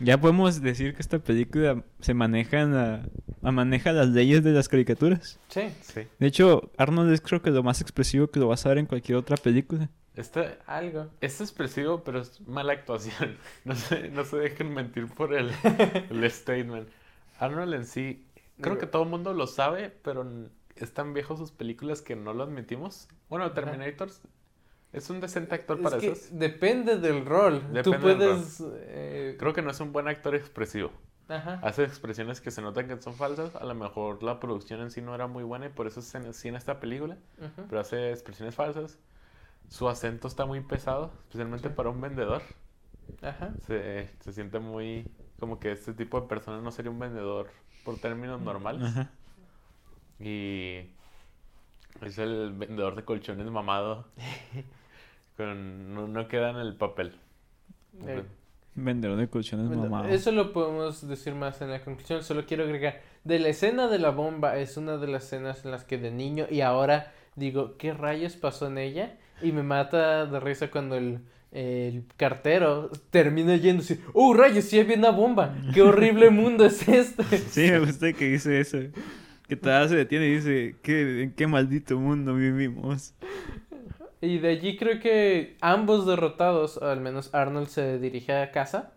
Ya 0.00 0.20
podemos 0.20 0.60
decir 0.60 0.94
que 0.94 1.00
esta 1.00 1.18
película 1.18 1.82
se 2.00 2.12
maneja 2.12 2.60
en 2.60 2.74
la, 2.74 3.08
maneja 3.40 3.92
las 3.92 4.08
leyes 4.08 4.44
de 4.44 4.52
las 4.52 4.68
caricaturas. 4.68 5.38
Sí, 5.48 5.62
Sí. 5.80 6.02
De 6.18 6.26
hecho, 6.26 6.70
Arnold 6.76 7.10
es 7.12 7.22
creo 7.22 7.40
que 7.40 7.50
lo 7.50 7.62
más 7.62 7.80
expresivo 7.80 8.26
que 8.28 8.38
lo 8.38 8.48
vas 8.48 8.66
a 8.66 8.68
ver 8.68 8.78
en 8.78 8.86
cualquier 8.86 9.16
otra 9.16 9.36
película. 9.38 9.88
Este, 10.14 10.58
algo. 10.66 11.08
Es 11.20 11.40
expresivo, 11.40 12.02
pero 12.04 12.20
es 12.20 12.40
mala 12.46 12.72
actuación. 12.74 13.38
No 13.64 13.74
se, 13.74 14.08
no 14.10 14.24
se 14.24 14.36
dejen 14.36 14.72
mentir 14.74 15.06
por 15.08 15.32
el, 15.34 15.50
el 16.10 16.30
statement. 16.30 16.88
Arnold 17.38 17.74
en 17.74 17.86
sí, 17.86 18.26
creo 18.60 18.78
que 18.78 18.86
todo 18.86 19.02
el 19.04 19.08
mundo 19.08 19.32
lo 19.32 19.46
sabe, 19.46 19.90
pero 20.02 20.26
es 20.76 20.92
tan 20.94 21.14
viejo 21.14 21.36
sus 21.36 21.50
películas 21.50 22.02
que 22.02 22.14
no 22.16 22.34
lo 22.34 22.42
admitimos. 22.44 23.08
Bueno, 23.28 23.50
Terminator 23.52 24.10
es 24.92 25.08
un 25.10 25.20
decente 25.20 25.54
actor 25.54 25.78
Es 25.78 25.82
para 25.82 25.98
que 25.98 26.08
eso. 26.12 26.28
depende 26.32 26.98
del 26.98 27.24
rol. 27.24 27.60
Tú 27.82 27.90
Depende 27.92 28.14
del 28.26 28.36
puedes... 28.36 28.62
eh, 28.76 29.36
Creo 29.38 29.54
que 29.54 29.62
no 29.62 29.70
es 29.70 29.80
un 29.80 29.92
buen 29.92 30.06
actor 30.08 30.34
expresivo. 30.34 30.92
Ajá. 31.28 31.60
Hace 31.62 31.84
expresiones 31.84 32.40
que 32.42 32.50
se 32.50 32.60
notan 32.60 32.88
que 32.88 33.00
son 33.00 33.14
falsas. 33.14 33.56
A 33.56 33.64
lo 33.64 33.74
mejor 33.74 34.22
la 34.22 34.38
producción 34.38 34.80
en 34.82 34.90
sí 34.90 35.00
no 35.00 35.14
era 35.14 35.26
muy 35.26 35.44
buena 35.44 35.66
y 35.66 35.68
por 35.70 35.86
eso 35.86 36.00
es 36.00 36.14
en- 36.14 36.54
esta 36.56 36.78
película. 36.78 37.16
Pero 37.68 37.80
hace 37.80 38.10
expresiones 38.10 38.54
falsas. 38.54 38.98
Su 39.68 39.88
acento 39.88 40.28
está 40.28 40.44
muy 40.46 40.60
pesado, 40.60 41.12
especialmente 41.24 41.70
para 41.70 41.90
un 41.90 42.00
vendedor. 42.00 42.42
Ajá. 43.22 43.52
Se, 43.66 44.10
se 44.20 44.32
siente 44.32 44.58
muy 44.58 45.06
como 45.40 45.58
que 45.58 45.72
este 45.72 45.92
tipo 45.92 46.20
de 46.20 46.28
persona 46.28 46.60
no 46.60 46.70
sería 46.70 46.90
un 46.90 46.98
vendedor 46.98 47.48
por 47.84 47.98
términos 47.98 48.40
normales. 48.40 48.84
Ajá. 48.84 49.10
Y 50.20 50.86
es 52.00 52.18
el 52.18 52.52
vendedor 52.52 52.94
de 52.94 53.04
colchones 53.04 53.50
mamado. 53.50 54.06
Con, 55.36 55.94
no, 55.94 56.06
no 56.06 56.28
queda 56.28 56.50
en 56.50 56.56
el 56.56 56.76
papel. 56.76 57.16
Eh, 58.06 58.22
Vendedor 58.74 59.16
de 59.16 59.28
colchones 59.28 59.68
mamado. 59.68 60.08
Eso 60.08 60.30
lo 60.32 60.52
podemos 60.52 61.06
decir 61.06 61.34
más 61.34 61.60
en 61.60 61.70
la 61.70 61.84
conclusión. 61.84 62.22
Solo 62.22 62.46
quiero 62.46 62.64
agregar. 62.64 63.00
De 63.24 63.38
la 63.38 63.48
escena 63.48 63.88
de 63.88 63.98
la 63.98 64.10
bomba 64.10 64.56
es 64.58 64.76
una 64.76 64.96
de 64.96 65.08
las 65.08 65.24
escenas 65.24 65.64
en 65.64 65.70
las 65.70 65.84
que 65.84 65.98
de 65.98 66.10
niño 66.10 66.46
y 66.50 66.60
ahora 66.60 67.12
digo, 67.36 67.76
¿qué 67.78 67.92
rayos 67.92 68.36
pasó 68.36 68.66
en 68.66 68.78
ella? 68.78 69.18
Y 69.42 69.52
me 69.52 69.62
mata 69.62 70.26
de 70.26 70.40
risa 70.40 70.70
cuando 70.70 70.96
el, 70.96 71.20
el 71.50 72.04
cartero 72.16 72.90
termina 73.10 73.56
yéndose. 73.56 74.00
¡Oh, 74.12 74.34
rayos! 74.34 74.64
Sí 74.64 74.78
había 74.80 74.96
una 74.96 75.10
bomba. 75.10 75.54
¡Qué 75.74 75.82
horrible 75.82 76.30
mundo 76.30 76.64
es 76.64 76.88
este! 76.88 77.24
Sí, 77.38 77.70
me 77.70 77.80
gusta 77.80 78.12
que 78.12 78.26
dice 78.26 78.60
eso. 78.60 78.78
Que 79.48 79.56
todavía 79.56 79.88
se 79.88 79.96
detiene 79.96 80.26
y 80.26 80.34
dice, 80.36 80.76
¿qué, 80.82 81.22
¿en 81.24 81.32
qué 81.32 81.46
maldito 81.46 81.98
mundo 81.98 82.34
vivimos? 82.34 83.14
Y 84.20 84.38
de 84.38 84.48
allí 84.48 84.76
creo 84.76 85.00
que 85.00 85.56
ambos 85.60 86.06
derrotados, 86.06 86.76
o 86.78 86.86
al 86.88 87.00
menos 87.00 87.34
Arnold 87.34 87.68
se 87.68 87.98
dirige 87.98 88.32
a 88.32 88.50
casa. 88.52 88.92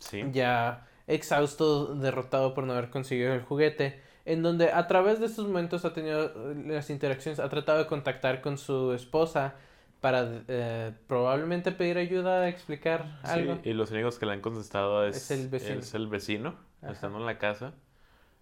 Sí. 0.00 0.22
ya 0.32 0.86
exhausto, 1.08 1.94
derrotado 1.94 2.54
por 2.54 2.64
no 2.64 2.72
haber 2.72 2.90
conseguido 2.90 3.34
el 3.34 3.42
juguete, 3.42 4.00
en 4.30 4.42
donde 4.42 4.70
a 4.72 4.86
través 4.86 5.18
de 5.20 5.26
estos 5.26 5.46
momentos 5.46 5.84
ha 5.84 5.92
tenido 5.92 6.26
eh, 6.52 6.62
las 6.66 6.90
interacciones, 6.90 7.40
ha 7.40 7.48
tratado 7.48 7.78
de 7.78 7.86
contactar 7.86 8.40
con 8.40 8.58
su 8.58 8.92
esposa 8.92 9.54
para 10.00 10.42
eh, 10.48 10.92
probablemente 11.08 11.72
pedir 11.72 11.98
ayuda, 11.98 12.48
explicar 12.48 13.18
Sí, 13.24 13.30
algo. 13.30 13.58
y 13.64 13.72
los 13.72 13.90
únicos 13.90 14.18
que 14.18 14.26
le 14.26 14.32
han 14.32 14.40
contestado 14.40 15.04
es, 15.06 15.16
Es 15.16 15.30
el 15.32 15.48
vecino. 15.48 15.80
es 15.80 15.94
el 15.94 16.06
vecino, 16.06 16.54
Ajá. 16.82 16.92
estando 16.92 17.18
en 17.18 17.26
la 17.26 17.38
casa. 17.38 17.74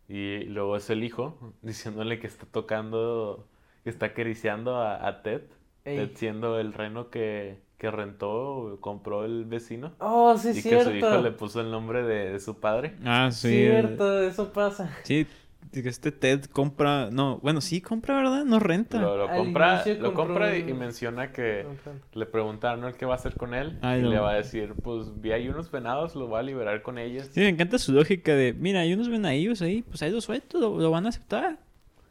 Y 0.09 0.44
luego 0.44 0.77
es 0.77 0.88
el 0.90 1.03
hijo, 1.03 1.38
diciéndole 1.62 2.18
que 2.20 2.27
está 2.27 2.46
tocando, 2.46 3.49
que 3.85 3.90
está 3.90 4.07
acariciando 4.07 4.77
a, 4.77 5.07
a 5.07 5.22
Ted. 5.22 5.42
Ey. 5.85 5.96
Ted 5.99 6.11
siendo 6.16 6.59
el 6.61 6.72
reno 6.72 7.11
que, 7.11 7.59
que 7.79 7.90
rentó, 7.90 8.79
compró 8.81 9.25
el 9.25 9.44
vecino. 9.46 9.92
Oh, 9.99 10.37
sí, 10.37 10.49
y 10.49 10.59
es 10.59 10.62
que 10.64 10.83
su 10.83 10.90
cierto. 10.90 10.96
hijo 11.14 11.22
le 11.22 11.31
puso 11.33 11.61
el 11.61 11.70
nombre 11.70 12.03
de, 12.03 12.33
de 12.33 12.40
su 12.40 12.59
padre. 12.61 12.96
Ah, 13.05 13.31
sí. 13.33 13.49
Cierto, 13.51 14.20
eso 14.22 14.53
pasa. 14.53 14.90
Sí, 15.05 15.27
este 15.72 16.12
Ted 16.12 16.44
compra... 16.44 17.11
No, 17.11 17.38
bueno, 17.38 17.61
sí 17.61 17.81
compra, 17.81 18.16
¿verdad? 18.16 18.44
No 18.44 18.59
renta. 18.59 19.00
Lo, 19.00 19.16
lo 19.16 19.29
compra, 19.29 19.85
lo 19.87 20.14
compra 20.14 20.57
y, 20.57 20.64
menciona 20.72 21.33
que 21.33 21.66
le 22.12 22.26
pregunta 22.26 22.70
a 22.70 22.72
Arnold 22.72 22.96
qué 22.96 23.07
va 23.07 23.14
a 23.14 23.16
hacer 23.16 23.37
con 23.37 23.55
él. 23.55 23.79
Ay, 23.83 24.00
y 24.00 24.02
no. 24.02 24.11
le 24.11 24.18
va 24.18 24.33
a 24.33 24.35
decir, 24.35 24.74
pues 24.83 25.20
vi 25.20 25.33
ahí 25.33 25.48
unos 25.48 25.70
venados, 25.70 26.14
los 26.14 26.29
voy 26.29 26.38
a 26.38 26.42
liberar 26.42 26.83
con 26.83 26.98
ellos. 26.98 27.29
Sí, 27.33 27.40
me 27.40 27.48
encanta 27.48 27.79
su 27.79 27.92
lógica 27.92 28.35
de, 28.35 28.52
mira, 28.52 28.81
hay 28.81 28.94
unos 28.94 29.09
venadillos 29.09 29.62
ahí, 29.62 29.83
pues 29.83 30.02
ahí 30.02 30.11
los 30.11 30.24
suelto, 30.24 30.59
lo, 30.59 30.79
lo 30.79 30.90
van 30.90 31.07
a 31.07 31.11
aceptar. 31.11 31.59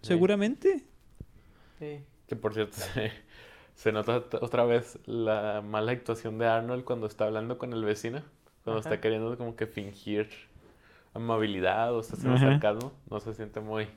Sí. 0.01 0.09
Seguramente. 0.09 0.83
Sí. 1.79 1.99
Que 2.27 2.35
por 2.35 2.53
cierto, 2.53 2.77
se, 2.93 3.11
se 3.75 3.91
nota 3.91 4.23
otra 4.41 4.65
vez 4.65 4.99
la 5.05 5.61
mala 5.61 5.91
actuación 5.91 6.37
de 6.37 6.47
Arnold 6.47 6.83
cuando 6.83 7.07
está 7.07 7.25
hablando 7.25 7.57
con 7.57 7.73
el 7.73 7.83
vecino. 7.83 8.21
Cuando 8.63 8.79
Ajá. 8.79 8.89
está 8.89 9.01
queriendo 9.01 9.37
como 9.37 9.55
que 9.55 9.67
fingir 9.67 10.27
amabilidad 11.15 11.93
o 11.95 12.01
está 12.01 12.15
haciendo 12.15 12.38
Ajá. 12.38 12.51
sarcasmo. 12.51 12.91
No 13.10 13.19
se 13.19 13.34
siente 13.34 13.60
muy, 13.60 13.88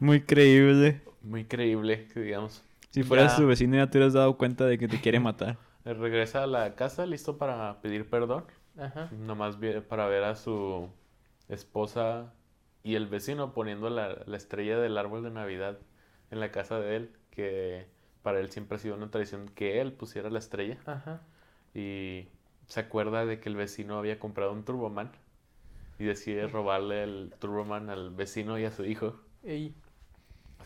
Muy 0.00 0.20
creíble. 0.22 1.00
muy 1.22 1.44
creíble, 1.44 2.08
que 2.12 2.20
digamos. 2.20 2.64
Si 2.90 3.02
fueras 3.02 3.32
Ya. 3.32 3.38
su 3.38 3.46
vecino 3.46 3.76
ya 3.76 3.88
te 3.88 3.98
hubieras 3.98 4.14
dado 4.14 4.36
cuenta 4.36 4.66
de 4.66 4.78
que 4.78 4.88
te 4.88 5.00
quiere 5.00 5.20
matar. 5.20 5.56
Él 5.84 5.96
regresa 6.00 6.42
a 6.42 6.46
la 6.46 6.74
casa 6.74 7.06
listo 7.06 7.38
para 7.38 7.80
pedir 7.80 8.08
perdón. 8.10 8.44
Ajá. 8.78 9.08
Nomás 9.12 9.56
para 9.88 10.06
ver 10.08 10.24
a 10.24 10.34
su 10.34 10.88
esposa 11.48 12.32
y 12.82 12.96
el 12.96 13.06
vecino 13.06 13.52
poniendo 13.54 13.88
la, 13.90 14.18
la 14.26 14.36
estrella 14.36 14.78
del 14.78 14.98
árbol 14.98 15.22
de 15.22 15.30
Navidad 15.30 15.78
en 16.30 16.40
la 16.40 16.50
casa 16.50 16.80
de 16.80 16.96
él, 16.96 17.10
que 17.30 17.86
para 18.22 18.40
él 18.40 18.50
siempre 18.50 18.76
ha 18.76 18.78
sido 18.80 18.96
una 18.96 19.10
tradición 19.10 19.48
que 19.54 19.80
él 19.80 19.92
pusiera 19.92 20.30
la 20.30 20.38
estrella. 20.38 20.78
Ajá. 20.86 21.22
Y 21.74 22.28
se 22.66 22.80
acuerda 22.80 23.26
de 23.26 23.40
que 23.40 23.48
el 23.48 23.56
vecino 23.56 23.98
había 23.98 24.18
comprado 24.18 24.52
un 24.52 24.64
Turboman 24.64 25.10
y 25.98 26.04
decide 26.04 26.46
robarle 26.48 27.02
el 27.04 27.34
Turboman 27.38 27.90
al 27.90 28.10
vecino 28.10 28.58
y 28.58 28.64
a 28.64 28.70
su 28.72 28.84
hijo. 28.84 29.16
Ey. 29.42 29.74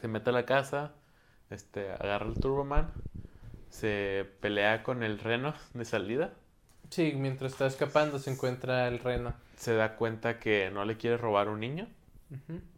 Se 0.01 0.09
mete 0.09 0.31
a 0.31 0.33
la 0.33 0.45
casa, 0.47 0.93
este, 1.51 1.91
agarra 1.93 2.27
el 2.27 2.35
Turboman, 2.35 2.93
se 3.69 4.27
pelea 4.41 4.83
con 4.83 5.03
el 5.03 5.19
reno 5.19 5.55
de 5.75 5.85
salida. 5.85 6.33
Sí, 6.91 7.13
mientras 7.17 7.53
está 7.53 7.67
escapando 7.67 8.19
se 8.19 8.31
encuentra 8.31 8.89
el 8.89 8.99
reno. 9.01 9.35
Se 9.57 9.75
da 9.75 9.97
cuenta 9.97 10.39
que 10.39 10.71
no 10.71 10.85
le 10.85 10.97
quiere 10.97 11.17
robar 11.17 11.49
un 11.49 11.61
niño. 11.61 11.87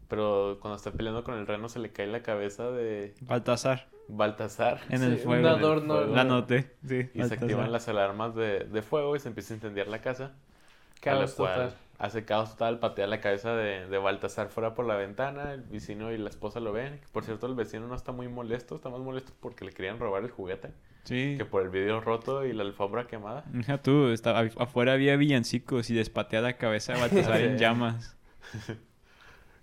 Pero 0.07 0.57
cuando 0.61 0.75
está 0.77 0.91
peleando 0.91 1.23
con 1.23 1.35
el 1.37 1.47
reno 1.47 1.69
se 1.69 1.79
le 1.79 1.91
cae 1.91 2.07
la 2.07 2.21
cabeza 2.21 2.69
de 2.71 3.13
Baltasar. 3.21 3.87
Baltasar. 4.09 4.81
En 4.89 5.03
el 5.03 5.17
Sí, 5.17 5.23
fuego. 5.23 5.41
Un 5.41 5.45
adorno. 5.47 5.93
fuego. 5.95 6.15
La 6.15 6.23
noté. 6.25 6.75
Sí, 6.85 7.09
Y 7.13 7.23
se 7.23 7.33
activan 7.33 7.71
las 7.71 7.87
alarmas 7.87 8.35
de, 8.35 8.65
de 8.65 8.81
fuego 8.81 9.15
y 9.15 9.19
se 9.19 9.29
empieza 9.29 9.53
a 9.53 9.57
incendiar 9.57 9.87
la 9.87 10.01
casa. 10.01 10.25
a 10.25 10.99
Caos 10.99 11.31
lo 11.31 11.37
cual 11.37 11.53
total. 11.53 11.73
Hace 12.01 12.25
caos 12.25 12.49
total, 12.53 12.79
patea 12.79 13.05
la 13.05 13.21
cabeza 13.21 13.53
de, 13.55 13.85
de 13.87 13.97
Baltasar 13.99 14.49
fuera 14.49 14.73
por 14.73 14.87
la 14.87 14.95
ventana. 14.95 15.53
El 15.53 15.61
vecino 15.61 16.11
y 16.11 16.17
la 16.17 16.29
esposa 16.29 16.59
lo 16.59 16.73
ven. 16.73 16.99
Por 17.11 17.23
cierto, 17.23 17.45
el 17.45 17.53
vecino 17.53 17.87
no 17.87 17.93
está 17.93 18.11
muy 18.11 18.27
molesto. 18.27 18.75
Está 18.75 18.89
más 18.89 19.01
molesto 19.01 19.33
porque 19.39 19.65
le 19.65 19.71
querían 19.71 19.99
robar 19.99 20.23
el 20.23 20.31
juguete 20.31 20.71
Sí. 21.03 21.35
que 21.37 21.45
por 21.45 21.61
el 21.61 21.69
vidrio 21.69 22.01
roto 22.01 22.43
y 22.43 22.53
la 22.53 22.63
alfombra 22.63 23.05
quemada. 23.05 23.43
Hija 23.53 23.79
tú, 23.83 24.07
estaba, 24.07 24.39
afuera 24.57 24.93
había 24.93 25.15
villancicos 25.15 25.91
y 25.91 25.93
despatea 25.93 26.41
la 26.41 26.57
cabeza 26.57 26.93
de 26.93 27.01
Baltasar 27.01 27.41
en 27.41 27.57
llamas. 27.59 28.17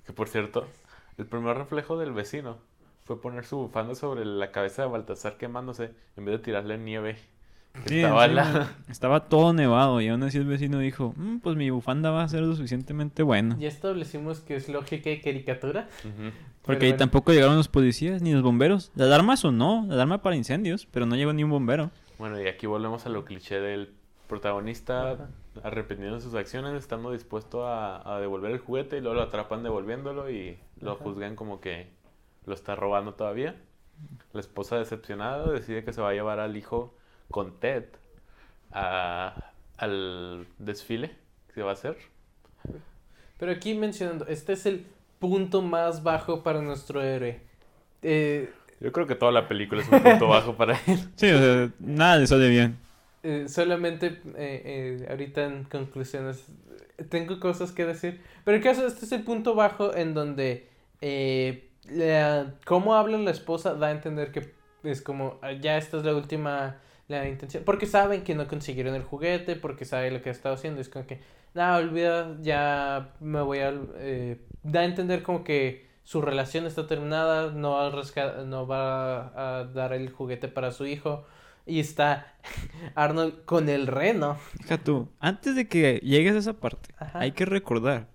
Que 0.06 0.12
por 0.12 0.28
cierto, 0.28 0.66
el 1.18 1.26
primer 1.26 1.56
reflejo 1.58 1.98
del 1.98 2.12
vecino 2.12 2.58
fue 3.04 3.20
poner 3.20 3.44
su 3.44 3.56
bufanda 3.58 3.94
sobre 3.94 4.24
la 4.24 4.50
cabeza 4.52 4.82
de 4.82 4.88
Baltasar 4.88 5.36
quemándose 5.36 5.90
en 6.16 6.24
vez 6.24 6.38
de 6.38 6.44
tirarle 6.44 6.78
nieve. 6.78 7.16
Sí, 7.86 8.00
estaba 8.00 8.24
encima 8.26 8.42
la- 8.52 8.76
estaba 8.90 9.28
todo 9.28 9.52
nevado 9.52 10.00
y 10.00 10.08
aún 10.08 10.22
así 10.24 10.36
el 10.38 10.46
vecino 10.46 10.78
dijo, 10.80 11.14
"Mm, 11.16 11.38
pues 11.38 11.56
mi 11.56 11.70
bufanda 11.70 12.10
va 12.10 12.22
a 12.24 12.28
ser 12.28 12.40
lo 12.42 12.54
suficientemente 12.56 13.22
buena. 13.22 13.56
Ya 13.58 13.68
establecimos 13.68 14.40
que 14.40 14.56
es 14.56 14.68
lógica 14.68 15.10
y 15.10 15.20
caricatura. 15.20 15.88
Porque 16.62 16.84
ahí 16.86 16.90
bueno. 16.92 16.98
tampoco 16.98 17.32
llegaron 17.32 17.56
los 17.56 17.68
policías 17.68 18.20
ni 18.20 18.32
los 18.32 18.42
bomberos. 18.42 18.90
La 18.94 19.04
alarma 19.04 19.36
sonó, 19.36 19.84
la 19.86 19.94
alarma 19.94 20.22
para 20.22 20.36
incendios, 20.36 20.86
pero 20.90 21.06
no 21.06 21.14
llegó 21.16 21.32
ni 21.32 21.44
un 21.44 21.50
bombero. 21.50 21.90
Bueno, 22.18 22.40
y 22.42 22.46
aquí 22.48 22.66
volvemos 22.66 23.06
a 23.06 23.10
lo 23.10 23.24
cliché 23.24 23.60
del 23.60 23.94
protagonista 24.26 25.12
Ajá. 25.12 25.28
arrepentiendo 25.62 26.16
de 26.16 26.20
sus 26.20 26.34
acciones, 26.34 26.74
estando 26.74 27.12
dispuesto 27.12 27.66
a, 27.66 28.16
a 28.16 28.20
devolver 28.20 28.50
el 28.50 28.58
juguete 28.58 28.98
y 28.98 29.00
luego 29.00 29.14
lo 29.14 29.22
atrapan 29.22 29.62
devolviéndolo 29.62 30.28
y 30.30 30.58
lo 30.80 30.92
Ajá. 30.92 31.04
juzgan 31.04 31.36
como 31.36 31.60
que 31.60 31.88
lo 32.44 32.52
está 32.54 32.74
robando 32.74 33.14
todavía. 33.14 33.54
La 34.32 34.40
esposa 34.40 34.76
decepcionada 34.76 35.50
decide 35.50 35.84
que 35.84 35.92
se 35.92 36.00
va 36.02 36.10
a 36.10 36.12
llevar 36.12 36.38
al 36.40 36.56
hijo 36.56 36.94
con 37.30 37.58
Ted 37.60 37.84
a- 38.72 39.52
al 39.76 40.46
desfile 40.58 41.08
que 41.48 41.54
se 41.54 41.62
va 41.62 41.70
a 41.70 41.74
hacer. 41.74 41.96
Pero 43.38 43.52
aquí 43.52 43.74
mencionando, 43.74 44.26
este 44.26 44.52
es 44.54 44.66
el 44.66 44.84
punto 45.18 45.62
más 45.62 46.02
bajo 46.02 46.42
para 46.42 46.60
nuestro 46.60 47.02
héroe. 47.02 47.40
Eh, 48.02 48.50
Yo 48.80 48.92
creo 48.92 49.06
que 49.06 49.14
toda 49.14 49.32
la 49.32 49.46
película 49.48 49.82
es 49.82 49.88
un 49.88 50.00
punto 50.00 50.26
bajo 50.28 50.54
para 50.56 50.74
él. 50.86 50.98
Sí, 51.16 51.30
o 51.30 51.38
sea, 51.38 51.70
nada 51.78 52.16
le 52.18 52.26
sale 52.26 52.48
bien. 52.48 52.76
eh, 53.22 53.46
solamente 53.48 54.06
eh, 54.06 54.22
eh, 54.36 55.06
ahorita 55.10 55.44
en 55.44 55.64
conclusiones 55.64 56.44
tengo 57.10 57.38
cosas 57.40 57.70
que 57.72 57.84
decir. 57.84 58.20
Pero 58.44 58.56
el 58.56 58.62
caso, 58.62 58.86
este 58.86 59.04
es 59.04 59.12
el 59.12 59.22
punto 59.22 59.54
bajo 59.54 59.94
en 59.94 60.14
donde 60.14 60.68
eh, 61.00 61.68
la- 61.90 62.54
cómo 62.64 62.94
habla 62.94 63.18
la 63.18 63.30
esposa 63.30 63.74
da 63.74 63.88
a 63.88 63.90
entender 63.92 64.32
que 64.32 64.52
es 64.84 65.02
como 65.02 65.38
"Ah, 65.42 65.52
ya 65.52 65.76
esta 65.76 65.96
es 65.98 66.04
la 66.04 66.14
última 66.14 66.76
la 67.08 67.28
intención. 67.28 67.64
Porque 67.64 67.86
saben 67.86 68.22
que 68.22 68.34
no 68.34 68.46
consiguieron 68.48 68.94
el 68.94 69.02
juguete, 69.02 69.56
porque 69.56 69.84
saben 69.84 70.14
lo 70.14 70.22
que 70.22 70.28
ha 70.28 70.32
estado 70.32 70.54
haciendo. 70.54 70.80
Es 70.80 70.88
como 70.88 71.06
que, 71.06 71.20
no, 71.54 71.76
olvida, 71.76 72.36
ya 72.40 73.14
me 73.20 73.40
voy 73.42 73.58
a... 73.60 73.72
eh, 73.96 74.40
da 74.62 74.80
a 74.80 74.84
entender 74.84 75.22
como 75.22 75.44
que 75.44 75.86
su 76.04 76.20
relación 76.22 76.66
está 76.66 76.86
terminada, 76.86 77.50
no 77.52 77.72
va 77.72 77.88
a, 77.88 78.44
no 78.44 78.66
va 78.66 79.58
a 79.60 79.64
dar 79.64 79.92
el 79.92 80.10
juguete 80.10 80.48
para 80.48 80.70
su 80.72 80.86
hijo. 80.86 81.26
Y 81.66 81.80
está 81.80 82.34
Arnold 82.94 83.44
con 83.44 83.68
el 83.68 83.86
reno. 83.86 84.38
Hija 84.60 84.78
tú, 84.78 85.08
antes 85.20 85.54
de 85.54 85.68
que 85.68 86.00
llegues 86.02 86.34
a 86.34 86.38
esa 86.38 86.54
parte, 86.54 86.94
Ajá. 86.98 87.18
hay 87.20 87.32
que 87.32 87.44
recordar 87.44 88.08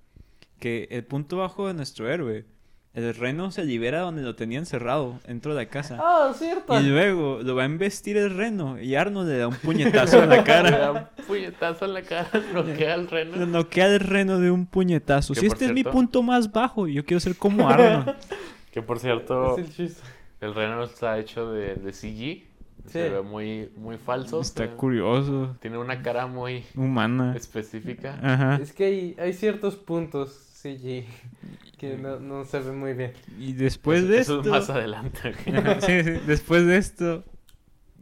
que 0.59 0.87
el 0.91 1.05
punto 1.05 1.37
bajo 1.37 1.67
de 1.67 1.73
nuestro 1.73 2.09
héroe 2.09 2.45
el 2.93 3.13
reno 3.15 3.49
se 3.51 3.65
libera 3.65 4.01
donde 4.01 4.21
lo 4.21 4.35
tenía 4.35 4.59
encerrado, 4.59 5.19
dentro 5.27 5.55
de 5.55 5.63
la 5.63 5.69
casa. 5.69 5.97
Ah, 5.99 6.31
cierto. 6.37 6.79
Y 6.79 6.83
luego 6.83 7.39
lo 7.41 7.55
va 7.55 7.63
a 7.63 7.65
embestir 7.65 8.17
el 8.17 8.35
reno 8.35 8.79
y 8.79 8.95
Arnold 8.95 9.29
le 9.29 9.37
da 9.39 9.47
un 9.47 9.55
puñetazo 9.55 10.21
en 10.23 10.29
la 10.29 10.35
Le 10.37 10.43
cara. 10.43 10.77
da 10.77 10.91
un 10.91 11.25
puñetazo 11.25 11.85
en 11.85 11.93
la 11.93 12.01
cara, 12.03 12.29
bloquea 12.53 12.93
al 12.93 13.05
Lo 13.05 13.09
reno. 13.09 13.45
noquea 13.47 13.87
el 13.87 13.99
reno 13.99 14.39
de 14.39 14.51
un 14.51 14.65
puñetazo. 14.67 15.33
Que 15.33 15.39
Si 15.39 15.45
este 15.47 15.65
es 15.65 15.73
mi 15.73 15.83
punto 15.83 16.21
más 16.21 16.51
bajo, 16.51 16.87
yo 16.87 17.03
quiero 17.03 17.19
ser 17.19 17.35
como 17.35 17.67
Arnold. 17.69 18.15
Que 18.71 18.81
por 18.81 18.99
cierto, 18.99 19.57
Es 19.57 19.65
el 19.67 19.71
chiste. 19.73 20.01
el 20.41 20.55
reno 20.55 20.83
está 20.83 21.19
hecho 21.19 21.51
de, 21.51 21.75
de 21.75 21.93
CG. 21.93 22.43
Se 22.89 23.09
ve 23.09 23.21
muy, 23.21 23.69
muy 23.77 23.97
falso. 23.97 24.41
Está 24.41 24.67
curioso. 24.71 25.55
Tiene 25.61 25.77
una 25.77 26.01
cara 26.01 26.25
muy 26.27 26.63
Humana. 26.75 27.33
específica. 27.35 28.19
Ajá. 28.21 28.59
Es 28.61 28.73
que 28.73 28.85
hay, 28.85 29.15
hay 29.19 29.33
ciertos 29.33 29.75
puntos, 29.75 30.31
CG, 30.63 31.05
que 31.77 31.97
no, 31.97 32.19
no 32.19 32.45
se 32.45 32.59
ven 32.59 32.79
muy 32.79 32.93
bien. 32.93 33.13
Y 33.37 33.53
después 33.53 33.99
Eso- 34.03 34.07
de 34.07 34.17
eso 34.19 34.37
esto... 34.37 34.55
es 34.55 34.67
más 34.67 34.69
adelante. 34.69 35.33
sí, 35.81 36.03
sí. 36.03 36.11
Después 36.25 36.65
de 36.65 36.77
esto, 36.77 37.25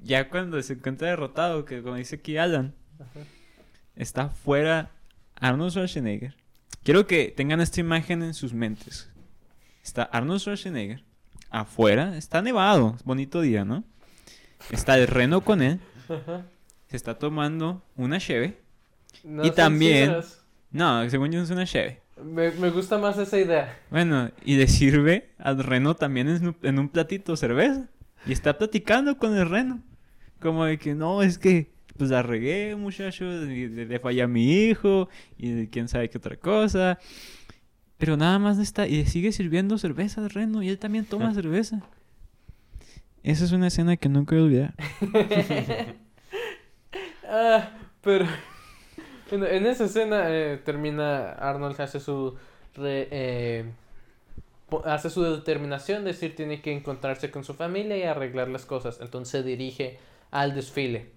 ya 0.04 0.30
cuando 0.30 0.62
se 0.62 0.74
encuentra 0.74 1.10
derrotado, 1.10 1.66
que 1.66 1.82
como 1.82 1.96
dice 1.96 2.18
aquí 2.18 2.38
Alan, 2.38 2.76
Ajá. 3.00 3.26
está 3.96 4.30
fuera 4.30 4.92
Arnold 5.36 5.72
Schwarzenegger. 5.72 6.36
Quiero 6.84 7.08
que 7.08 7.34
tengan 7.36 7.62
esta 7.62 7.80
imagen 7.80 8.22
en 8.24 8.34
sus 8.34 8.54
mentes. 8.54 9.10
Está 9.84 10.04
Arnold 10.04 10.40
Schwarzenegger 10.40 11.04
afuera, 11.50 12.16
está 12.18 12.42
nevado, 12.42 12.94
es 12.96 13.04
bonito 13.04 13.42
día, 13.42 13.66
¿no? 13.66 13.84
Está 14.70 14.98
el 14.98 15.08
reno 15.08 15.42
con 15.42 15.62
él, 15.64 15.80
Ajá. 16.08 16.46
se 16.88 16.96
está 16.96 17.18
tomando 17.18 17.84
una 17.98 18.20
cheve. 18.20 18.60
No 19.24 19.44
Y 19.46 19.52
también-. 19.52 20.16
No, 20.72 21.10
según 21.10 21.32
yo 21.32 21.40
no 21.40 21.44
es 21.46 21.52
una 21.52 21.66
cheve. 21.66 22.01
Me, 22.24 22.52
me 22.52 22.70
gusta 22.70 22.98
más 22.98 23.18
esa 23.18 23.40
idea. 23.40 23.78
Bueno, 23.90 24.30
y 24.46 24.56
le 24.58 24.68
sirve 24.68 25.30
al 25.38 25.64
reno 25.64 25.96
también 25.96 26.28
en, 26.30 26.48
un- 26.50 26.58
en 26.62 26.80
un 26.80 26.90
platito 26.90 27.36
cerveza. 27.36 27.90
Y 28.26 28.32
está 28.34 28.58
platicando 28.58 29.18
con 29.18 29.36
el 29.36 29.50
reno. 29.50 29.82
Como 30.40 30.66
de 30.66 30.78
que 30.78 30.94
no, 30.96 31.22
es 31.24 31.38
que 31.38 31.72
pues 31.98 32.10
la 32.10 32.24
regué, 32.24 32.76
muchachos, 32.76 33.48
y 33.50 33.68
le, 33.68 33.86
le 33.86 34.00
fallé 34.00 34.22
a 34.24 34.28
mi 34.28 34.52
hijo, 34.66 35.08
y 35.38 35.52
de 35.52 35.70
quién 35.70 35.88
sabe 35.88 36.10
qué 36.10 36.18
otra 36.18 36.36
cosa. 36.36 36.98
Pero 37.98 38.18
nada 38.18 38.40
más 38.40 38.58
está, 38.60 38.88
y 38.88 38.98
le 38.98 39.06
sigue 39.06 39.32
sirviendo 39.32 39.78
cerveza 39.78 40.22
al 40.22 40.30
reno, 40.32 40.64
y 40.64 40.70
él 40.70 40.80
también 40.80 41.06
toma 41.06 41.34
cerveza. 41.34 41.82
Esa 43.24 43.46
es 43.46 43.52
una 43.52 43.68
escena 43.68 43.98
que 43.98 44.10
nunca 44.10 44.36
voy 44.36 44.42
a 44.42 44.46
olvidar. 44.46 44.76
Ah, 47.34 47.70
pero 48.02 48.26
en, 49.32 49.44
en 49.44 49.66
esa 49.66 49.86
escena 49.86 50.26
eh, 50.30 50.58
termina 50.64 51.32
Arnold 51.32 51.80
hace 51.82 52.00
su 52.00 52.38
eh, 52.78 53.66
hace 54.86 55.10
su 55.10 55.24
determinación, 55.24 56.06
decir 56.06 56.36
tiene 56.36 56.62
que 56.62 56.72
encontrarse 56.72 57.32
con 57.32 57.44
su 57.44 57.54
familia 57.54 57.98
y 57.98 58.04
arreglar 58.04 58.48
las 58.48 58.66
cosas. 58.66 59.00
Entonces 59.02 59.32
se 59.32 59.44
dirige 59.44 59.98
al 60.32 60.56
desfile, 60.56 61.10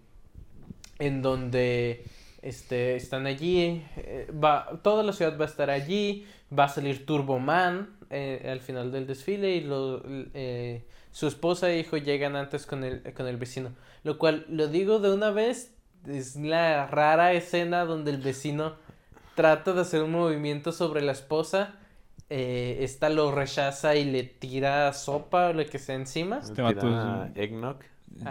en 0.99 1.23
donde 1.23 2.05
este 2.43 2.97
están 2.97 3.27
allí, 3.27 3.83
eh, 3.97 4.31
va 4.33 4.81
toda 4.83 5.03
la 5.03 5.13
ciudad 5.13 5.39
va 5.39 5.45
a 5.45 5.49
estar 5.49 5.71
allí, 5.71 6.27
va 6.57 6.65
a 6.65 6.69
salir 6.69 7.07
Turbo 7.07 7.39
Man 7.39 7.97
eh, 8.11 8.49
al 8.51 8.61
final 8.61 8.93
del 8.93 9.07
desfile 9.07 9.57
y 9.57 9.61
lo, 9.63 10.03
eh, 10.35 10.85
su 11.11 11.27
esposa 11.27 11.71
e 11.71 11.79
hijo 11.79 11.97
llegan 11.97 12.37
antes 12.37 12.67
con 12.67 12.85
el 12.85 13.15
con 13.15 13.27
el 13.29 13.37
vecino, 13.37 13.71
lo 14.03 14.19
cual 14.19 14.45
lo 14.49 14.67
digo 14.69 14.99
de 14.99 15.13
una 15.13 15.31
vez 15.31 15.74
es 16.09 16.37
la 16.37 16.87
rara 16.87 17.33
escena 17.33 17.85
donde 17.85 18.11
el 18.11 18.19
vecino 18.19 18.75
trata 19.35 19.73
de 19.73 19.81
hacer 19.81 20.03
un 20.03 20.13
movimiento 20.13 20.73
sobre 20.73 21.03
la 21.03 21.13
esposa. 21.13 21.75
Eh, 22.31 22.79
esta 22.81 23.11
lo 23.11 23.31
rechaza 23.33 23.95
y 23.97 24.05
le 24.11 24.23
tira 24.25 24.93
sopa 24.93 25.49
o 25.49 25.53
lo 25.53 25.67
que 25.67 25.79
sea 25.79 25.95
encima. 25.97 26.39
Este 26.39 26.55
Tira 26.55 27.31
es- 27.35 27.37
eggnog. 27.37 27.77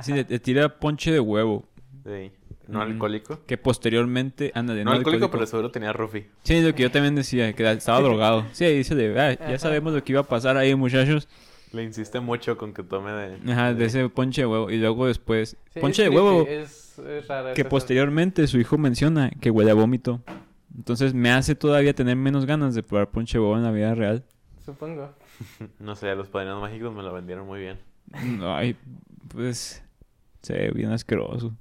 Sí, 0.01 0.13
le, 0.13 0.25
le 0.27 0.39
tira 0.39 0.79
ponche 0.79 1.11
de 1.11 1.19
huevo. 1.19 1.65
Sí. 2.05 2.31
No 2.67 2.79
Mm. 2.79 2.81
alcohólico. 2.81 3.39
Que 3.45 3.57
posteriormente. 3.57 4.51
Ándale, 4.55 4.83
No, 4.83 4.91
no 4.91 4.97
alcohólico, 4.97 5.25
alcohólico. 5.25 5.31
pero 5.31 5.45
seguro 5.47 5.71
tenía 5.71 5.91
Rufi. 5.93 6.25
Sí, 6.43 6.61
lo 6.61 6.73
que 6.73 6.83
yo 6.83 6.91
también 6.91 7.13
decía, 7.15 7.51
que 7.53 7.69
estaba 7.69 7.99
drogado. 8.01 8.45
Sí, 8.53 8.65
dice 8.65 8.95
de, 8.95 9.19
"Ah, 9.19 9.33
ya 9.33 9.45
Ajá. 9.45 9.57
sabemos 9.59 9.93
lo 9.93 10.03
que 10.03 10.13
iba 10.13 10.21
a 10.21 10.25
pasar 10.25 10.55
ahí, 10.57 10.73
muchachos. 10.73 11.27
Le 11.73 11.83
insiste 11.83 12.19
mucho 12.19 12.57
con 12.57 12.73
que 12.73 12.83
tome 12.83 13.11
de. 13.11 13.51
Ajá, 13.51 13.73
de 13.73 13.85
ese 13.85 14.07
ponche 14.07 14.41
de 14.41 14.47
huevo. 14.47 14.69
Y 14.71 14.77
luego 14.77 15.07
después, 15.07 15.57
Sí, 15.73 15.79
ponche 15.81 16.03
es 16.03 16.09
de 16.09 16.15
creepy, 16.15 16.25
huevo, 16.25 16.47
Es, 16.47 16.82
es 16.99 17.27
rara 17.27 17.53
que 17.53 17.65
posteriormente 17.65 18.47
su 18.47 18.59
hijo 18.59 18.77
menciona 18.77 19.29
que 19.29 19.49
huele 19.49 19.71
a 19.71 19.75
vómito. 19.75 20.21
Entonces 20.75 21.13
me 21.13 21.31
hace 21.31 21.55
todavía 21.55 21.93
tener 21.93 22.15
menos 22.15 22.45
ganas 22.45 22.73
de 22.75 22.83
probar 22.83 23.09
ponche 23.11 23.37
de 23.37 23.43
huevo 23.43 23.57
en 23.57 23.63
la 23.63 23.71
vida 23.71 23.93
real. 23.95 24.23
Supongo. 24.65 25.13
No 25.79 25.95
sé, 25.95 26.13
los 26.15 26.29
padrinos 26.29 26.61
mágicos 26.61 26.93
me 26.93 27.01
lo 27.03 27.11
vendieron 27.11 27.45
muy 27.47 27.59
bien. 27.59 27.79
Ay, 28.41 28.77
pues, 29.29 29.83
se 30.41 30.53
ve 30.53 30.71
bien 30.71 30.91
asqueroso. 30.91 31.53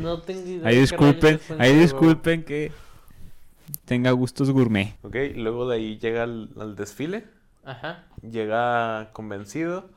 No 0.00 0.20
tengo 0.22 0.40
idea. 0.40 0.66
Ahí 0.68 0.78
disculpen, 0.78 1.38
ahí 1.58 1.74
disculpen 1.74 2.44
que 2.44 2.72
tenga 3.84 4.10
gustos 4.12 4.50
gourmet. 4.50 4.96
Ok, 5.02 5.16
luego 5.36 5.68
de 5.68 5.76
ahí 5.76 5.98
llega 5.98 6.22
al, 6.22 6.50
al 6.58 6.76
desfile. 6.76 7.24
Ajá. 7.64 8.06
Llega 8.22 9.10
convencido. 9.12 9.90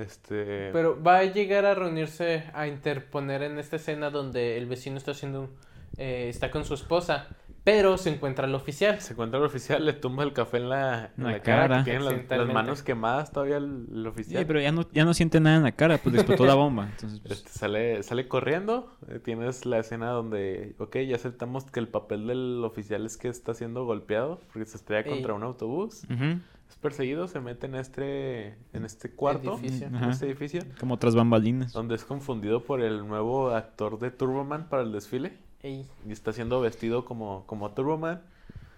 Este. 0.00 0.70
Pero 0.72 1.02
va 1.02 1.18
a 1.18 1.24
llegar 1.24 1.64
a 1.66 1.74
reunirse 1.74 2.44
a 2.54 2.66
interponer 2.66 3.42
en 3.42 3.58
esta 3.58 3.76
escena 3.76 4.10
donde 4.10 4.56
el 4.58 4.66
vecino 4.66 4.96
está 4.96 5.10
haciendo 5.12 5.50
eh, 5.96 6.28
está 6.28 6.50
con 6.50 6.64
su 6.64 6.74
esposa, 6.74 7.26
pero 7.64 7.98
se 7.98 8.10
encuentra 8.10 8.46
el 8.46 8.54
oficial. 8.54 9.00
Se 9.00 9.14
encuentra 9.14 9.38
el 9.40 9.46
oficial, 9.46 9.84
le 9.84 9.92
tumba 9.94 10.22
el 10.22 10.32
café 10.32 10.58
en 10.58 10.68
la, 10.68 11.10
en 11.16 11.24
La 11.24 11.32
la 11.32 11.40
cara. 11.40 11.68
cara. 11.68 11.84
que 11.84 11.90
Tiene 11.90 12.04
las, 12.44 12.54
manos 12.54 12.82
quemadas 12.82 13.32
todavía 13.32 13.56
el, 13.56 13.86
el 13.92 14.02
Sí, 14.02 14.08
oficial. 14.08 14.46
pero 14.46 14.60
ya 14.60 14.70
no, 14.70 14.86
ya 14.92 15.04
no 15.04 15.12
siente 15.12 15.40
nada 15.40 15.56
en 15.56 15.62
la 15.64 15.72
cara, 15.72 15.98
pues 15.98 16.14
explotó 16.14 16.46
la 16.46 16.54
bomba. 16.54 16.88
Entonces, 16.92 17.20
pues, 17.20 17.38
Este, 17.40 17.50
sale, 17.50 18.02
sale 18.04 18.28
corriendo. 18.28 18.92
eh, 19.08 19.18
Tienes 19.18 19.66
la 19.66 19.78
escena 19.80 20.10
donde, 20.10 20.76
ok, 20.78 20.98
ya 20.98 21.16
aceptamos 21.16 21.64
que 21.64 21.80
el 21.80 21.88
papel 21.88 22.26
del 22.28 22.62
oficial 22.64 23.04
es 23.04 23.16
que 23.16 23.28
está 23.28 23.52
siendo 23.54 23.84
golpeado 23.84 24.40
porque 24.52 24.66
se 24.66 24.76
estrella 24.76 25.06
Ey. 25.08 25.14
contra 25.14 25.34
un 25.34 25.42
autobús. 25.42 26.04
ujú, 26.04 26.40
Es 26.68 26.76
perseguido, 26.76 27.28
se 27.28 27.40
mete 27.40 27.66
en 27.66 27.74
este, 27.76 28.48
en 28.72 28.84
este 28.84 29.10
cuarto, 29.10 29.54
Edificio. 29.58 29.86
en 29.86 29.96
Ajá. 29.96 30.10
este 30.10 30.26
edificio, 30.26 30.62
como 30.78 30.94
otras 30.94 31.14
bambalinas. 31.16 31.72
donde 31.72 31.94
es 31.94 32.04
confundido 32.04 32.62
por 32.64 32.80
el 32.82 33.06
nuevo 33.08 33.50
actor 33.50 33.98
de 33.98 34.10
Turboman 34.10 34.68
para 34.68 34.82
el 34.82 34.92
desfile 34.92 35.38
Ey, 35.62 35.86
y 36.06 36.12
está 36.12 36.32
siendo 36.32 36.60
vestido 36.60 37.04
como, 37.04 37.44
como 37.46 37.70
Turboman. 37.72 38.22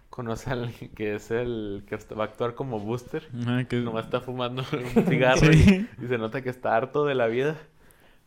Conoce 0.09 0.51
al 0.51 0.73
que 0.97 1.15
es 1.15 1.31
el 1.31 1.85
que 1.87 1.97
va 2.15 2.25
a 2.25 2.27
actuar 2.27 2.55
como 2.55 2.81
Booster. 2.81 3.29
Ajá, 3.43 3.65
que- 3.65 3.77
Nomás 3.81 4.07
está 4.07 4.21
fumando 4.21 4.65
un 4.97 5.05
cigarro 5.07 5.53
Sí. 5.53 5.87
y, 6.01 6.05
y 6.05 6.09
se 6.09 6.19
nota 6.19 6.43
que 6.43 6.49
está 6.51 6.75
harto 6.77 7.05
de 7.05 7.15
la 7.15 7.27
vida. 7.29 7.57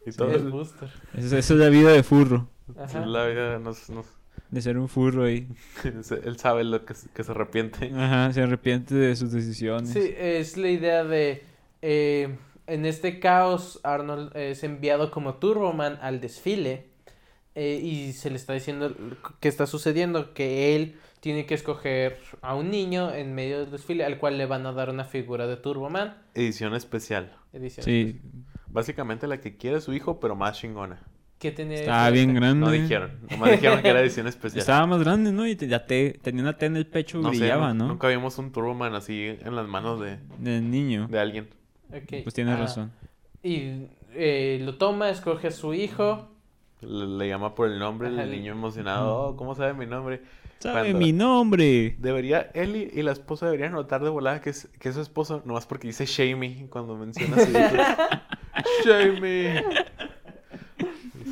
Y 0.06 0.12
todo 0.12 0.32
es 0.32 0.50
Booster. 0.50 0.90
Esa 1.14 1.38
es 1.40 1.50
la 1.52 1.70
vida 1.70 1.90
de 1.92 2.04
furro. 2.04 2.48
Ajá. 2.78 3.06
la 3.06 3.26
vida 3.28 3.60
nos, 3.60 3.90
nos- 3.90 4.06
De 4.54 4.62
ser 4.62 4.78
un 4.78 4.88
furro 4.88 5.24
ahí. 5.26 5.48
él 5.84 6.38
sabe 6.38 6.64
lo 6.64 6.86
que, 6.86 6.94
se- 6.94 7.10
que 7.10 7.24
se 7.24 7.32
arrepiente. 7.32 7.92
Ajá, 7.96 8.32
se 8.32 8.42
arrepiente 8.42 8.94
de 8.96 9.16
sus 9.16 9.32
decisiones. 9.32 9.90
Sí, 9.90 10.14
es 10.18 10.58
la 10.58 10.70
idea 10.70 11.04
de 11.04 11.44
eh, 11.82 12.36
en 12.68 12.86
este 12.86 13.20
caos 13.20 13.80
Arnold 13.84 14.36
es 14.38 14.64
enviado 14.64 15.10
como 15.12 15.36
Turboman 15.36 15.98
al 16.02 16.22
desfile 16.22 16.86
eh, 17.56 17.80
y 17.84 18.14
se 18.14 18.30
le 18.30 18.36
está 18.36 18.54
diciendo 18.54 18.96
que 19.40 19.48
está 19.48 19.66
sucediendo 19.66 20.34
que 20.34 20.76
él 20.76 20.96
tiene 21.20 21.46
que 21.46 21.56
escoger 21.56 22.18
a 22.42 22.54
un 22.56 22.70
niño 22.70 23.14
en 23.14 23.34
medio 23.34 23.60
del 23.60 23.72
desfile 23.72 24.06
al 24.06 24.18
cual 24.18 24.38
le 24.38 24.46
van 24.46 24.66
a 24.66 24.72
dar 24.72 24.90
una 24.90 25.06
figura 25.06 25.48
de 25.48 25.58
Turboman. 25.58 26.18
Edición 26.36 26.76
especial. 26.76 27.36
Edición. 27.54 27.86
Sí, 27.86 28.22
Básicamente 28.68 29.28
la 29.28 29.40
que 29.40 29.56
quiere 29.56 29.82
su 29.82 29.94
hijo, 29.94 30.20
pero 30.20 30.36
más 30.36 30.58
chingona. 30.60 31.00
¿Qué 31.44 31.52
tiene 31.52 31.76
estaba 31.76 32.10
bien 32.10 32.34
grande. 32.34 32.66
No 32.66 32.72
dijeron. 32.72 33.12
Nomás 33.30 33.52
dijeron 33.52 33.82
que 33.82 33.90
era 33.90 34.00
edición 34.02 34.28
especial. 34.28 34.60
Estaba 34.62 34.86
más 34.88 35.00
grande, 35.04 35.32
¿no? 35.32 35.46
Y 35.46 35.56
te- 35.56 35.68
la 35.68 35.86
T- 35.86 36.18
tenía 36.22 36.42
una 36.42 36.58
T 36.58 36.66
en 36.66 36.78
el 36.78 36.88
pecho, 36.88 37.20
no 37.20 37.30
brillaba, 37.30 37.74
¿no? 37.74 37.88
Nunca 37.90 38.08
vimos 38.08 38.38
un 38.38 38.52
Turboman 38.52 38.96
así 38.96 39.38
en 39.42 39.56
las 39.56 39.68
manos 39.68 40.00
de, 40.00 40.18
Del 40.40 40.72
niño. 40.72 41.08
de 41.10 41.20
alguien. 41.20 41.50
Pues 42.24 42.34
tienes 42.34 42.56
ah, 42.56 42.60
razón. 42.62 42.92
Y 43.44 43.88
eh, 44.16 44.60
lo 44.64 44.76
toma, 44.78 45.10
escoge 45.10 45.48
a 45.48 45.52
su 45.52 45.74
hijo. 45.74 46.30
Le, 46.82 47.06
le 47.08 47.28
llama 47.28 47.54
por 47.56 47.70
el 47.70 47.78
nombre, 47.78 48.08
Ajá, 48.08 48.24
el 48.24 48.32
niño 48.32 48.54
emocionado. 48.54 49.14
Oh, 49.30 49.36
¿cómo 49.36 49.54
sabe 49.54 49.74
mi 49.74 49.86
nombre? 49.86 50.22
¡Sabe 50.60 50.92
cuando- 50.92 51.00
mi 51.00 51.12
nombre! 51.12 51.96
Debería, 52.00 52.50
él 52.54 52.76
y, 52.78 53.00
y 53.00 53.04
la 53.04 53.12
esposa 53.12 53.46
deberían 53.48 53.74
notar 53.74 54.02
de 54.02 54.10
volada 54.10 54.40
que 54.40 54.50
es, 54.52 54.70
que 54.80 54.88
es 54.90 54.96
su 54.96 55.02
esposo, 55.02 55.42
nomás 55.46 55.66
porque 55.66 55.88
dice 55.88 56.06
Shamey 56.06 56.68
cuando 56.70 56.96
menciona 56.98 57.36
a 57.36 57.40
su 57.46 57.52
hijo. 57.52 57.84
Shamey. 58.86 59.64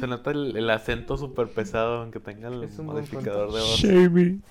Se 0.02 0.08
nota 0.08 0.32
el, 0.32 0.58
el 0.58 0.70
acento 0.70 1.16
súper 1.16 1.48
pesado, 1.54 2.02
aunque 2.02 2.20
tenga 2.20 2.50
el 2.50 2.64
Es 2.64 2.78
un 2.80 2.88
modificador 2.88 3.54
de 3.54 3.60
voz. 3.62 3.78
Shamey. 3.80 4.42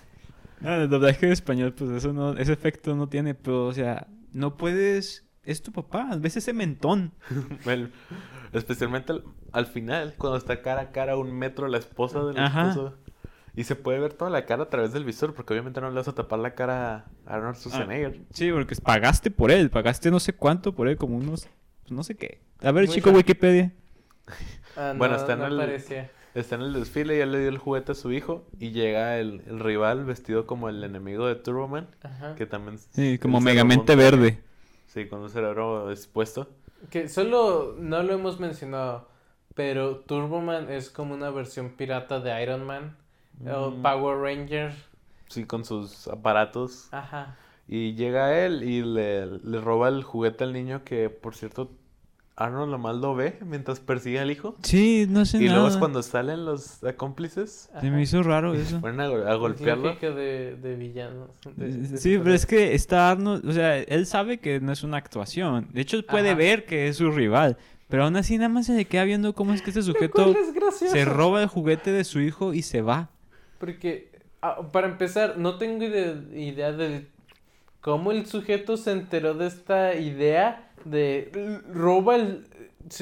Ah, 0.62 0.76
el 0.76 0.88
doblaje 0.88 1.26
en 1.26 1.32
español, 1.32 1.72
pues 1.74 1.90
eso 1.90 2.12
no, 2.12 2.32
ese 2.38 2.52
efecto 2.52 2.94
no 2.94 3.08
tiene, 3.08 3.34
pero, 3.34 3.66
o 3.66 3.72
sea, 3.74 4.06
no 4.32 4.56
puedes. 4.56 5.26
Es 5.42 5.62
tu 5.62 5.72
papá, 5.72 6.10
ves 6.18 6.36
ese 6.36 6.52
mentón. 6.52 7.12
El- 7.66 7.92
especialmente 8.52 9.12
al, 9.12 9.24
al 9.52 9.66
final, 9.66 10.14
cuando 10.18 10.36
está 10.38 10.60
cara 10.62 10.80
a 10.82 10.90
cara 10.92 11.12
a 11.12 11.16
un 11.16 11.32
metro 11.32 11.66
la 11.68 11.78
esposa 11.78 12.22
del 12.24 12.38
Ajá. 12.38 12.70
esposo. 12.70 12.96
Y 13.56 13.64
se 13.64 13.74
puede 13.74 13.98
ver 13.98 14.12
toda 14.12 14.30
la 14.30 14.46
cara 14.46 14.62
a 14.64 14.68
través 14.68 14.92
del 14.92 15.04
visor, 15.04 15.34
porque 15.34 15.52
obviamente 15.52 15.80
no 15.80 15.88
le 15.88 15.96
vas 15.96 16.06
a 16.08 16.14
tapar 16.14 16.38
la 16.38 16.54
cara 16.54 17.06
a 17.26 17.34
Arnold 17.34 17.56
Schwarzenegger. 17.56 18.20
Sí, 18.32 18.52
porque 18.52 18.76
pagaste 18.76 19.30
por 19.30 19.50
él, 19.50 19.70
pagaste 19.70 20.10
no 20.12 20.20
sé 20.20 20.32
cuánto 20.34 20.72
por 20.74 20.86
él, 20.86 20.96
como 20.96 21.16
unos, 21.16 21.48
pues, 21.82 21.90
no 21.90 22.04
sé 22.04 22.16
qué. 22.16 22.40
A 22.62 22.70
ver, 22.70 22.86
Muy 22.86 22.94
chico 22.94 23.06
raro. 23.08 23.18
Wikipedia. 23.18 23.72
Ah, 24.76 24.94
Bueno, 24.96 25.14
no, 25.14 25.20
está 25.20 25.32
en 25.34 25.38
no 25.40 25.46
el-. 25.46 25.60
Está 26.32 26.54
en 26.54 26.60
el 26.62 26.72
desfile, 26.74 27.18
ya 27.18 27.26
le 27.26 27.40
dio 27.40 27.48
el 27.48 27.58
juguete 27.58 27.90
a 27.92 27.94
su 27.96 28.12
hijo 28.12 28.44
y 28.60 28.70
llega 28.70 29.18
el, 29.18 29.42
el 29.48 29.58
rival 29.58 30.04
vestido 30.04 30.46
como 30.46 30.68
el 30.68 30.84
enemigo 30.84 31.26
de 31.26 31.34
Turboman, 31.34 31.88
Ajá. 32.04 32.36
que 32.36 32.46
también... 32.46 32.78
Sí, 32.78 33.18
como 33.18 33.40
Megamente. 33.40 33.96
Verde. 33.96 34.40
Sí, 34.86 35.08
con 35.08 35.20
un 35.22 35.28
cerebro 35.30 35.90
expuesto. 35.90 36.48
Que 36.88 37.08
solo 37.08 37.74
no 37.78 38.04
lo 38.04 38.12
hemos 38.14 38.38
mencionado, 38.38 39.08
pero 39.54 39.96
Turboman 39.98 40.70
es 40.70 40.88
como 40.90 41.14
una 41.14 41.30
versión 41.30 41.70
pirata 41.70 42.20
de 42.20 42.40
Iron 42.42 42.64
Man 42.64 42.96
o 43.52 43.70
Mm. 43.72 43.82
Power 43.82 44.18
Ranger. 44.18 44.72
Sí, 45.28 45.46
con 45.46 45.64
sus 45.64 46.06
aparatos. 46.08 46.88
Ajá. 46.92 47.36
Y 47.66 47.94
llega 47.94 48.38
él 48.44 48.62
y 48.62 48.82
le, 48.82 49.26
le 49.26 49.60
roba 49.60 49.88
el 49.88 50.02
juguete 50.04 50.44
al 50.44 50.52
niño 50.52 50.82
que, 50.84 51.08
por 51.10 51.34
cierto, 51.34 51.70
Arnold 52.40 52.70
nomás 52.72 52.96
lo 52.96 53.14
ve 53.14 53.38
mientras 53.44 53.80
persigue 53.80 54.18
al 54.18 54.30
hijo. 54.30 54.56
Sí, 54.62 55.06
no 55.08 55.24
sé 55.26 55.38
Y 55.38 55.48
luego 55.48 55.64
es 55.66 55.74
nada. 55.74 55.78
cuando 55.80 56.02
salen 56.02 56.44
los 56.44 56.80
cómplices, 56.96 57.70
Se 57.80 57.90
me 57.90 58.00
hizo 58.02 58.22
raro 58.22 58.54
eso. 58.54 58.80
ponen 58.80 59.00
a, 59.00 59.04
a 59.04 59.34
golpearlo. 59.34 59.94
De, 60.00 60.56
de 60.56 60.74
villanos. 60.76 61.28
de- 61.56 61.68
de 61.68 61.98
Sí, 61.98 62.18
pero 62.18 62.34
es 62.34 62.46
que 62.46 62.74
está 62.74 63.10
Arnold, 63.10 63.46
o 63.48 63.52
sea, 63.52 63.76
él 63.78 64.06
sabe 64.06 64.38
que 64.38 64.58
no 64.60 64.72
es 64.72 64.82
una 64.82 64.96
actuación. 64.96 65.68
De 65.72 65.82
hecho, 65.82 66.04
puede 66.06 66.30
Ajá. 66.30 66.38
ver 66.38 66.64
que 66.66 66.88
es 66.88 66.96
su 66.96 67.10
rival. 67.10 67.56
Pero 67.88 68.04
aún 68.04 68.16
así, 68.16 68.36
nada 68.38 68.48
más 68.48 68.66
se 68.66 68.74
le 68.74 68.84
queda 68.84 69.04
viendo 69.04 69.34
cómo 69.34 69.52
es 69.52 69.62
que 69.62 69.70
este 69.70 69.82
sujeto 69.82 70.32
se 70.70 71.04
roba 71.04 71.42
el 71.42 71.48
juguete 71.48 71.90
de 71.92 72.04
su 72.04 72.20
hijo 72.20 72.54
y 72.54 72.62
se 72.62 72.82
va. 72.82 73.10
Porque, 73.58 74.10
ah, 74.42 74.60
para 74.72 74.86
empezar, 74.86 75.36
no 75.38 75.58
tengo 75.58 75.84
ide- 75.84 76.22
idea 76.40 76.72
de 76.72 77.08
cómo 77.80 78.12
el 78.12 78.26
sujeto 78.26 78.76
se 78.76 78.92
enteró 78.92 79.34
de 79.34 79.46
esta 79.48 79.94
idea 79.96 80.69
de 80.84 81.60
roba 81.72 82.16
el. 82.16 82.46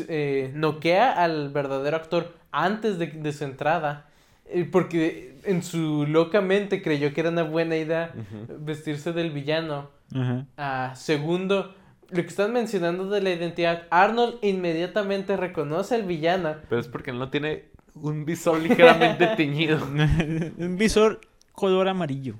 eh, 0.08 0.50
noquea 0.54 1.12
al 1.22 1.50
verdadero 1.50 1.96
actor 1.96 2.34
antes 2.52 2.98
de, 2.98 3.06
de 3.08 3.32
su 3.32 3.44
entrada. 3.44 4.06
eh, 4.46 4.68
Porque 4.70 5.36
en 5.44 5.62
su 5.62 6.06
loca 6.06 6.40
mente 6.40 6.82
creyó 6.82 7.12
que 7.14 7.20
era 7.20 7.30
una 7.30 7.42
buena 7.44 7.76
idea 7.76 8.12
vestirse 8.60 9.12
del 9.12 9.30
villano. 9.30 9.88
Ah, 10.56 10.92
segundo, 10.96 11.74
lo 12.10 12.22
que 12.22 12.28
están 12.28 12.52
mencionando 12.52 13.08
de 13.08 13.20
la 13.20 13.30
identidad, 13.30 13.82
Arnold 13.90 14.36
inmediatamente 14.42 15.36
reconoce 15.36 15.94
al 15.94 16.02
villano. 16.04 16.56
Pero 16.68 16.80
es 16.80 16.88
porque 16.88 17.10
él 17.10 17.18
no 17.18 17.30
tiene 17.30 17.66
un 17.94 18.24
visor 18.24 18.60
ligeramente 18.60 19.26
teñido. 19.36 19.78
Un 19.86 20.76
visor 20.78 21.20
color 21.52 21.88
amarillo. 21.88 22.34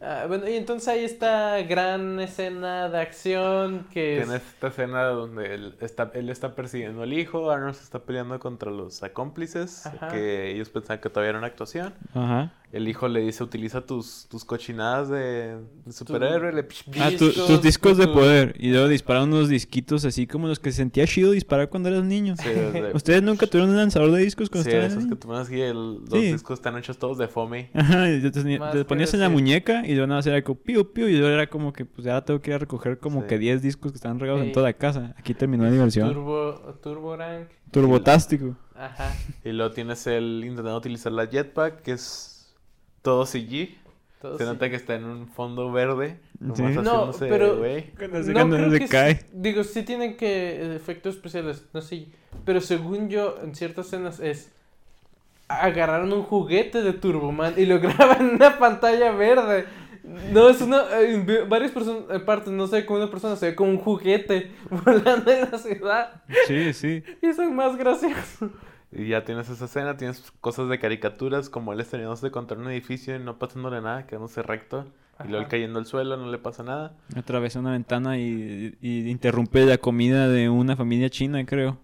Ah, 0.00 0.24
bueno, 0.28 0.48
y 0.48 0.54
entonces 0.56 0.88
hay 0.88 1.04
esta 1.04 1.60
gran 1.62 2.18
escena 2.20 2.88
de 2.88 3.00
acción 3.00 3.86
que 3.92 4.18
es... 4.18 4.24
Tiene 4.24 4.36
esta 4.38 4.68
escena 4.68 5.04
donde 5.04 5.54
él 5.54 5.74
está, 5.80 6.10
él 6.14 6.30
está 6.30 6.54
persiguiendo 6.54 7.02
al 7.02 7.12
hijo, 7.12 7.50
Arnold 7.50 7.74
se 7.74 7.84
está 7.84 7.98
peleando 8.00 8.38
contra 8.38 8.70
los 8.70 9.00
cómplices, 9.12 9.86
Ajá. 9.86 10.08
que 10.08 10.50
ellos 10.50 10.68
pensaban 10.70 11.00
que 11.00 11.08
todavía 11.08 11.30
era 11.30 11.38
una 11.38 11.48
actuación. 11.48 11.94
Ajá. 12.14 12.52
El 12.72 12.88
hijo 12.88 13.06
le 13.06 13.20
dice, 13.20 13.44
utiliza 13.44 13.82
tus, 13.82 14.26
tus 14.30 14.46
cochinadas 14.46 15.10
de, 15.10 15.58
de 15.84 15.92
superhéroe. 15.92 16.52
le- 16.54 16.66
Ah, 17.00 17.10
tu- 17.18 17.30
tus 17.30 17.60
discos 17.60 17.98
de 17.98 18.08
poder. 18.08 18.54
Y 18.58 18.70
luego 18.70 18.88
dispara 18.88 19.22
unos 19.24 19.50
disquitos 19.50 20.06
así 20.06 20.26
como 20.26 20.48
los 20.48 20.58
que 20.58 20.72
sentía 20.72 21.06
chido 21.06 21.32
disparar 21.32 21.68
cuando 21.68 21.90
eras 21.90 22.02
niño. 22.04 22.34
Sí, 22.38 22.48
desde- 22.48 22.92
¿Ustedes 22.94 23.22
nunca 23.22 23.46
tuvieron 23.46 23.68
un 23.70 23.76
lanzador 23.76 24.10
de 24.12 24.22
discos 24.22 24.48
cuando 24.48 24.64
sí, 24.70 24.74
estaban 24.74 24.86
esos 25.06 25.48
que 25.50 25.68
el- 25.68 25.96
los 26.00 26.08
Sí. 26.10 26.32
discos 26.32 26.58
están 26.60 26.78
hechos 26.78 26.96
todos 26.98 27.18
de 27.18 27.28
fome. 27.28 27.68
Ajá, 27.74 28.10
y 28.10 28.22
te, 28.22 28.30
te 28.30 28.84
ponías 28.86 29.12
en 29.12 29.20
la 29.20 29.28
muñeca 29.28 29.84
y 29.86 29.90
luego 29.92 30.06
nada 30.06 30.18
más 30.20 30.26
era 30.26 30.42
como 30.42 30.58
piu 30.58 30.92
piu 30.94 31.08
y 31.08 31.12
luego 31.18 31.28
era 31.28 31.46
como 31.48 31.74
que 31.74 31.84
pues 31.84 32.06
ya 32.06 32.24
tengo 32.24 32.40
que 32.40 32.52
ir 32.52 32.54
a 32.54 32.58
recoger 32.58 32.98
como 32.98 33.20
Sí. 33.20 33.26
que 33.28 33.38
10 33.38 33.60
discos 33.60 33.92
que 33.92 33.96
están 33.96 34.18
regados 34.18 34.40
en 34.42 34.52
toda 34.52 34.64
la 34.68 34.72
casa. 34.72 35.14
Aquí 35.18 35.34
terminó 35.34 35.64
la 35.64 35.70
diversión. 35.70 36.10
Turbo, 36.10 36.54
Turbo 36.82 37.16
Rank. 37.16 37.48
Turbotástico. 37.70 38.56
Ajá. 38.74 39.14
Y 39.44 39.50
luego 39.52 39.72
tienes 39.74 40.06
el 40.06 40.40
intentando 40.44 40.76
utilizar 40.78 41.12
la 41.12 41.26
jetpack, 41.26 41.82
que 41.82 41.92
es 41.92 42.30
todo 43.02 43.26
CG. 43.26 43.76
todo 44.20 44.38
Se 44.38 44.44
sí. 44.44 44.50
nota 44.50 44.70
que 44.70 44.76
está 44.76 44.94
en 44.94 45.04
un 45.04 45.28
fondo 45.28 45.70
verde. 45.72 46.18
Sí. 46.54 46.62
No, 46.62 47.10
pero- 47.18 47.58
güey. 47.58 47.90
Cuando 47.92 48.22
se, 48.22 48.28
No 48.28 48.32
cuando 48.34 48.56
creo 48.56 48.70
se 48.72 48.78
que 48.80 48.88
cae. 48.88 49.26
digo, 49.32 49.62
sí 49.64 49.82
tienen 49.82 50.16
que 50.16 50.56
eh, 50.62 50.74
efectos 50.76 51.14
especiales, 51.16 51.64
no 51.72 51.80
sé, 51.82 52.06
pero 52.44 52.60
según 52.60 53.08
yo 53.08 53.36
en 53.42 53.54
ciertas 53.54 53.86
escenas 53.86 54.18
es 54.20 54.50
agarraron 55.48 56.12
un 56.12 56.22
juguete 56.22 56.82
de 56.82 56.92
Turboman 56.92 57.54
y 57.56 57.66
lo 57.66 57.78
graban 57.80 58.20
en 58.30 58.34
una 58.36 58.58
pantalla 58.58 59.12
verde. 59.12 59.66
No, 60.32 60.48
es 60.48 60.60
una 60.60 60.84
en 61.00 61.24
vi- 61.26 61.44
varias 61.48 61.70
personas 61.70 62.02
en 62.10 62.24
partes 62.24 62.52
no 62.52 62.66
ve 62.66 62.84
como 62.84 62.98
una 63.00 63.10
persona, 63.10 63.36
se 63.36 63.46
ve 63.46 63.54
como 63.54 63.70
un 63.70 63.78
juguete 63.78 64.50
volando 64.84 65.30
en 65.30 65.48
la 65.50 65.58
ciudad 65.58 66.22
Sí, 66.48 66.72
sí. 66.72 67.04
y 67.22 67.32
son 67.34 67.54
más 67.54 67.76
graciosos. 67.76 68.50
Y 68.92 69.08
ya 69.08 69.24
tienes 69.24 69.48
esa 69.48 69.64
escena, 69.64 69.96
tienes 69.96 70.32
cosas 70.40 70.68
de 70.68 70.78
caricaturas, 70.78 71.48
como 71.48 71.72
él 71.72 71.80
estrenándose 71.80 72.30
contra 72.30 72.58
un 72.58 72.68
edificio 72.68 73.16
y 73.16 73.18
no 73.18 73.38
pasándole 73.38 73.80
nada, 73.80 74.06
quedándose 74.06 74.42
recto. 74.42 74.86
Y 75.24 75.28
luego 75.28 75.44
él 75.44 75.48
cayendo 75.48 75.78
al 75.78 75.86
suelo, 75.86 76.16
no 76.16 76.30
le 76.30 76.38
pasa 76.38 76.62
nada. 76.62 76.94
Atravesó 77.16 77.60
una 77.60 77.72
ventana 77.72 78.18
y, 78.18 78.76
y 78.80 79.08
interrumpe 79.08 79.64
la 79.64 79.78
comida 79.78 80.28
de 80.28 80.48
una 80.50 80.76
familia 80.76 81.08
china, 81.10 81.44
creo. 81.46 81.78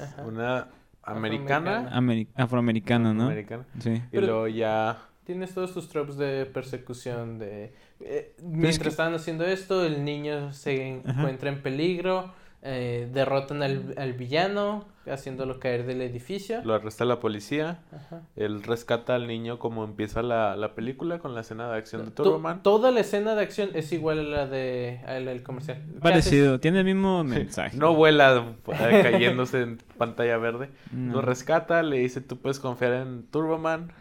Ajá. 0.00 0.22
Una 0.26 0.68
americana. 1.02 1.90
Ameri- 1.92 2.28
afroamericana, 2.34 3.12
¿no? 3.14 3.24
Americana. 3.24 3.64
Sí. 3.80 3.90
Y 3.90 4.00
Pero- 4.12 4.26
luego 4.26 4.48
ya. 4.48 4.98
Tienes 5.24 5.54
todos 5.54 5.72
tus 5.72 5.88
tropes 5.88 6.16
de 6.16 6.44
persecución 6.46 7.38
de... 7.38 7.72
eh, 8.00 8.34
es 8.36 8.42
mientras 8.42 8.78
que- 8.80 8.88
están 8.88 9.14
haciendo 9.14 9.44
esto, 9.46 9.84
el 9.84 10.04
niño 10.04 10.52
se 10.52 11.02
Ajá. 11.06 11.20
encuentra 11.20 11.50
en 11.50 11.62
peligro, 11.62 12.32
eh, 12.62 13.08
derrotan 13.12 13.62
al, 13.62 13.94
al 13.96 14.12
villano, 14.12 14.84
haciéndolo 15.10 15.58
caer 15.58 15.86
del 15.86 16.02
edificio. 16.02 16.60
Lo 16.62 16.74
arresta 16.74 17.04
la 17.06 17.18
policía. 17.18 17.80
Ajá. 17.90 18.22
Él 18.36 18.62
rescata 18.62 19.14
al 19.14 19.26
niño 19.26 19.58
como 19.58 19.82
empieza 19.84 20.22
la, 20.22 20.56
la 20.56 20.74
película 20.74 21.18
con 21.20 21.34
la 21.34 21.40
escena 21.40 21.70
de 21.72 21.78
acción 21.78 22.04
de 22.04 22.10
Turboman. 22.10 22.62
toda 22.62 22.90
la 22.90 23.00
escena 23.00 23.34
de 23.34 23.42
acción 23.42 23.70
es 23.74 23.92
igual 23.92 24.18
a 24.20 24.22
la 24.22 24.46
de 24.46 25.00
a 25.06 25.18
la 25.20 25.30
del 25.30 25.42
comercial. 25.42 25.82
¿Qué 25.94 26.00
Parecido. 26.00 26.60
Tiene 26.60 26.80
el 26.80 26.84
mismo 26.84 27.24
mensaje. 27.24 27.76
No 27.78 27.94
vuela 27.94 28.54
eh, 28.68 29.00
cayéndose 29.02 29.62
en 29.62 29.78
pantalla 29.96 30.36
verde. 30.36 30.68
No. 30.92 31.14
Lo 31.14 31.22
rescata, 31.22 31.82
le 31.82 31.98
dice 31.98 32.20
tú 32.20 32.36
puedes 32.36 32.60
confiar 32.60 32.92
en 32.92 33.22
Turboman. 33.30 33.92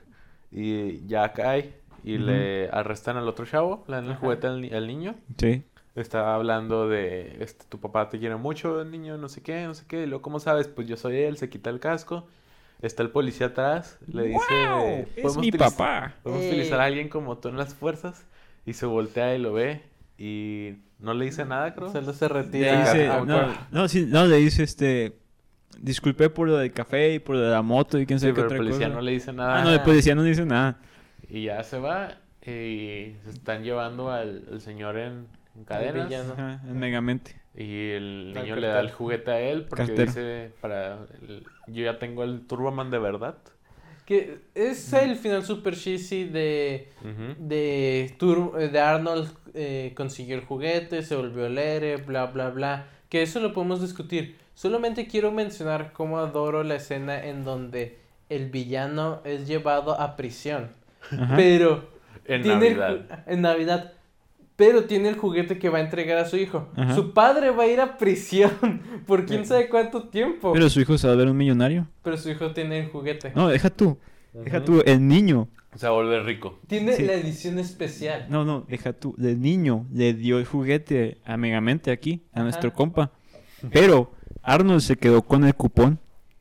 Y 0.52 1.06
ya 1.08 1.32
cae. 1.34 1.80
Y 2.04 2.18
le 2.18 2.70
arrestan 2.70 3.18
al 3.18 3.28
otro 3.28 3.46
chavo, 3.46 3.84
le 3.88 3.96
dan 3.96 4.06
el 4.06 4.12
Ajá. 4.12 4.20
juguete 4.22 4.48
al, 4.48 4.74
al 4.74 4.88
niño. 4.88 5.16
Sí. 5.38 5.64
Está 6.00 6.34
hablando 6.36 6.88
de, 6.88 7.38
este, 7.42 7.66
tu 7.68 7.80
papá 7.80 8.10
te 8.10 8.20
quiere 8.20 8.36
mucho, 8.38 8.82
el 8.82 8.90
niño, 8.92 9.18
no 9.18 9.28
sé 9.30 9.42
qué, 9.42 9.66
no 9.66 9.74
sé 9.74 9.86
qué. 9.88 10.04
Y 10.04 10.06
luego, 10.06 10.22
¿cómo 10.22 10.40
sabes? 10.40 10.68
Pues 10.68 10.88
yo 10.88 10.96
soy 10.98 11.18
él, 11.18 11.38
se 11.38 11.50
quita 11.50 11.70
el 11.70 11.80
casco. 11.80 12.28
Está 12.82 13.04
el 13.04 13.10
policía 13.10 13.48
atrás, 13.48 13.98
le 14.08 14.24
dice... 14.28 14.40
¡Wow! 14.70 14.88
Es 14.88 15.08
"¿Podemos 15.24 15.38
mi 15.40 15.52
papá. 15.52 16.14
Podemos 16.24 16.44
Eh. 16.46 16.48
utilizar 16.50 16.80
a 16.80 16.86
alguien 16.86 17.10
como 17.10 17.38
tú 17.38 17.50
en 17.50 17.58
las 17.58 17.74
fuerzas. 17.76 18.26
Y 18.66 18.74
se 18.74 18.86
voltea 18.86 19.36
y 19.36 19.40
lo 19.40 19.52
ve. 19.54 19.82
Y 20.18 20.76
no 21.00 21.14
le 21.14 21.26
dice 21.26 21.44
nada, 21.44 21.74
creo. 21.74 21.92
Solo 21.92 22.14
se 22.14 22.28
Le 22.28 22.34
retira. 22.34 22.80
dice, 22.82 23.08
ah, 23.08 23.24
no, 23.26 23.48
no, 23.72 23.88
sí, 23.90 24.06
no, 24.08 24.26
le 24.26 24.38
dice 24.38 24.64
este. 24.64 25.18
Disculpe 25.80 26.30
por 26.30 26.48
lo 26.48 26.58
del 26.58 26.72
café 26.72 27.14
y 27.16 27.20
por 27.20 27.36
lo 27.36 27.42
de 27.42 27.52
la 27.52 27.62
moto 27.62 28.00
y 28.00 28.06
quién 28.06 28.20
Sí, 28.20 28.24
sabe 28.28 28.34
qué 28.34 28.42
pero 28.42 28.48
el 28.48 28.54
otra 28.54 28.58
policía 28.60 28.88
cosa. 28.88 28.96
no 28.96 29.02
le 29.02 29.12
dice 29.12 29.34
nada. 29.34 29.60
Ah, 29.60 29.64
no, 29.64 29.72
el 29.72 29.82
policía 29.82 30.16
no 30.16 30.24
dice 30.24 30.46
nada. 30.46 30.78
Y 31.30 31.44
ya 31.46 31.64
se 31.64 31.80
va. 31.80 32.18
Y 32.42 33.16
se 33.24 33.30
están 33.34 33.64
llevando 33.64 34.10
al, 34.12 34.46
al 34.52 34.62
señor 34.62 34.98
en, 34.98 35.28
en 35.60 35.66
cadenas. 35.66 36.12
Ajá, 36.32 36.62
en 36.68 36.80
Megamente. 36.80 37.36
Y 37.56 37.90
el 37.92 38.34
niño 38.34 38.56
le 38.56 38.68
da 38.68 38.80
el 38.80 38.92
juguete 38.92 39.32
a 39.32 39.40
él 39.42 39.66
porque 39.66 39.86
Cartero. 39.88 40.06
dice, 40.08 40.52
para 40.62 41.00
el- 41.22 41.44
yo 41.68 41.84
ya 41.84 42.00
tengo 42.00 42.24
el 42.24 42.48
Turboman 42.48 42.90
de 42.90 43.00
verdad. 43.00 43.38
Que 44.06 44.40
es 44.56 44.92
el 44.94 45.16
final 45.18 45.44
super 45.44 45.76
cheesy 45.76 46.24
de 46.26 46.90
de, 47.40 48.16
Tur- 48.18 48.54
de 48.72 48.80
Arnold 48.80 49.30
eh, 49.54 49.94
consiguió 49.96 50.36
el 50.36 50.46
juguete, 50.46 51.04
se 51.04 51.16
volvió 51.16 51.46
el 51.46 51.58
héroe, 51.58 51.98
bla, 51.98 52.26
bla, 52.28 52.50
bla. 52.50 52.88
Que 53.10 53.22
eso 53.22 53.40
lo 53.40 53.54
podemos 53.54 53.82
discutir. 53.82 54.38
Solamente 54.56 55.08
quiero 55.08 55.32
mencionar 55.32 55.92
cómo 55.94 56.20
adoro 56.20 56.64
la 56.64 56.76
escena 56.76 57.24
en 57.26 57.44
donde 57.44 57.98
el 58.30 58.50
villano 58.50 59.22
es 59.26 59.48
llevado 59.48 60.00
a 60.00 60.16
prisión. 60.16 60.72
Ajá. 61.12 61.36
Pero 61.36 61.90
En 62.26 62.42
el 62.42 62.48
Navidad. 62.48 63.24
en 63.28 63.42
Navidad. 63.42 63.94
Pero 64.60 64.84
tiene 64.84 65.08
el 65.08 65.16
juguete 65.16 65.58
que 65.58 65.70
va 65.70 65.78
a 65.78 65.82
entregar 65.82 66.18
a 66.18 66.26
su 66.26 66.36
hijo. 66.36 66.68
Ajá. 66.76 66.94
Su 66.94 67.14
padre 67.14 67.50
va 67.50 67.64
a 67.64 67.68
ir 67.68 67.80
a 67.80 67.98
prisión 67.98 68.52
por 69.08 69.26
quién 69.26 69.46
sabe 69.46 69.70
cuánto 69.70 70.10
tiempo. 70.10 70.52
Pero, 70.52 70.54
Pero 70.54 70.70
su 70.70 70.82
hijo 70.82 70.98
se 70.98 71.08
va 71.08 71.14
a 71.14 71.16
ver 71.16 71.30
un 71.30 71.38
millonario. 71.38 71.88
su 72.18 72.30
hijo 72.30 72.52
tiene 72.52 72.80
el 72.80 72.90
juguete. 72.90 73.32
No, 73.34 73.48
deja 73.48 73.70
tú. 73.70 73.98
Deja 74.34 74.64
tú, 74.64 74.84
el 74.86 75.08
niño. 75.08 75.48
O 75.74 75.78
sea, 75.78 75.92
vuelve 75.92 76.22
rico. 76.24 76.60
Tiene 76.68 76.92
Sí. 76.94 77.04
la 77.06 77.14
edición 77.14 77.58
especial. 77.58 78.26
No, 78.30 78.44
no, 78.44 78.66
deja 78.68 78.92
tú. 78.92 79.16
El 79.18 79.40
niño 79.42 79.86
le 79.94 80.14
dio 80.14 80.40
el 80.40 80.46
juguete 80.46 81.20
a 81.24 81.38
Megamente 81.38 81.90
aquí, 81.92 82.26
a 82.34 82.40
Ajá. 82.40 82.44
nuestro 82.44 82.74
compa. 82.74 83.12
Pero 83.72 84.12
Arnold 84.44 84.82
se 84.82 84.98
quedó 84.98 85.22
con 85.22 85.46
el 85.46 85.56
cupón. 85.56 86.00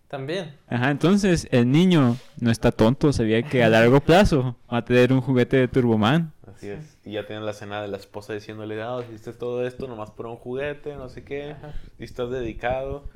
También. 0.09 0.55
Ajá, 0.67 0.91
entonces 0.91 1.47
el 1.53 1.71
niño 1.71 2.17
no 2.41 2.51
está 2.51 2.73
tonto, 2.73 3.13
sabía 3.13 3.43
que 3.43 3.63
a 3.63 3.69
largo 3.69 4.01
plazo 4.01 4.57
va 4.73 4.79
a 4.79 4.85
tener 4.85 5.13
un 5.13 5.21
juguete 5.21 5.57
de 5.59 5.69
Turboman. 5.69 6.33
Así 6.59 6.69
es. 6.69 6.99
Y 7.05 7.13
ya 7.13 7.27
tienen 7.27 7.45
la 7.45 7.53
escena 7.53 7.81
de 7.81 7.89
la 7.89 7.97
esposa 7.97 8.33
diciéndole, 8.35 8.83
ah, 8.83 9.01
hiciste 9.09 9.33
todo 9.33 9.67
esto 9.67 9.87
nomás 9.89 10.11
por 10.11 10.27
un 10.27 10.37
juguete, 10.37 10.95
no 10.97 11.09
sé 11.09 11.25
qué. 11.25 11.53
Ajá. 11.53 11.73
Y 11.99 12.05
estás 12.05 12.31
dedicado. 12.31 13.09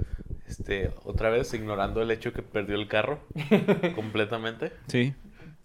Este, 0.46 0.90
otra 1.04 1.30
vez 1.30 1.52
ignorando 1.54 2.02
el 2.02 2.10
hecho 2.10 2.32
que 2.32 2.42
perdió 2.42 2.76
el 2.76 2.86
carro 2.88 3.20
completamente. 3.94 4.72
Sí, 4.86 5.14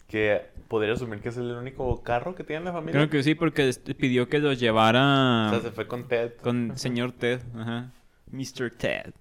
Que 0.07 0.45
podría 0.67 0.93
asumir 0.93 1.19
que 1.19 1.29
es 1.29 1.37
el 1.37 1.51
único 1.51 2.01
carro 2.03 2.35
que 2.35 2.43
tiene 2.43 2.65
la 2.65 2.71
familia. 2.73 2.93
creo 3.01 3.09
que 3.09 3.23
sí, 3.23 3.35
porque 3.35 3.71
pidió 3.97 4.27
que 4.29 4.39
lo 4.39 4.53
llevara 4.53 5.47
O 5.47 5.49
sea, 5.51 5.59
se 5.61 5.71
fue 5.71 5.87
con 5.87 6.07
Ted. 6.07 6.33
con 6.41 6.77
señor 6.77 7.11
Ted, 7.11 7.41
ajá. 7.55 7.91
Mr. 8.31 8.71
Ted. 8.77 9.13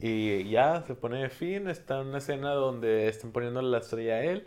Y 0.00 0.48
ya 0.50 0.82
se 0.86 0.94
pone 0.94 1.22
de 1.22 1.28
fin. 1.30 1.68
Está 1.68 2.00
en 2.00 2.08
una 2.08 2.18
escena 2.18 2.50
donde 2.50 3.08
están 3.08 3.30
poniendo 3.32 3.62
la 3.62 3.78
estrella 3.78 4.14
a 4.14 4.22
él. 4.24 4.46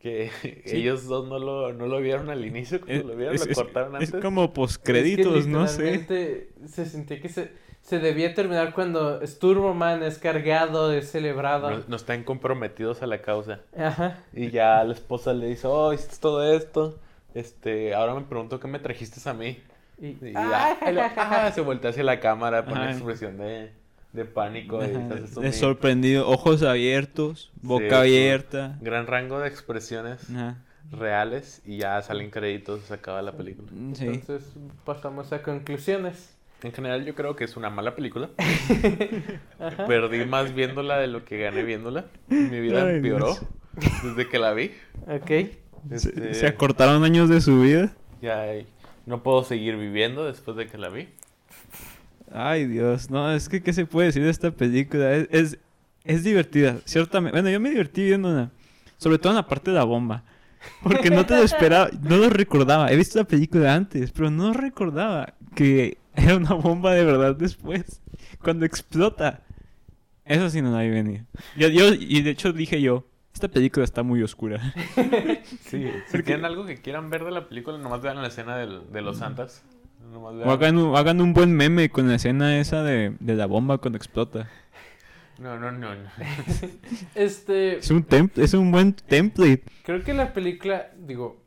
Que 0.00 0.30
ellos 0.64 1.06
dos 1.06 1.28
no 1.28 1.38
lo, 1.38 1.72
no 1.74 1.86
lo 1.86 2.00
vieron 2.00 2.30
al 2.30 2.44
inicio. 2.44 2.80
Cuando 2.80 2.94
Es, 3.00 3.04
lo 3.04 3.16
vieron, 3.16 3.34
es- 3.34 3.44
lo 3.44 3.52
es- 3.52 3.58
cortaron 3.58 3.96
es 4.02 4.08
antes. 4.08 4.22
como 4.22 4.52
postcréditos, 4.52 5.36
Es 5.40 5.44
que 5.44 5.50
no 5.50 5.66
sé. 5.68 6.48
Se 6.66 6.86
sentía 6.86 7.20
que 7.20 7.28
se, 7.28 7.52
se 7.82 7.98
debía 7.98 8.34
terminar 8.34 8.72
cuando 8.72 9.20
Sturboman 9.26 10.02
es 10.02 10.18
cargado, 10.18 10.90
es 10.92 11.10
celebrado. 11.10 11.70
No, 11.70 11.84
no 11.86 11.96
están 11.96 12.24
comprometidos 12.24 13.02
a 13.02 13.06
la 13.06 13.20
causa. 13.20 13.60
Ajá. 13.76 14.18
Y 14.32 14.50
ya 14.50 14.82
la 14.84 14.94
esposa 14.94 15.34
le 15.34 15.48
dice, 15.48 15.66
oh, 15.66 15.92
hiciste 15.92 16.16
todo 16.18 16.50
esto. 16.50 16.98
Este, 17.34 17.94
ahora 17.94 18.14
me 18.14 18.22
pregunto 18.22 18.58
qué 18.58 18.68
me 18.68 18.78
trajiste 18.78 19.28
a 19.28 19.34
mí. 19.34 19.58
Y, 20.00 20.06
Y 20.06 20.32
¡Ah! 20.34 20.78
ya, 20.82 21.12
ah, 21.16 21.52
se 21.54 21.60
voltea 21.60 21.90
hacia 21.90 22.04
la 22.04 22.20
cámara, 22.20 22.64
pone 22.64 22.90
expresión 22.90 23.36
de, 23.36 23.70
de 24.12 24.24
pánico. 24.24 24.80
Ajá, 24.80 25.40
de 25.40 25.52
sorprendido, 25.52 26.28
ojos 26.28 26.62
abiertos, 26.62 27.52
boca 27.62 28.00
abierta. 28.00 28.78
Gran 28.80 29.06
rango 29.06 29.38
de 29.40 29.48
expresiones 29.48 30.28
Ajá. 30.30 30.58
reales 30.90 31.62
y 31.64 31.78
ya 31.78 32.00
salen 32.02 32.30
créditos 32.30 32.82
se 32.82 32.94
acaba 32.94 33.22
la 33.22 33.32
película. 33.32 33.68
Sí. 33.94 34.06
Entonces 34.06 34.52
pasamos 34.84 35.32
a 35.32 35.42
conclusiones. 35.42 36.36
En 36.62 36.72
general 36.72 37.06
yo 37.06 37.14
creo 37.14 37.36
que 37.36 37.44
es 37.44 37.56
una 37.56 37.70
mala 37.70 37.94
película. 37.94 38.28
Perdí 39.86 40.24
más 40.26 40.54
viéndola 40.54 40.98
de 40.98 41.06
lo 41.06 41.24
que 41.24 41.38
gané 41.38 41.62
viéndola. 41.62 42.06
Mi 42.28 42.60
vida 42.60 42.84
Ay, 42.84 42.96
empeoró 42.96 43.26
Dios. 43.34 43.42
desde 44.02 44.28
que 44.28 44.38
la 44.38 44.52
vi. 44.52 44.72
Ok. 45.06 45.26
Se, 45.26 46.08
Este, 46.10 46.34
se 46.34 46.46
acortaron 46.46 47.04
años 47.04 47.28
de 47.28 47.40
su 47.40 47.60
vida. 47.62 47.92
ya 48.20 48.44
no 49.06 49.22
puedo 49.22 49.42
seguir 49.44 49.76
viviendo 49.76 50.26
después 50.26 50.56
de 50.56 50.66
que 50.66 50.76
la 50.78 50.88
vi. 50.90 51.08
Ay, 52.32 52.66
Dios. 52.66 53.10
No, 53.10 53.30
es 53.32 53.48
que, 53.48 53.62
¿qué 53.62 53.72
se 53.72 53.86
puede 53.86 54.06
decir 54.06 54.22
de 54.22 54.30
esta 54.30 54.50
película? 54.50 55.12
Es, 55.14 55.28
es, 55.30 55.58
es 56.04 56.24
divertida, 56.24 56.76
ciertamente. 56.84 57.32
Bueno, 57.36 57.50
yo 57.50 57.60
me 57.60 57.70
divertí 57.70 58.04
viéndola. 58.04 58.50
Sobre 58.96 59.18
todo 59.18 59.32
en 59.32 59.36
la 59.36 59.46
parte 59.46 59.70
de 59.70 59.76
la 59.76 59.84
bomba. 59.84 60.24
Porque 60.82 61.08
no 61.10 61.24
te 61.24 61.36
lo 61.36 61.42
esperaba, 61.42 61.88
no 62.02 62.16
lo 62.18 62.28
recordaba. 62.28 62.90
He 62.92 62.96
visto 62.96 63.18
la 63.18 63.24
película 63.24 63.74
antes, 63.74 64.12
pero 64.12 64.30
no 64.30 64.52
recordaba 64.52 65.34
que 65.54 65.96
era 66.14 66.36
una 66.36 66.52
bomba 66.54 66.92
de 66.92 67.04
verdad 67.04 67.34
después. 67.34 68.00
Cuando 68.42 68.66
explota. 68.66 69.42
Eso 70.24 70.48
sí 70.50 70.60
no 70.62 70.70
la 70.70 70.80
había 70.80 70.90
venido. 70.92 71.24
Yo, 71.56 71.68
yo, 71.68 71.94
y 71.94 72.20
de 72.22 72.30
hecho 72.30 72.52
dije 72.52 72.80
yo, 72.80 73.06
esta 73.34 73.48
película 73.48 73.84
está 73.84 74.02
muy 74.02 74.22
oscura. 74.22 74.60
Sí, 75.66 75.86
si 76.08 76.22
tienen 76.22 76.44
algo 76.44 76.66
que 76.66 76.76
quieran 76.80 77.10
ver 77.10 77.24
de 77.24 77.30
la 77.30 77.48
película, 77.48 77.78
nomás 77.78 78.02
vean 78.02 78.20
la 78.20 78.28
escena 78.28 78.56
del- 78.56 78.82
de 78.92 79.02
los 79.02 79.18
santas. 79.18 79.64
O 80.02 80.50
hagan 80.50 80.76
un, 80.78 80.96
hagan 80.96 81.20
un 81.20 81.32
buen 81.34 81.52
meme 81.54 81.90
con 81.90 82.08
la 82.08 82.14
escena 82.16 82.58
esa 82.58 82.82
de, 82.82 83.14
de 83.20 83.34
la 83.34 83.46
bomba 83.46 83.78
cuando 83.78 83.96
explota. 83.96 84.48
No, 85.38 85.58
no, 85.58 85.70
no, 85.72 85.94
no. 85.94 86.10
Este, 87.14 87.78
Es 87.78 87.90
un, 87.90 88.06
tem- 88.06 88.30
es 88.36 88.54
un 88.54 88.70
buen 88.72 88.92
template. 88.92 89.62
creo 89.84 90.02
que 90.02 90.12
la 90.14 90.32
película, 90.32 90.90
digo, 90.98 91.40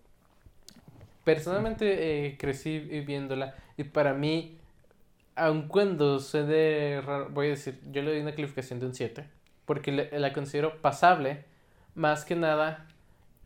personalmente 1.23 2.25
eh, 2.27 2.37
crecí 2.37 2.79
viéndola 2.79 3.55
y 3.77 3.83
para 3.85 4.13
mí, 4.13 4.57
aun 5.35 5.67
cuando 5.67 6.19
se 6.19 6.43
de 6.43 7.01
raro, 7.05 7.29
voy 7.29 7.47
a 7.47 7.49
decir, 7.51 7.79
yo 7.91 8.01
le 8.01 8.11
doy 8.11 8.21
una 8.21 8.33
calificación 8.35 8.79
de 8.79 8.85
un 8.87 8.93
7, 8.93 9.25
porque 9.65 9.91
le- 9.91 10.19
la 10.19 10.33
considero 10.33 10.81
pasable, 10.81 11.45
más 11.95 12.25
que 12.25 12.35
nada, 12.35 12.87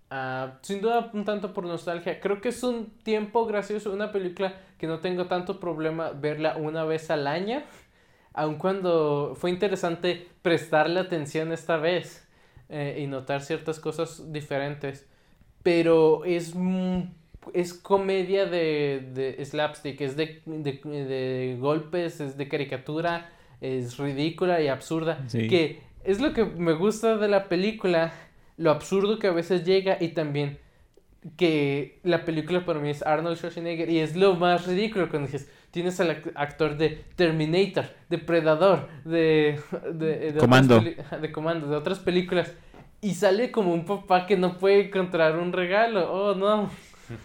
ah, 0.10 0.58
sin 0.62 0.82
duda 0.82 1.10
un 1.14 1.26
tanto 1.26 1.54
por 1.54 1.66
nostalgia. 1.66 2.20
Creo 2.20 2.42
que 2.42 2.50
es 2.50 2.64
un 2.64 2.92
tiempo 3.04 3.46
gracioso, 3.46 3.94
una 3.94 4.12
película 4.12 4.56
que 4.78 4.88
no 4.88 5.00
tengo 5.00 5.26
tanto 5.28 5.60
problema 5.60 6.12
verla 6.12 6.58
una 6.58 6.84
vez 6.84 7.10
al 7.10 7.28
año, 7.28 7.64
aun 8.34 8.58
cuando 8.58 9.36
fue 9.36 9.50
interesante 9.50 10.28
prestarle 10.42 11.00
atención 11.00 11.52
esta 11.52 11.78
vez 11.78 12.28
eh, 12.70 13.00
y 13.02 13.08
notar 13.08 13.42
ciertas 13.42 13.80
cosas 13.80 14.32
diferentes. 14.32 15.08
Pero 15.64 16.24
es, 16.26 16.54
mm, 16.56 17.02
es 17.54 17.74
comedia 17.74 18.46
de, 18.46 19.10
de 19.14 19.44
slapstick, 19.44 20.00
es 20.02 20.16
de, 20.16 20.42
de, 20.46 20.74
de 20.84 21.58
golpes, 21.60 22.20
es 22.20 22.38
de 22.38 22.48
caricatura, 22.48 23.30
es 23.62 23.98
ridícula 23.98 24.62
y 24.62 24.68
absurda. 24.68 25.24
Sí. 25.28 25.48
Que 25.48 25.82
es 26.04 26.22
lo 26.22 26.34
que 26.34 26.46
me 26.46 26.74
gusta 26.74 27.18
de 27.18 27.28
la 27.28 27.50
película, 27.50 28.14
lo 28.58 28.72
absurdo 28.72 29.20
que 29.20 29.28
a 29.28 29.32
veces 29.32 29.64
llega 29.64 29.98
y 30.00 30.10
también 30.10 30.60
que 31.36 32.00
la 32.04 32.24
película 32.26 32.64
para 32.66 32.80
mí 32.80 32.90
es 32.90 33.02
Arnold 33.06 33.38
Schwarzenegger 33.38 33.90
y 33.90 34.00
es 34.00 34.16
lo 34.16 34.36
más 34.36 34.66
ridículo 34.68 35.10
cuando 35.10 35.28
dices, 35.30 35.50
tienes 35.72 36.00
al 36.00 36.10
act- 36.12 36.32
actor 36.36 36.78
de 36.78 37.04
Terminator, 37.16 37.86
de 38.10 38.18
Predador, 38.18 38.88
de, 39.04 39.60
de, 39.94 40.32
de 40.32 40.40
Comando. 40.40 40.80
de 40.82 41.32
Comando, 41.32 41.68
de 41.68 41.76
otras 41.76 42.00
películas 42.00 42.54
y 43.02 43.14
sale 43.16 43.52
como 43.52 43.74
un 43.74 43.86
papá 43.86 44.26
que 44.26 44.38
no 44.38 44.58
puede 44.58 44.88
encontrar 44.88 45.38
un 45.38 45.52
regalo, 45.54 46.12
oh 46.12 46.34
no, 46.36 46.70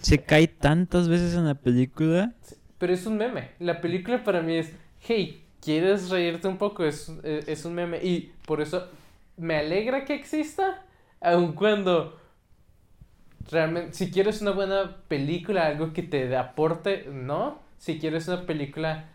Se 0.00 0.18
cae 0.22 0.48
tantas 0.48 1.08
veces 1.08 1.34
en 1.34 1.46
la 1.46 1.54
película. 1.54 2.32
pero 2.78 2.92
es 2.92 3.06
un 3.06 3.16
meme, 3.16 3.50
la 3.58 3.80
película 3.80 4.24
para 4.24 4.42
mí 4.42 4.56
es, 4.56 4.72
hey, 5.00 5.44
¿quieres 5.62 6.10
reírte 6.10 6.48
un 6.48 6.56
poco? 6.56 6.84
Es, 6.84 7.08
es, 7.22 7.46
es 7.48 7.64
un 7.64 7.74
meme 7.74 7.98
y 8.04 8.32
por 8.46 8.60
eso 8.60 8.88
me 9.36 9.56
alegra 9.56 10.04
que 10.04 10.14
exista, 10.14 10.84
aun 11.22 11.52
cuando 11.52 12.18
realmente, 13.50 13.94
si 13.94 14.10
quieres 14.10 14.40
una 14.42 14.52
buena 14.52 14.96
película, 15.08 15.66
algo 15.66 15.92
que 15.92 16.02
te 16.02 16.34
aporte, 16.36 17.06
no. 17.12 17.60
Si 17.78 17.98
quieres 17.98 18.28
una 18.28 18.46
película 18.46 19.08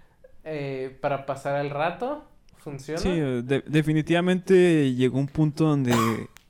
eh, 0.43 0.95
para 1.01 1.25
pasar 1.25 1.63
el 1.63 1.69
rato, 1.71 2.25
funciona. 2.57 2.99
Sí, 3.01 3.09
eh, 3.09 3.41
de- 3.43 3.63
definitivamente 3.65 4.93
llegó 4.93 5.19
un 5.19 5.27
punto 5.27 5.65
donde 5.65 5.93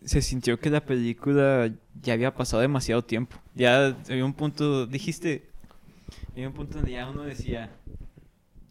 se 0.04 0.22
sintió 0.22 0.60
que 0.60 0.70
la 0.70 0.82
película 0.86 1.70
ya 2.02 2.14
había 2.14 2.34
pasado 2.34 2.62
demasiado 2.62 3.04
tiempo. 3.04 3.38
Ya 3.56 3.88
había 4.10 4.26
un 4.26 4.34
punto, 4.34 4.86
dijiste, 4.88 5.50
había 6.34 6.48
un 6.48 6.54
punto 6.54 6.78
donde 6.78 6.92
ya 6.92 7.10
uno 7.10 7.24
decía 7.24 7.70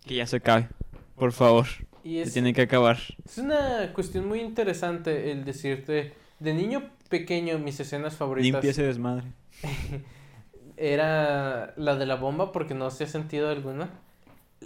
que 0.05 0.15
ya 0.17 0.27
se 0.27 0.37
acabe, 0.37 0.69
por 1.17 1.33
favor, 1.33 1.67
y 2.05 2.25
se 2.25 2.31
tiene 2.31 2.55
que 2.55 2.63
acabar. 2.63 2.99
es 3.25 3.39
una 3.39 3.93
cuestión 3.93 4.27
muy 4.29 4.41
interesante 4.41 5.31
el 5.33 5.45
decirte, 5.45 6.15
de 6.39 6.55
niño 6.55 6.91
pequeño, 7.09 7.59
mis 7.59 7.79
escenas 7.81 8.17
favoritas 8.17 8.53
Limpia 8.53 8.71
ese 8.71 8.83
desmadre. 8.83 9.27
era 10.77 11.73
la 11.77 11.97
de 11.97 12.07
la 12.07 12.17
bomba 12.17 12.53
porque 12.53 12.75
no 12.75 12.87
hacía 12.87 13.07
sentido 13.07 13.51
alguna. 13.51 13.91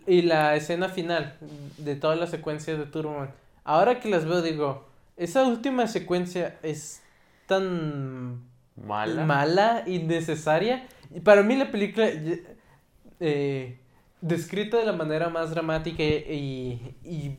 Y 0.06 0.22
la 0.22 0.56
escena 0.56 0.88
final 0.88 1.36
de 1.78 1.96
toda 1.96 2.16
la 2.16 2.26
secuencia 2.26 2.76
de 2.76 2.86
Turboman. 2.86 3.30
Ahora 3.64 4.00
que 4.00 4.08
las 4.08 4.24
veo 4.24 4.42
digo, 4.42 4.88
esa 5.16 5.44
última 5.44 5.86
secuencia 5.86 6.58
es 6.62 7.02
tan 7.46 8.42
Mala. 8.76 9.24
mala, 9.24 9.84
innecesaria. 9.86 10.86
Y 11.14 11.20
para 11.20 11.42
mí 11.42 11.56
la 11.56 11.70
película, 11.70 12.08
eh, 13.20 13.78
descrita 14.20 14.78
de 14.78 14.86
la 14.86 14.92
manera 14.92 15.28
más 15.28 15.50
dramática 15.50 16.02
y, 16.02 16.96
y 17.04 17.36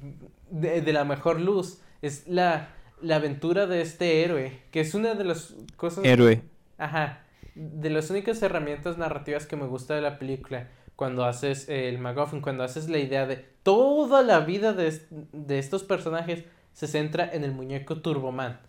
de, 0.50 0.82
de 0.82 0.94
la 0.94 1.06
mejor 1.06 1.40
luz, 1.40 1.80
es 2.02 2.28
la, 2.28 2.70
la 3.02 3.18
aventura 3.18 3.68
de 3.68 3.82
este 3.82 4.24
héroe, 4.24 4.60
que 4.72 4.80
es 4.82 4.94
una 4.94 5.14
de 5.16 5.24
las 5.24 5.56
cosas... 5.76 6.06
Héroe. 6.06 6.42
Ajá. 6.78 7.24
De 7.56 7.90
las 7.90 8.10
únicas 8.10 8.42
herramientas 8.42 8.98
narrativas 8.98 9.46
que 9.46 9.56
me 9.56 9.66
gusta 9.66 9.96
de 9.96 10.02
la 10.02 10.20
película, 10.20 10.70
cuando 10.96 11.26
haces 11.26 11.68
eh, 11.68 11.90
el 11.90 12.00
MacGuffin, 12.00 12.42
cuando 12.42 12.64
haces 12.64 12.90
la 12.90 13.00
idea 13.00 13.26
de 13.26 13.38
toda 13.64 14.22
la 14.22 14.40
vida 14.40 14.74
de, 14.74 15.02
de 15.32 15.60
estos 15.60 15.84
personajes, 15.84 16.46
se 16.74 16.88
centra 16.88 17.30
en 17.32 17.44
el 17.44 17.52
muñeco 17.52 18.02
Turboman. 18.02 18.60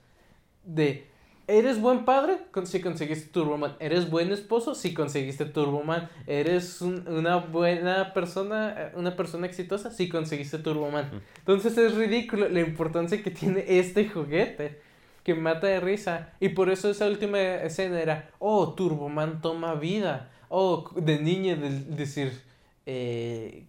De, 0.65 1.12
¿eres 1.59 1.81
buen 1.81 2.05
padre? 2.05 2.39
Si 2.65 2.81
conseguiste 2.81 3.29
Turboman. 3.31 3.77
¿Eres 3.81 4.11
buen 4.11 4.33
esposo? 4.33 4.75
Si 4.75 4.95
conseguiste 4.95 5.45
Turboman. 5.45 6.09
¿Eres 6.27 6.81
un- 6.83 7.07
una 7.09 7.37
buena 7.37 8.13
persona? 8.15 8.75
eh, 8.79 8.93
¿Una 8.97 9.15
persona 9.17 9.47
exitosa? 9.47 9.91
Si 9.91 10.09
conseguiste 10.09 10.59
Turboman. 10.59 11.11
Entonces 11.39 11.77
es 11.79 11.95
ridículo 11.95 12.49
la 12.49 12.61
importancia 12.61 13.23
que 13.23 13.31
tiene 13.31 13.65
este 13.69 14.09
juguete 14.09 14.81
que 15.25 15.35
mata 15.35 15.67
de 15.69 15.81
risa. 15.81 16.31
Y 16.41 16.49
por 16.51 16.71
eso 16.71 16.91
esa 16.91 17.07
última 17.07 17.39
escena 17.41 18.01
era, 18.01 18.31
oh, 18.39 18.73
Turboman 18.75 19.41
toma 19.41 19.75
vida. 19.75 20.31
Oh, 20.49 20.91
de 20.97 21.19
niño 21.21 21.57
del- 21.57 21.97
decir, 21.97 22.33
eh, 22.87 23.65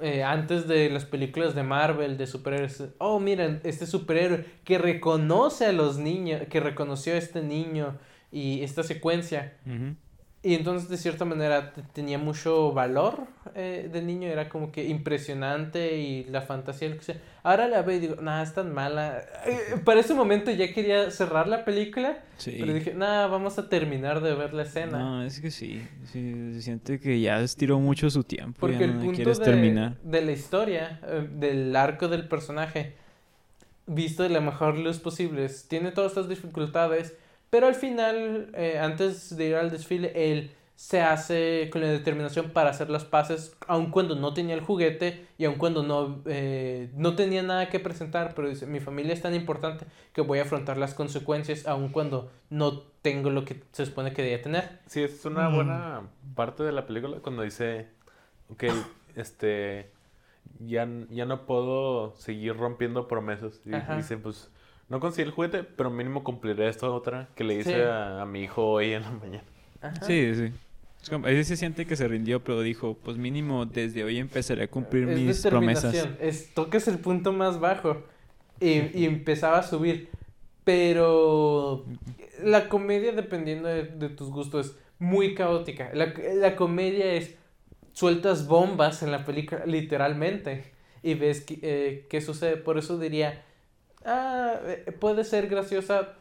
eh, 0.00 0.22
antes 0.22 0.66
de 0.66 0.90
las 0.90 1.04
películas 1.04 1.54
de 1.54 1.62
Marvel, 1.62 2.16
de 2.16 2.26
superhéroes, 2.26 2.84
oh, 2.98 3.20
miren, 3.20 3.60
este 3.64 3.86
superhéroe 3.86 4.44
que 4.64 4.78
reconoce 4.78 5.66
a 5.66 5.72
los 5.72 5.98
niños, 5.98 6.42
que 6.48 6.60
reconoció 6.60 7.14
a 7.14 7.18
este 7.18 7.42
niño 7.42 7.98
y 8.32 8.62
esta 8.62 8.82
secuencia. 8.82 9.56
Y 10.42 10.54
entonces, 10.54 10.88
de 10.88 10.96
cierta 10.96 11.26
manera, 11.26 11.70
te- 11.74 11.82
tenía 11.82 12.16
mucho 12.16 12.72
valor 12.72 13.26
eh, 13.54 13.90
de 13.92 14.00
niño, 14.00 14.26
era 14.26 14.48
como 14.48 14.72
que 14.72 14.86
impresionante 14.88 15.98
y 15.98 16.24
la 16.24 16.40
fantasía, 16.40 16.88
lo 16.88 16.96
que 16.96 17.02
sea. 17.02 17.16
Ahora 17.42 17.68
la 17.68 17.82
veo 17.82 17.98
y 17.98 18.00
digo, 18.00 18.16
nada, 18.22 18.42
es 18.42 18.54
tan 18.54 18.72
mala. 18.72 19.18
Eh, 19.46 19.76
para 19.84 20.00
ese 20.00 20.14
momento 20.14 20.50
ya 20.50 20.72
quería 20.72 21.10
cerrar 21.10 21.46
la 21.46 21.62
película, 21.66 22.24
Sí. 22.38 22.56
pero 22.58 22.72
dije, 22.72 22.94
nada, 22.94 23.26
vamos 23.26 23.58
a 23.58 23.68
terminar 23.68 24.22
de 24.22 24.34
ver 24.34 24.54
la 24.54 24.62
escena. 24.62 24.98
No, 24.98 25.22
es 25.22 25.40
que 25.40 25.50
sí, 25.50 25.86
sí, 26.10 26.54
se 26.54 26.62
siente 26.62 26.98
que 27.00 27.20
ya 27.20 27.38
estiró 27.40 27.78
mucho 27.78 28.08
su 28.08 28.24
tiempo, 28.24 28.60
Porque 28.60 28.78
ya 28.78 28.84
el 28.86 28.94
no 28.94 29.00
punto 29.00 29.16
quieres 29.16 29.38
de, 29.40 29.44
terminar. 29.44 29.96
de 30.02 30.22
la 30.22 30.32
historia, 30.32 31.00
eh, 31.06 31.28
del 31.30 31.76
arco 31.76 32.08
del 32.08 32.26
personaje, 32.28 32.94
visto 33.86 34.22
de 34.22 34.30
la 34.30 34.40
mejor 34.40 34.78
luz 34.78 35.00
posible, 35.00 35.44
es- 35.44 35.68
tiene 35.68 35.90
todas 35.92 36.12
estas 36.12 36.30
dificultades, 36.30 37.14
pero 37.50 37.66
al 37.66 37.74
final, 37.74 38.50
eh, 38.54 38.78
antes 38.78 39.36
de 39.36 39.46
ir 39.48 39.56
al 39.56 39.70
desfile, 39.70 40.12
él 40.32 40.52
se 40.76 41.02
hace 41.02 41.68
con 41.70 41.82
la 41.82 41.88
determinación 41.88 42.52
para 42.52 42.70
hacer 42.70 42.88
las 42.88 43.04
paces, 43.04 43.54
aun 43.66 43.90
cuando 43.90 44.14
no 44.16 44.32
tenía 44.32 44.54
el 44.54 44.62
juguete 44.62 45.26
y 45.36 45.44
aun 45.44 45.56
cuando 45.56 45.82
no, 45.82 46.22
eh, 46.24 46.88
no 46.94 47.16
tenía 47.16 47.42
nada 47.42 47.68
que 47.68 47.80
presentar, 47.80 48.32
pero 48.34 48.48
dice, 48.48 48.66
mi 48.66 48.80
familia 48.80 49.12
es 49.12 49.20
tan 49.20 49.34
importante 49.34 49.84
que 50.14 50.22
voy 50.22 50.38
a 50.38 50.42
afrontar 50.42 50.78
las 50.78 50.94
consecuencias 50.94 51.66
aun 51.66 51.90
cuando 51.90 52.30
no 52.48 52.80
tengo 53.02 53.28
lo 53.28 53.44
que 53.44 53.62
se 53.72 53.84
supone 53.84 54.14
que 54.14 54.22
debía 54.22 54.40
tener. 54.40 54.78
Sí, 54.86 55.02
es 55.02 55.22
una 55.26 55.50
Mm. 55.50 55.54
buena 55.54 56.02
parte 56.34 56.62
de 56.62 56.72
la 56.72 56.86
película 56.86 57.18
cuando 57.18 57.42
dice, 57.42 57.88
ok, 58.48 58.64
este, 59.16 59.90
ya, 60.60 60.88
ya 61.10 61.26
no 61.26 61.44
puedo 61.44 62.14
seguir 62.16 62.56
rompiendo 62.56 63.06
promesas. 63.06 63.60
Y 63.66 63.74
Ajá. 63.74 63.96
dice, 63.96 64.16
pues, 64.16 64.50
no 64.90 65.00
conseguí 65.00 65.26
el 65.28 65.32
juguete, 65.34 65.62
pero 65.64 65.88
mínimo 65.90 66.22
cumpliré 66.22 66.68
esta 66.68 66.90
otra 66.90 67.28
que 67.34 67.44
le 67.44 67.54
hice 67.54 67.74
Sí. 67.76 67.80
a, 67.80 68.20
a 68.22 68.26
mi 68.26 68.42
hijo 68.42 68.66
hoy 68.66 68.92
en 68.92 69.02
la 69.02 69.10
mañana. 69.12 69.44
Ajá. 69.80 70.02
Sí, 70.04 70.34
sí. 70.34 70.52
Es 71.02 71.08
como- 71.08 71.24
veces 71.24 71.48
se 71.48 71.56
siente 71.56 71.86
que 71.86 71.96
se 71.96 72.06
rindió, 72.08 72.44
pero 72.44 72.60
dijo, 72.60 72.98
pues 73.02 73.16
mínimo 73.16 73.64
desde 73.64 74.04
hoy 74.04 74.18
empezaré 74.18 74.64
a 74.64 74.68
cumplir 74.68 75.08
Es 75.08 75.18
mis 75.18 75.40
promesas. 75.46 75.94
Es, 76.20 76.52
tocas 76.52 76.86
el 76.88 76.98
punto 76.98 77.32
más 77.32 77.58
bajo 77.58 78.02
y, 78.60 78.98
y 78.98 79.06
empezaba 79.06 79.60
a 79.60 79.62
subir. 79.62 80.10
Pero 80.64 81.84
la 82.44 82.68
comedia, 82.68 83.12
dependiendo 83.12 83.68
de, 83.68 83.84
de 83.84 84.08
tus 84.10 84.30
gustos, 84.30 84.66
es 84.66 84.76
muy 84.98 85.34
caótica. 85.34 85.90
La, 85.94 86.12
la 86.34 86.54
comedia 86.54 87.12
es 87.14 87.34
sueltas 87.92 88.46
bombas 88.46 89.02
en 89.02 89.10
la 89.10 89.24
película, 89.24 89.64
literalmente. 89.66 90.64
Y 91.02 91.14
ves 91.14 91.40
que- 91.40 91.58
eh, 91.62 92.06
qué 92.10 92.20
sucede. 92.20 92.56
Por 92.56 92.76
eso 92.78 92.98
diría, 92.98 93.42
ah, 94.04 94.54
eh, 94.64 94.92
puede 94.98 95.24
ser 95.24 95.48
graciosa 95.48 96.14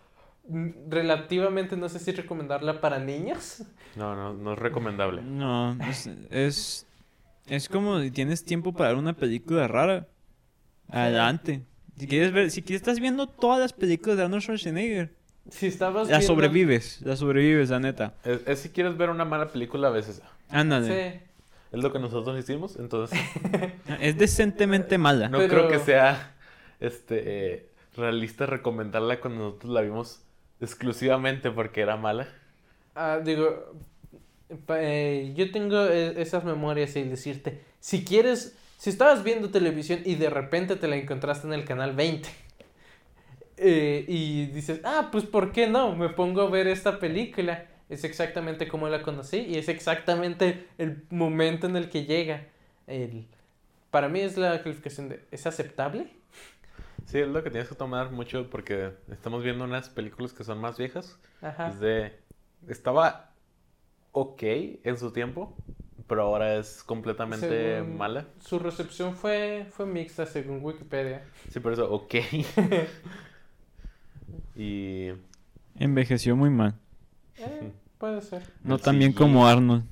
mm, 0.47 0.69
relativamente, 0.89 1.75
no 1.77 1.89
sé 1.89 1.99
si 1.99 2.11
recomendarla 2.11 2.81
para 2.81 2.99
niños. 2.99 3.63
No, 3.95 4.15
no, 4.15 4.33
no 4.33 4.53
es 4.53 4.59
recomendable. 4.59 5.21
No, 5.21 5.77
es, 5.89 6.07
es, 6.29 6.85
es 7.47 7.69
como 7.69 7.99
si 8.01 8.11
tienes 8.11 8.43
tiempo 8.45 8.73
para 8.73 8.89
ver 8.89 8.97
una 8.99 9.13
película 9.13 9.67
rara. 9.67 10.07
Adelante. 10.87 11.63
Si 11.97 12.07
quieres 12.07 12.31
ver, 12.31 12.49
si 12.51 12.61
quieres, 12.61 12.81
estás 12.81 12.99
viendo 12.99 13.27
todas 13.27 13.59
las 13.59 13.73
películas 13.73 14.17
de 14.17 14.23
Arnold 14.23 14.41
Schwarzenegger, 14.41 15.13
Si 15.49 15.67
estabas 15.67 16.07
la 16.07 16.19
viendo- 16.19 16.33
sobrevives, 16.33 17.01
la 17.01 17.15
sobrevives, 17.15 17.69
la 17.69 17.79
neta. 17.79 18.13
Es, 18.23 18.39
es 18.47 18.59
si 18.59 18.69
quieres 18.69 18.95
ver 18.97 19.09
una 19.09 19.25
mala 19.25 19.49
película, 19.49 19.89
a 19.89 19.91
veces 19.91 20.21
Ándale. 20.49 20.87
Sí. 20.87 21.19
es 21.73 21.83
lo 21.83 21.91
que 21.91 21.99
nosotros 21.99 22.39
hicimos, 22.39 22.77
entonces 22.77 23.19
Es 23.99 24.17
decentemente 24.17 24.97
mala. 24.97 25.27
no 25.29 25.39
Pero- 25.39 25.49
creo 25.49 25.67
que 25.67 25.79
sea 25.79 26.35
este 26.79 27.21
eh, 27.55 27.68
realista 27.99 28.45
recomendarla 28.45 29.19
cuando 29.19 29.45
nosotros 29.45 29.71
la 29.71 29.81
vimos 29.81 30.23
exclusivamente 30.59 31.51
porque 31.51 31.81
era 31.81 31.97
mala. 31.97 32.27
Ah, 32.95 33.19
digo, 33.23 33.73
eh, 34.69 35.33
yo 35.35 35.51
tengo 35.51 35.85
eh, 35.85 36.21
esas 36.21 36.43
memorias 36.43 36.95
y 36.95 37.03
decirte, 37.03 37.61
si 37.79 38.03
quieres, 38.03 38.57
si 38.77 38.89
estabas 38.89 39.23
viendo 39.23 39.51
televisión 39.51 40.01
y 40.05 40.15
de 40.15 40.29
repente 40.29 40.75
te 40.75 40.87
la 40.87 40.95
encontraste 40.95 41.47
en 41.47 41.53
el 41.53 41.65
canal 41.65 41.95
20 41.95 42.29
eh, 43.57 44.05
y 44.07 44.47
dices, 44.47 44.81
ah, 44.83 45.09
pues 45.11 45.25
¿por 45.25 45.51
qué 45.51 45.67
no? 45.67 45.95
Me 45.95 46.09
pongo 46.09 46.41
a 46.41 46.49
ver 46.49 46.67
esta 46.67 46.99
película. 46.99 47.65
Es 47.89 48.03
exactamente 48.03 48.67
como 48.67 48.87
la 48.87 49.01
conocí 49.01 49.37
y 49.37 49.57
es 49.57 49.67
exactamente 49.67 50.67
el 50.77 51.03
momento 51.09 51.65
en 51.65 51.75
el 51.75 51.89
que 51.89 52.05
llega. 52.05 52.45
El, 52.85 53.25
para 53.89 54.09
mí 54.09 54.19
es 54.19 54.37
la 54.37 54.61
calificación 54.61 55.09
de, 55.09 55.25
¿es 55.31 55.47
aceptable? 55.47 56.18
Sí, 57.09 57.17
es 57.17 57.27
lo 57.27 57.41
que 57.41 57.49
tienes 57.49 57.67
que 57.67 57.73
tomar 57.73 58.11
mucho 58.11 58.51
porque 58.51 58.91
estamos 59.11 59.43
viendo 59.43 59.63
unas 59.63 59.89
películas 59.89 60.31
que 60.31 60.43
son 60.43 60.59
más 60.59 60.77
viejas. 60.77 61.17
Ajá. 61.41 61.69
Es 61.69 61.79
de... 61.79 62.19
Estaba 62.67 63.31
ok 64.11 64.43
en 64.83 64.95
su 64.95 65.11
tiempo, 65.11 65.57
pero 66.07 66.21
ahora 66.21 66.57
es 66.57 66.83
completamente 66.83 67.77
Según- 67.77 67.97
mala. 67.97 68.27
Su 68.39 68.59
recepción 68.59 69.15
fue, 69.15 69.65
fue 69.71 69.87
mixta 69.87 70.27
según 70.27 70.63
Wikipedia. 70.63 71.23
Sí, 71.49 71.59
por 71.59 71.73
eso, 71.73 71.91
ok. 71.91 72.13
y... 74.55 75.07
Envejeció 75.79 76.35
muy 76.35 76.51
mal. 76.51 76.75
Eh, 77.37 77.71
puede 77.97 78.21
ser. 78.21 78.43
No 78.63 78.77
tan 78.77 78.99
bien 78.99 79.13
como 79.13 79.47
Arnold. 79.47 79.83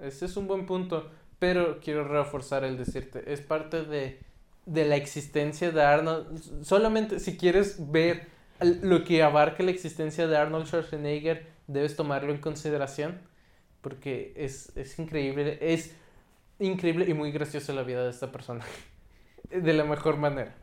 Ese 0.00 0.24
es 0.24 0.38
un 0.38 0.46
buen 0.46 0.64
punto, 0.64 1.10
pero 1.38 1.80
quiero 1.80 2.08
reforzar 2.08 2.64
el 2.64 2.78
decirte, 2.78 3.30
es 3.30 3.42
parte 3.42 3.84
de, 3.84 4.20
de 4.70 4.84
la 4.84 4.96
existencia 4.96 5.72
de 5.72 5.82
Arnold. 5.82 6.64
Solamente 6.64 7.18
si 7.18 7.36
quieres 7.36 7.90
ver 7.90 8.28
lo 8.60 9.04
que 9.04 9.22
abarca 9.22 9.62
la 9.62 9.72
existencia 9.72 10.28
de 10.28 10.36
Arnold 10.36 10.66
Schwarzenegger, 10.66 11.46
debes 11.66 11.96
tomarlo 11.96 12.32
en 12.32 12.40
consideración, 12.40 13.18
porque 13.80 14.32
es, 14.36 14.76
es 14.76 14.98
increíble, 14.98 15.58
es 15.60 15.96
increíble 16.60 17.06
y 17.08 17.14
muy 17.14 17.32
graciosa 17.32 17.72
la 17.72 17.82
vida 17.82 18.04
de 18.04 18.10
esta 18.10 18.30
persona, 18.30 18.64
de 19.50 19.72
la 19.72 19.84
mejor 19.84 20.16
manera. 20.18 20.54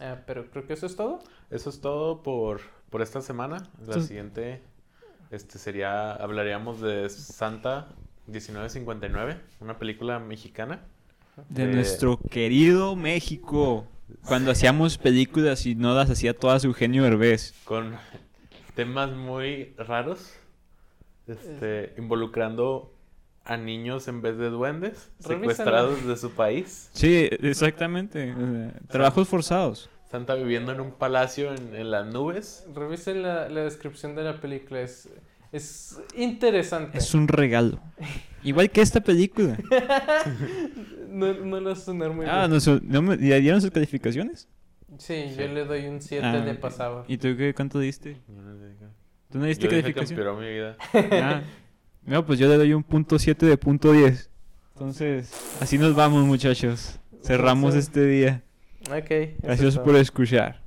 Ah, 0.00 0.16
pero 0.26 0.50
creo 0.50 0.66
que 0.66 0.72
eso 0.72 0.86
es 0.86 0.96
todo. 0.96 1.18
Eso 1.50 1.68
es 1.68 1.80
todo 1.82 2.22
por, 2.22 2.62
por 2.88 3.02
esta 3.02 3.20
semana. 3.20 3.68
La 3.86 4.00
siguiente 4.00 4.62
este 5.30 5.58
sería, 5.58 6.12
hablaríamos 6.14 6.80
de 6.80 7.10
Santa 7.10 7.88
1959, 8.26 9.38
una 9.60 9.78
película 9.78 10.18
mexicana. 10.18 10.86
De 11.48 11.64
Eh, 11.64 11.74
nuestro 11.74 12.18
querido 12.30 12.96
México. 12.96 13.86
Cuando 14.26 14.50
hacíamos 14.50 14.98
películas 14.98 15.64
y 15.66 15.74
no 15.74 15.94
las 15.94 16.10
hacía 16.10 16.36
todas 16.36 16.64
Eugenio 16.64 17.06
Herbés. 17.06 17.54
con 17.64 17.94
temas 18.74 19.12
muy 19.12 19.74
raros, 19.78 20.32
este, 21.26 21.94
involucrando 21.98 22.92
a 23.44 23.56
niños 23.56 24.08
en 24.08 24.20
vez 24.22 24.36
de 24.36 24.50
duendes, 24.50 25.10
secuestrados 25.20 26.04
de 26.06 26.16
su 26.16 26.32
país. 26.32 26.90
Sí, 26.92 27.28
exactamente. 27.30 28.34
trabajos 28.88 29.28
forzados. 29.28 29.88
Santa 30.10 30.34
viviendo 30.34 30.72
en 30.72 30.80
un 30.80 30.90
palacio 30.92 31.54
en, 31.54 31.74
en 31.74 31.90
las 31.90 32.06
nubes. 32.06 32.66
Revisen 32.74 33.22
la, 33.22 33.48
la 33.48 33.62
descripción 33.62 34.16
de 34.16 34.24
la 34.24 34.40
película, 34.40 34.80
es, 34.80 35.08
es 35.52 35.98
interesante. 36.16 36.98
Es 36.98 37.14
un 37.14 37.28
regalo. 37.28 37.80
Igual 38.42 38.70
que 38.70 38.80
esta 38.80 39.00
película. 39.00 39.56
No, 41.10 41.34
no 41.34 41.58
lo 41.60 41.74
sonar 41.74 42.12
muy 42.12 42.24
Ah, 42.26 42.42
bien. 42.42 42.52
no, 42.52 42.60
su- 42.60 42.80
¿no 42.84 43.02
me- 43.02 43.16
¿ya 43.18 43.34
dieron 43.40 43.60
sus 43.60 43.72
calificaciones? 43.72 44.46
Sí, 44.98 45.24
yo 45.36 45.48
le 45.48 45.64
doy 45.64 45.86
un 45.88 46.00
7 46.00 46.24
Ah, 46.24 46.40
de 46.40 46.54
pasado. 46.54 47.04
¿Y 47.08 47.18
tú 47.18 47.36
qué, 47.36 47.52
cuánto 47.52 47.80
diste? 47.80 48.16
¿Tú 49.28 49.38
no 49.38 49.44
diste 49.46 49.64
Yo 49.64 49.70
dije 49.70 49.82
que 49.82 49.92
calificación? 49.94 50.18
empeoró 50.20 50.38
mi 50.40 50.48
vida. 50.48 50.76
Ah, 50.94 51.42
no, 52.04 52.24
pues 52.24 52.38
yo 52.38 52.48
le 52.48 52.56
doy 52.56 52.72
un 52.74 52.84
punto 52.84 53.18
7 53.18 53.44
de 53.44 53.56
punto 53.56 53.92
10. 53.92 54.30
Entonces, 54.74 55.32
así 55.60 55.78
nos 55.78 55.96
vamos, 55.96 56.24
muchachos. 56.24 57.00
Cerramos 57.24 57.74
este 57.74 58.06
día. 58.06 58.42
Ok. 58.88 59.10
Gracias 59.42 59.78
por 59.78 59.96
escuchar. 59.96 60.62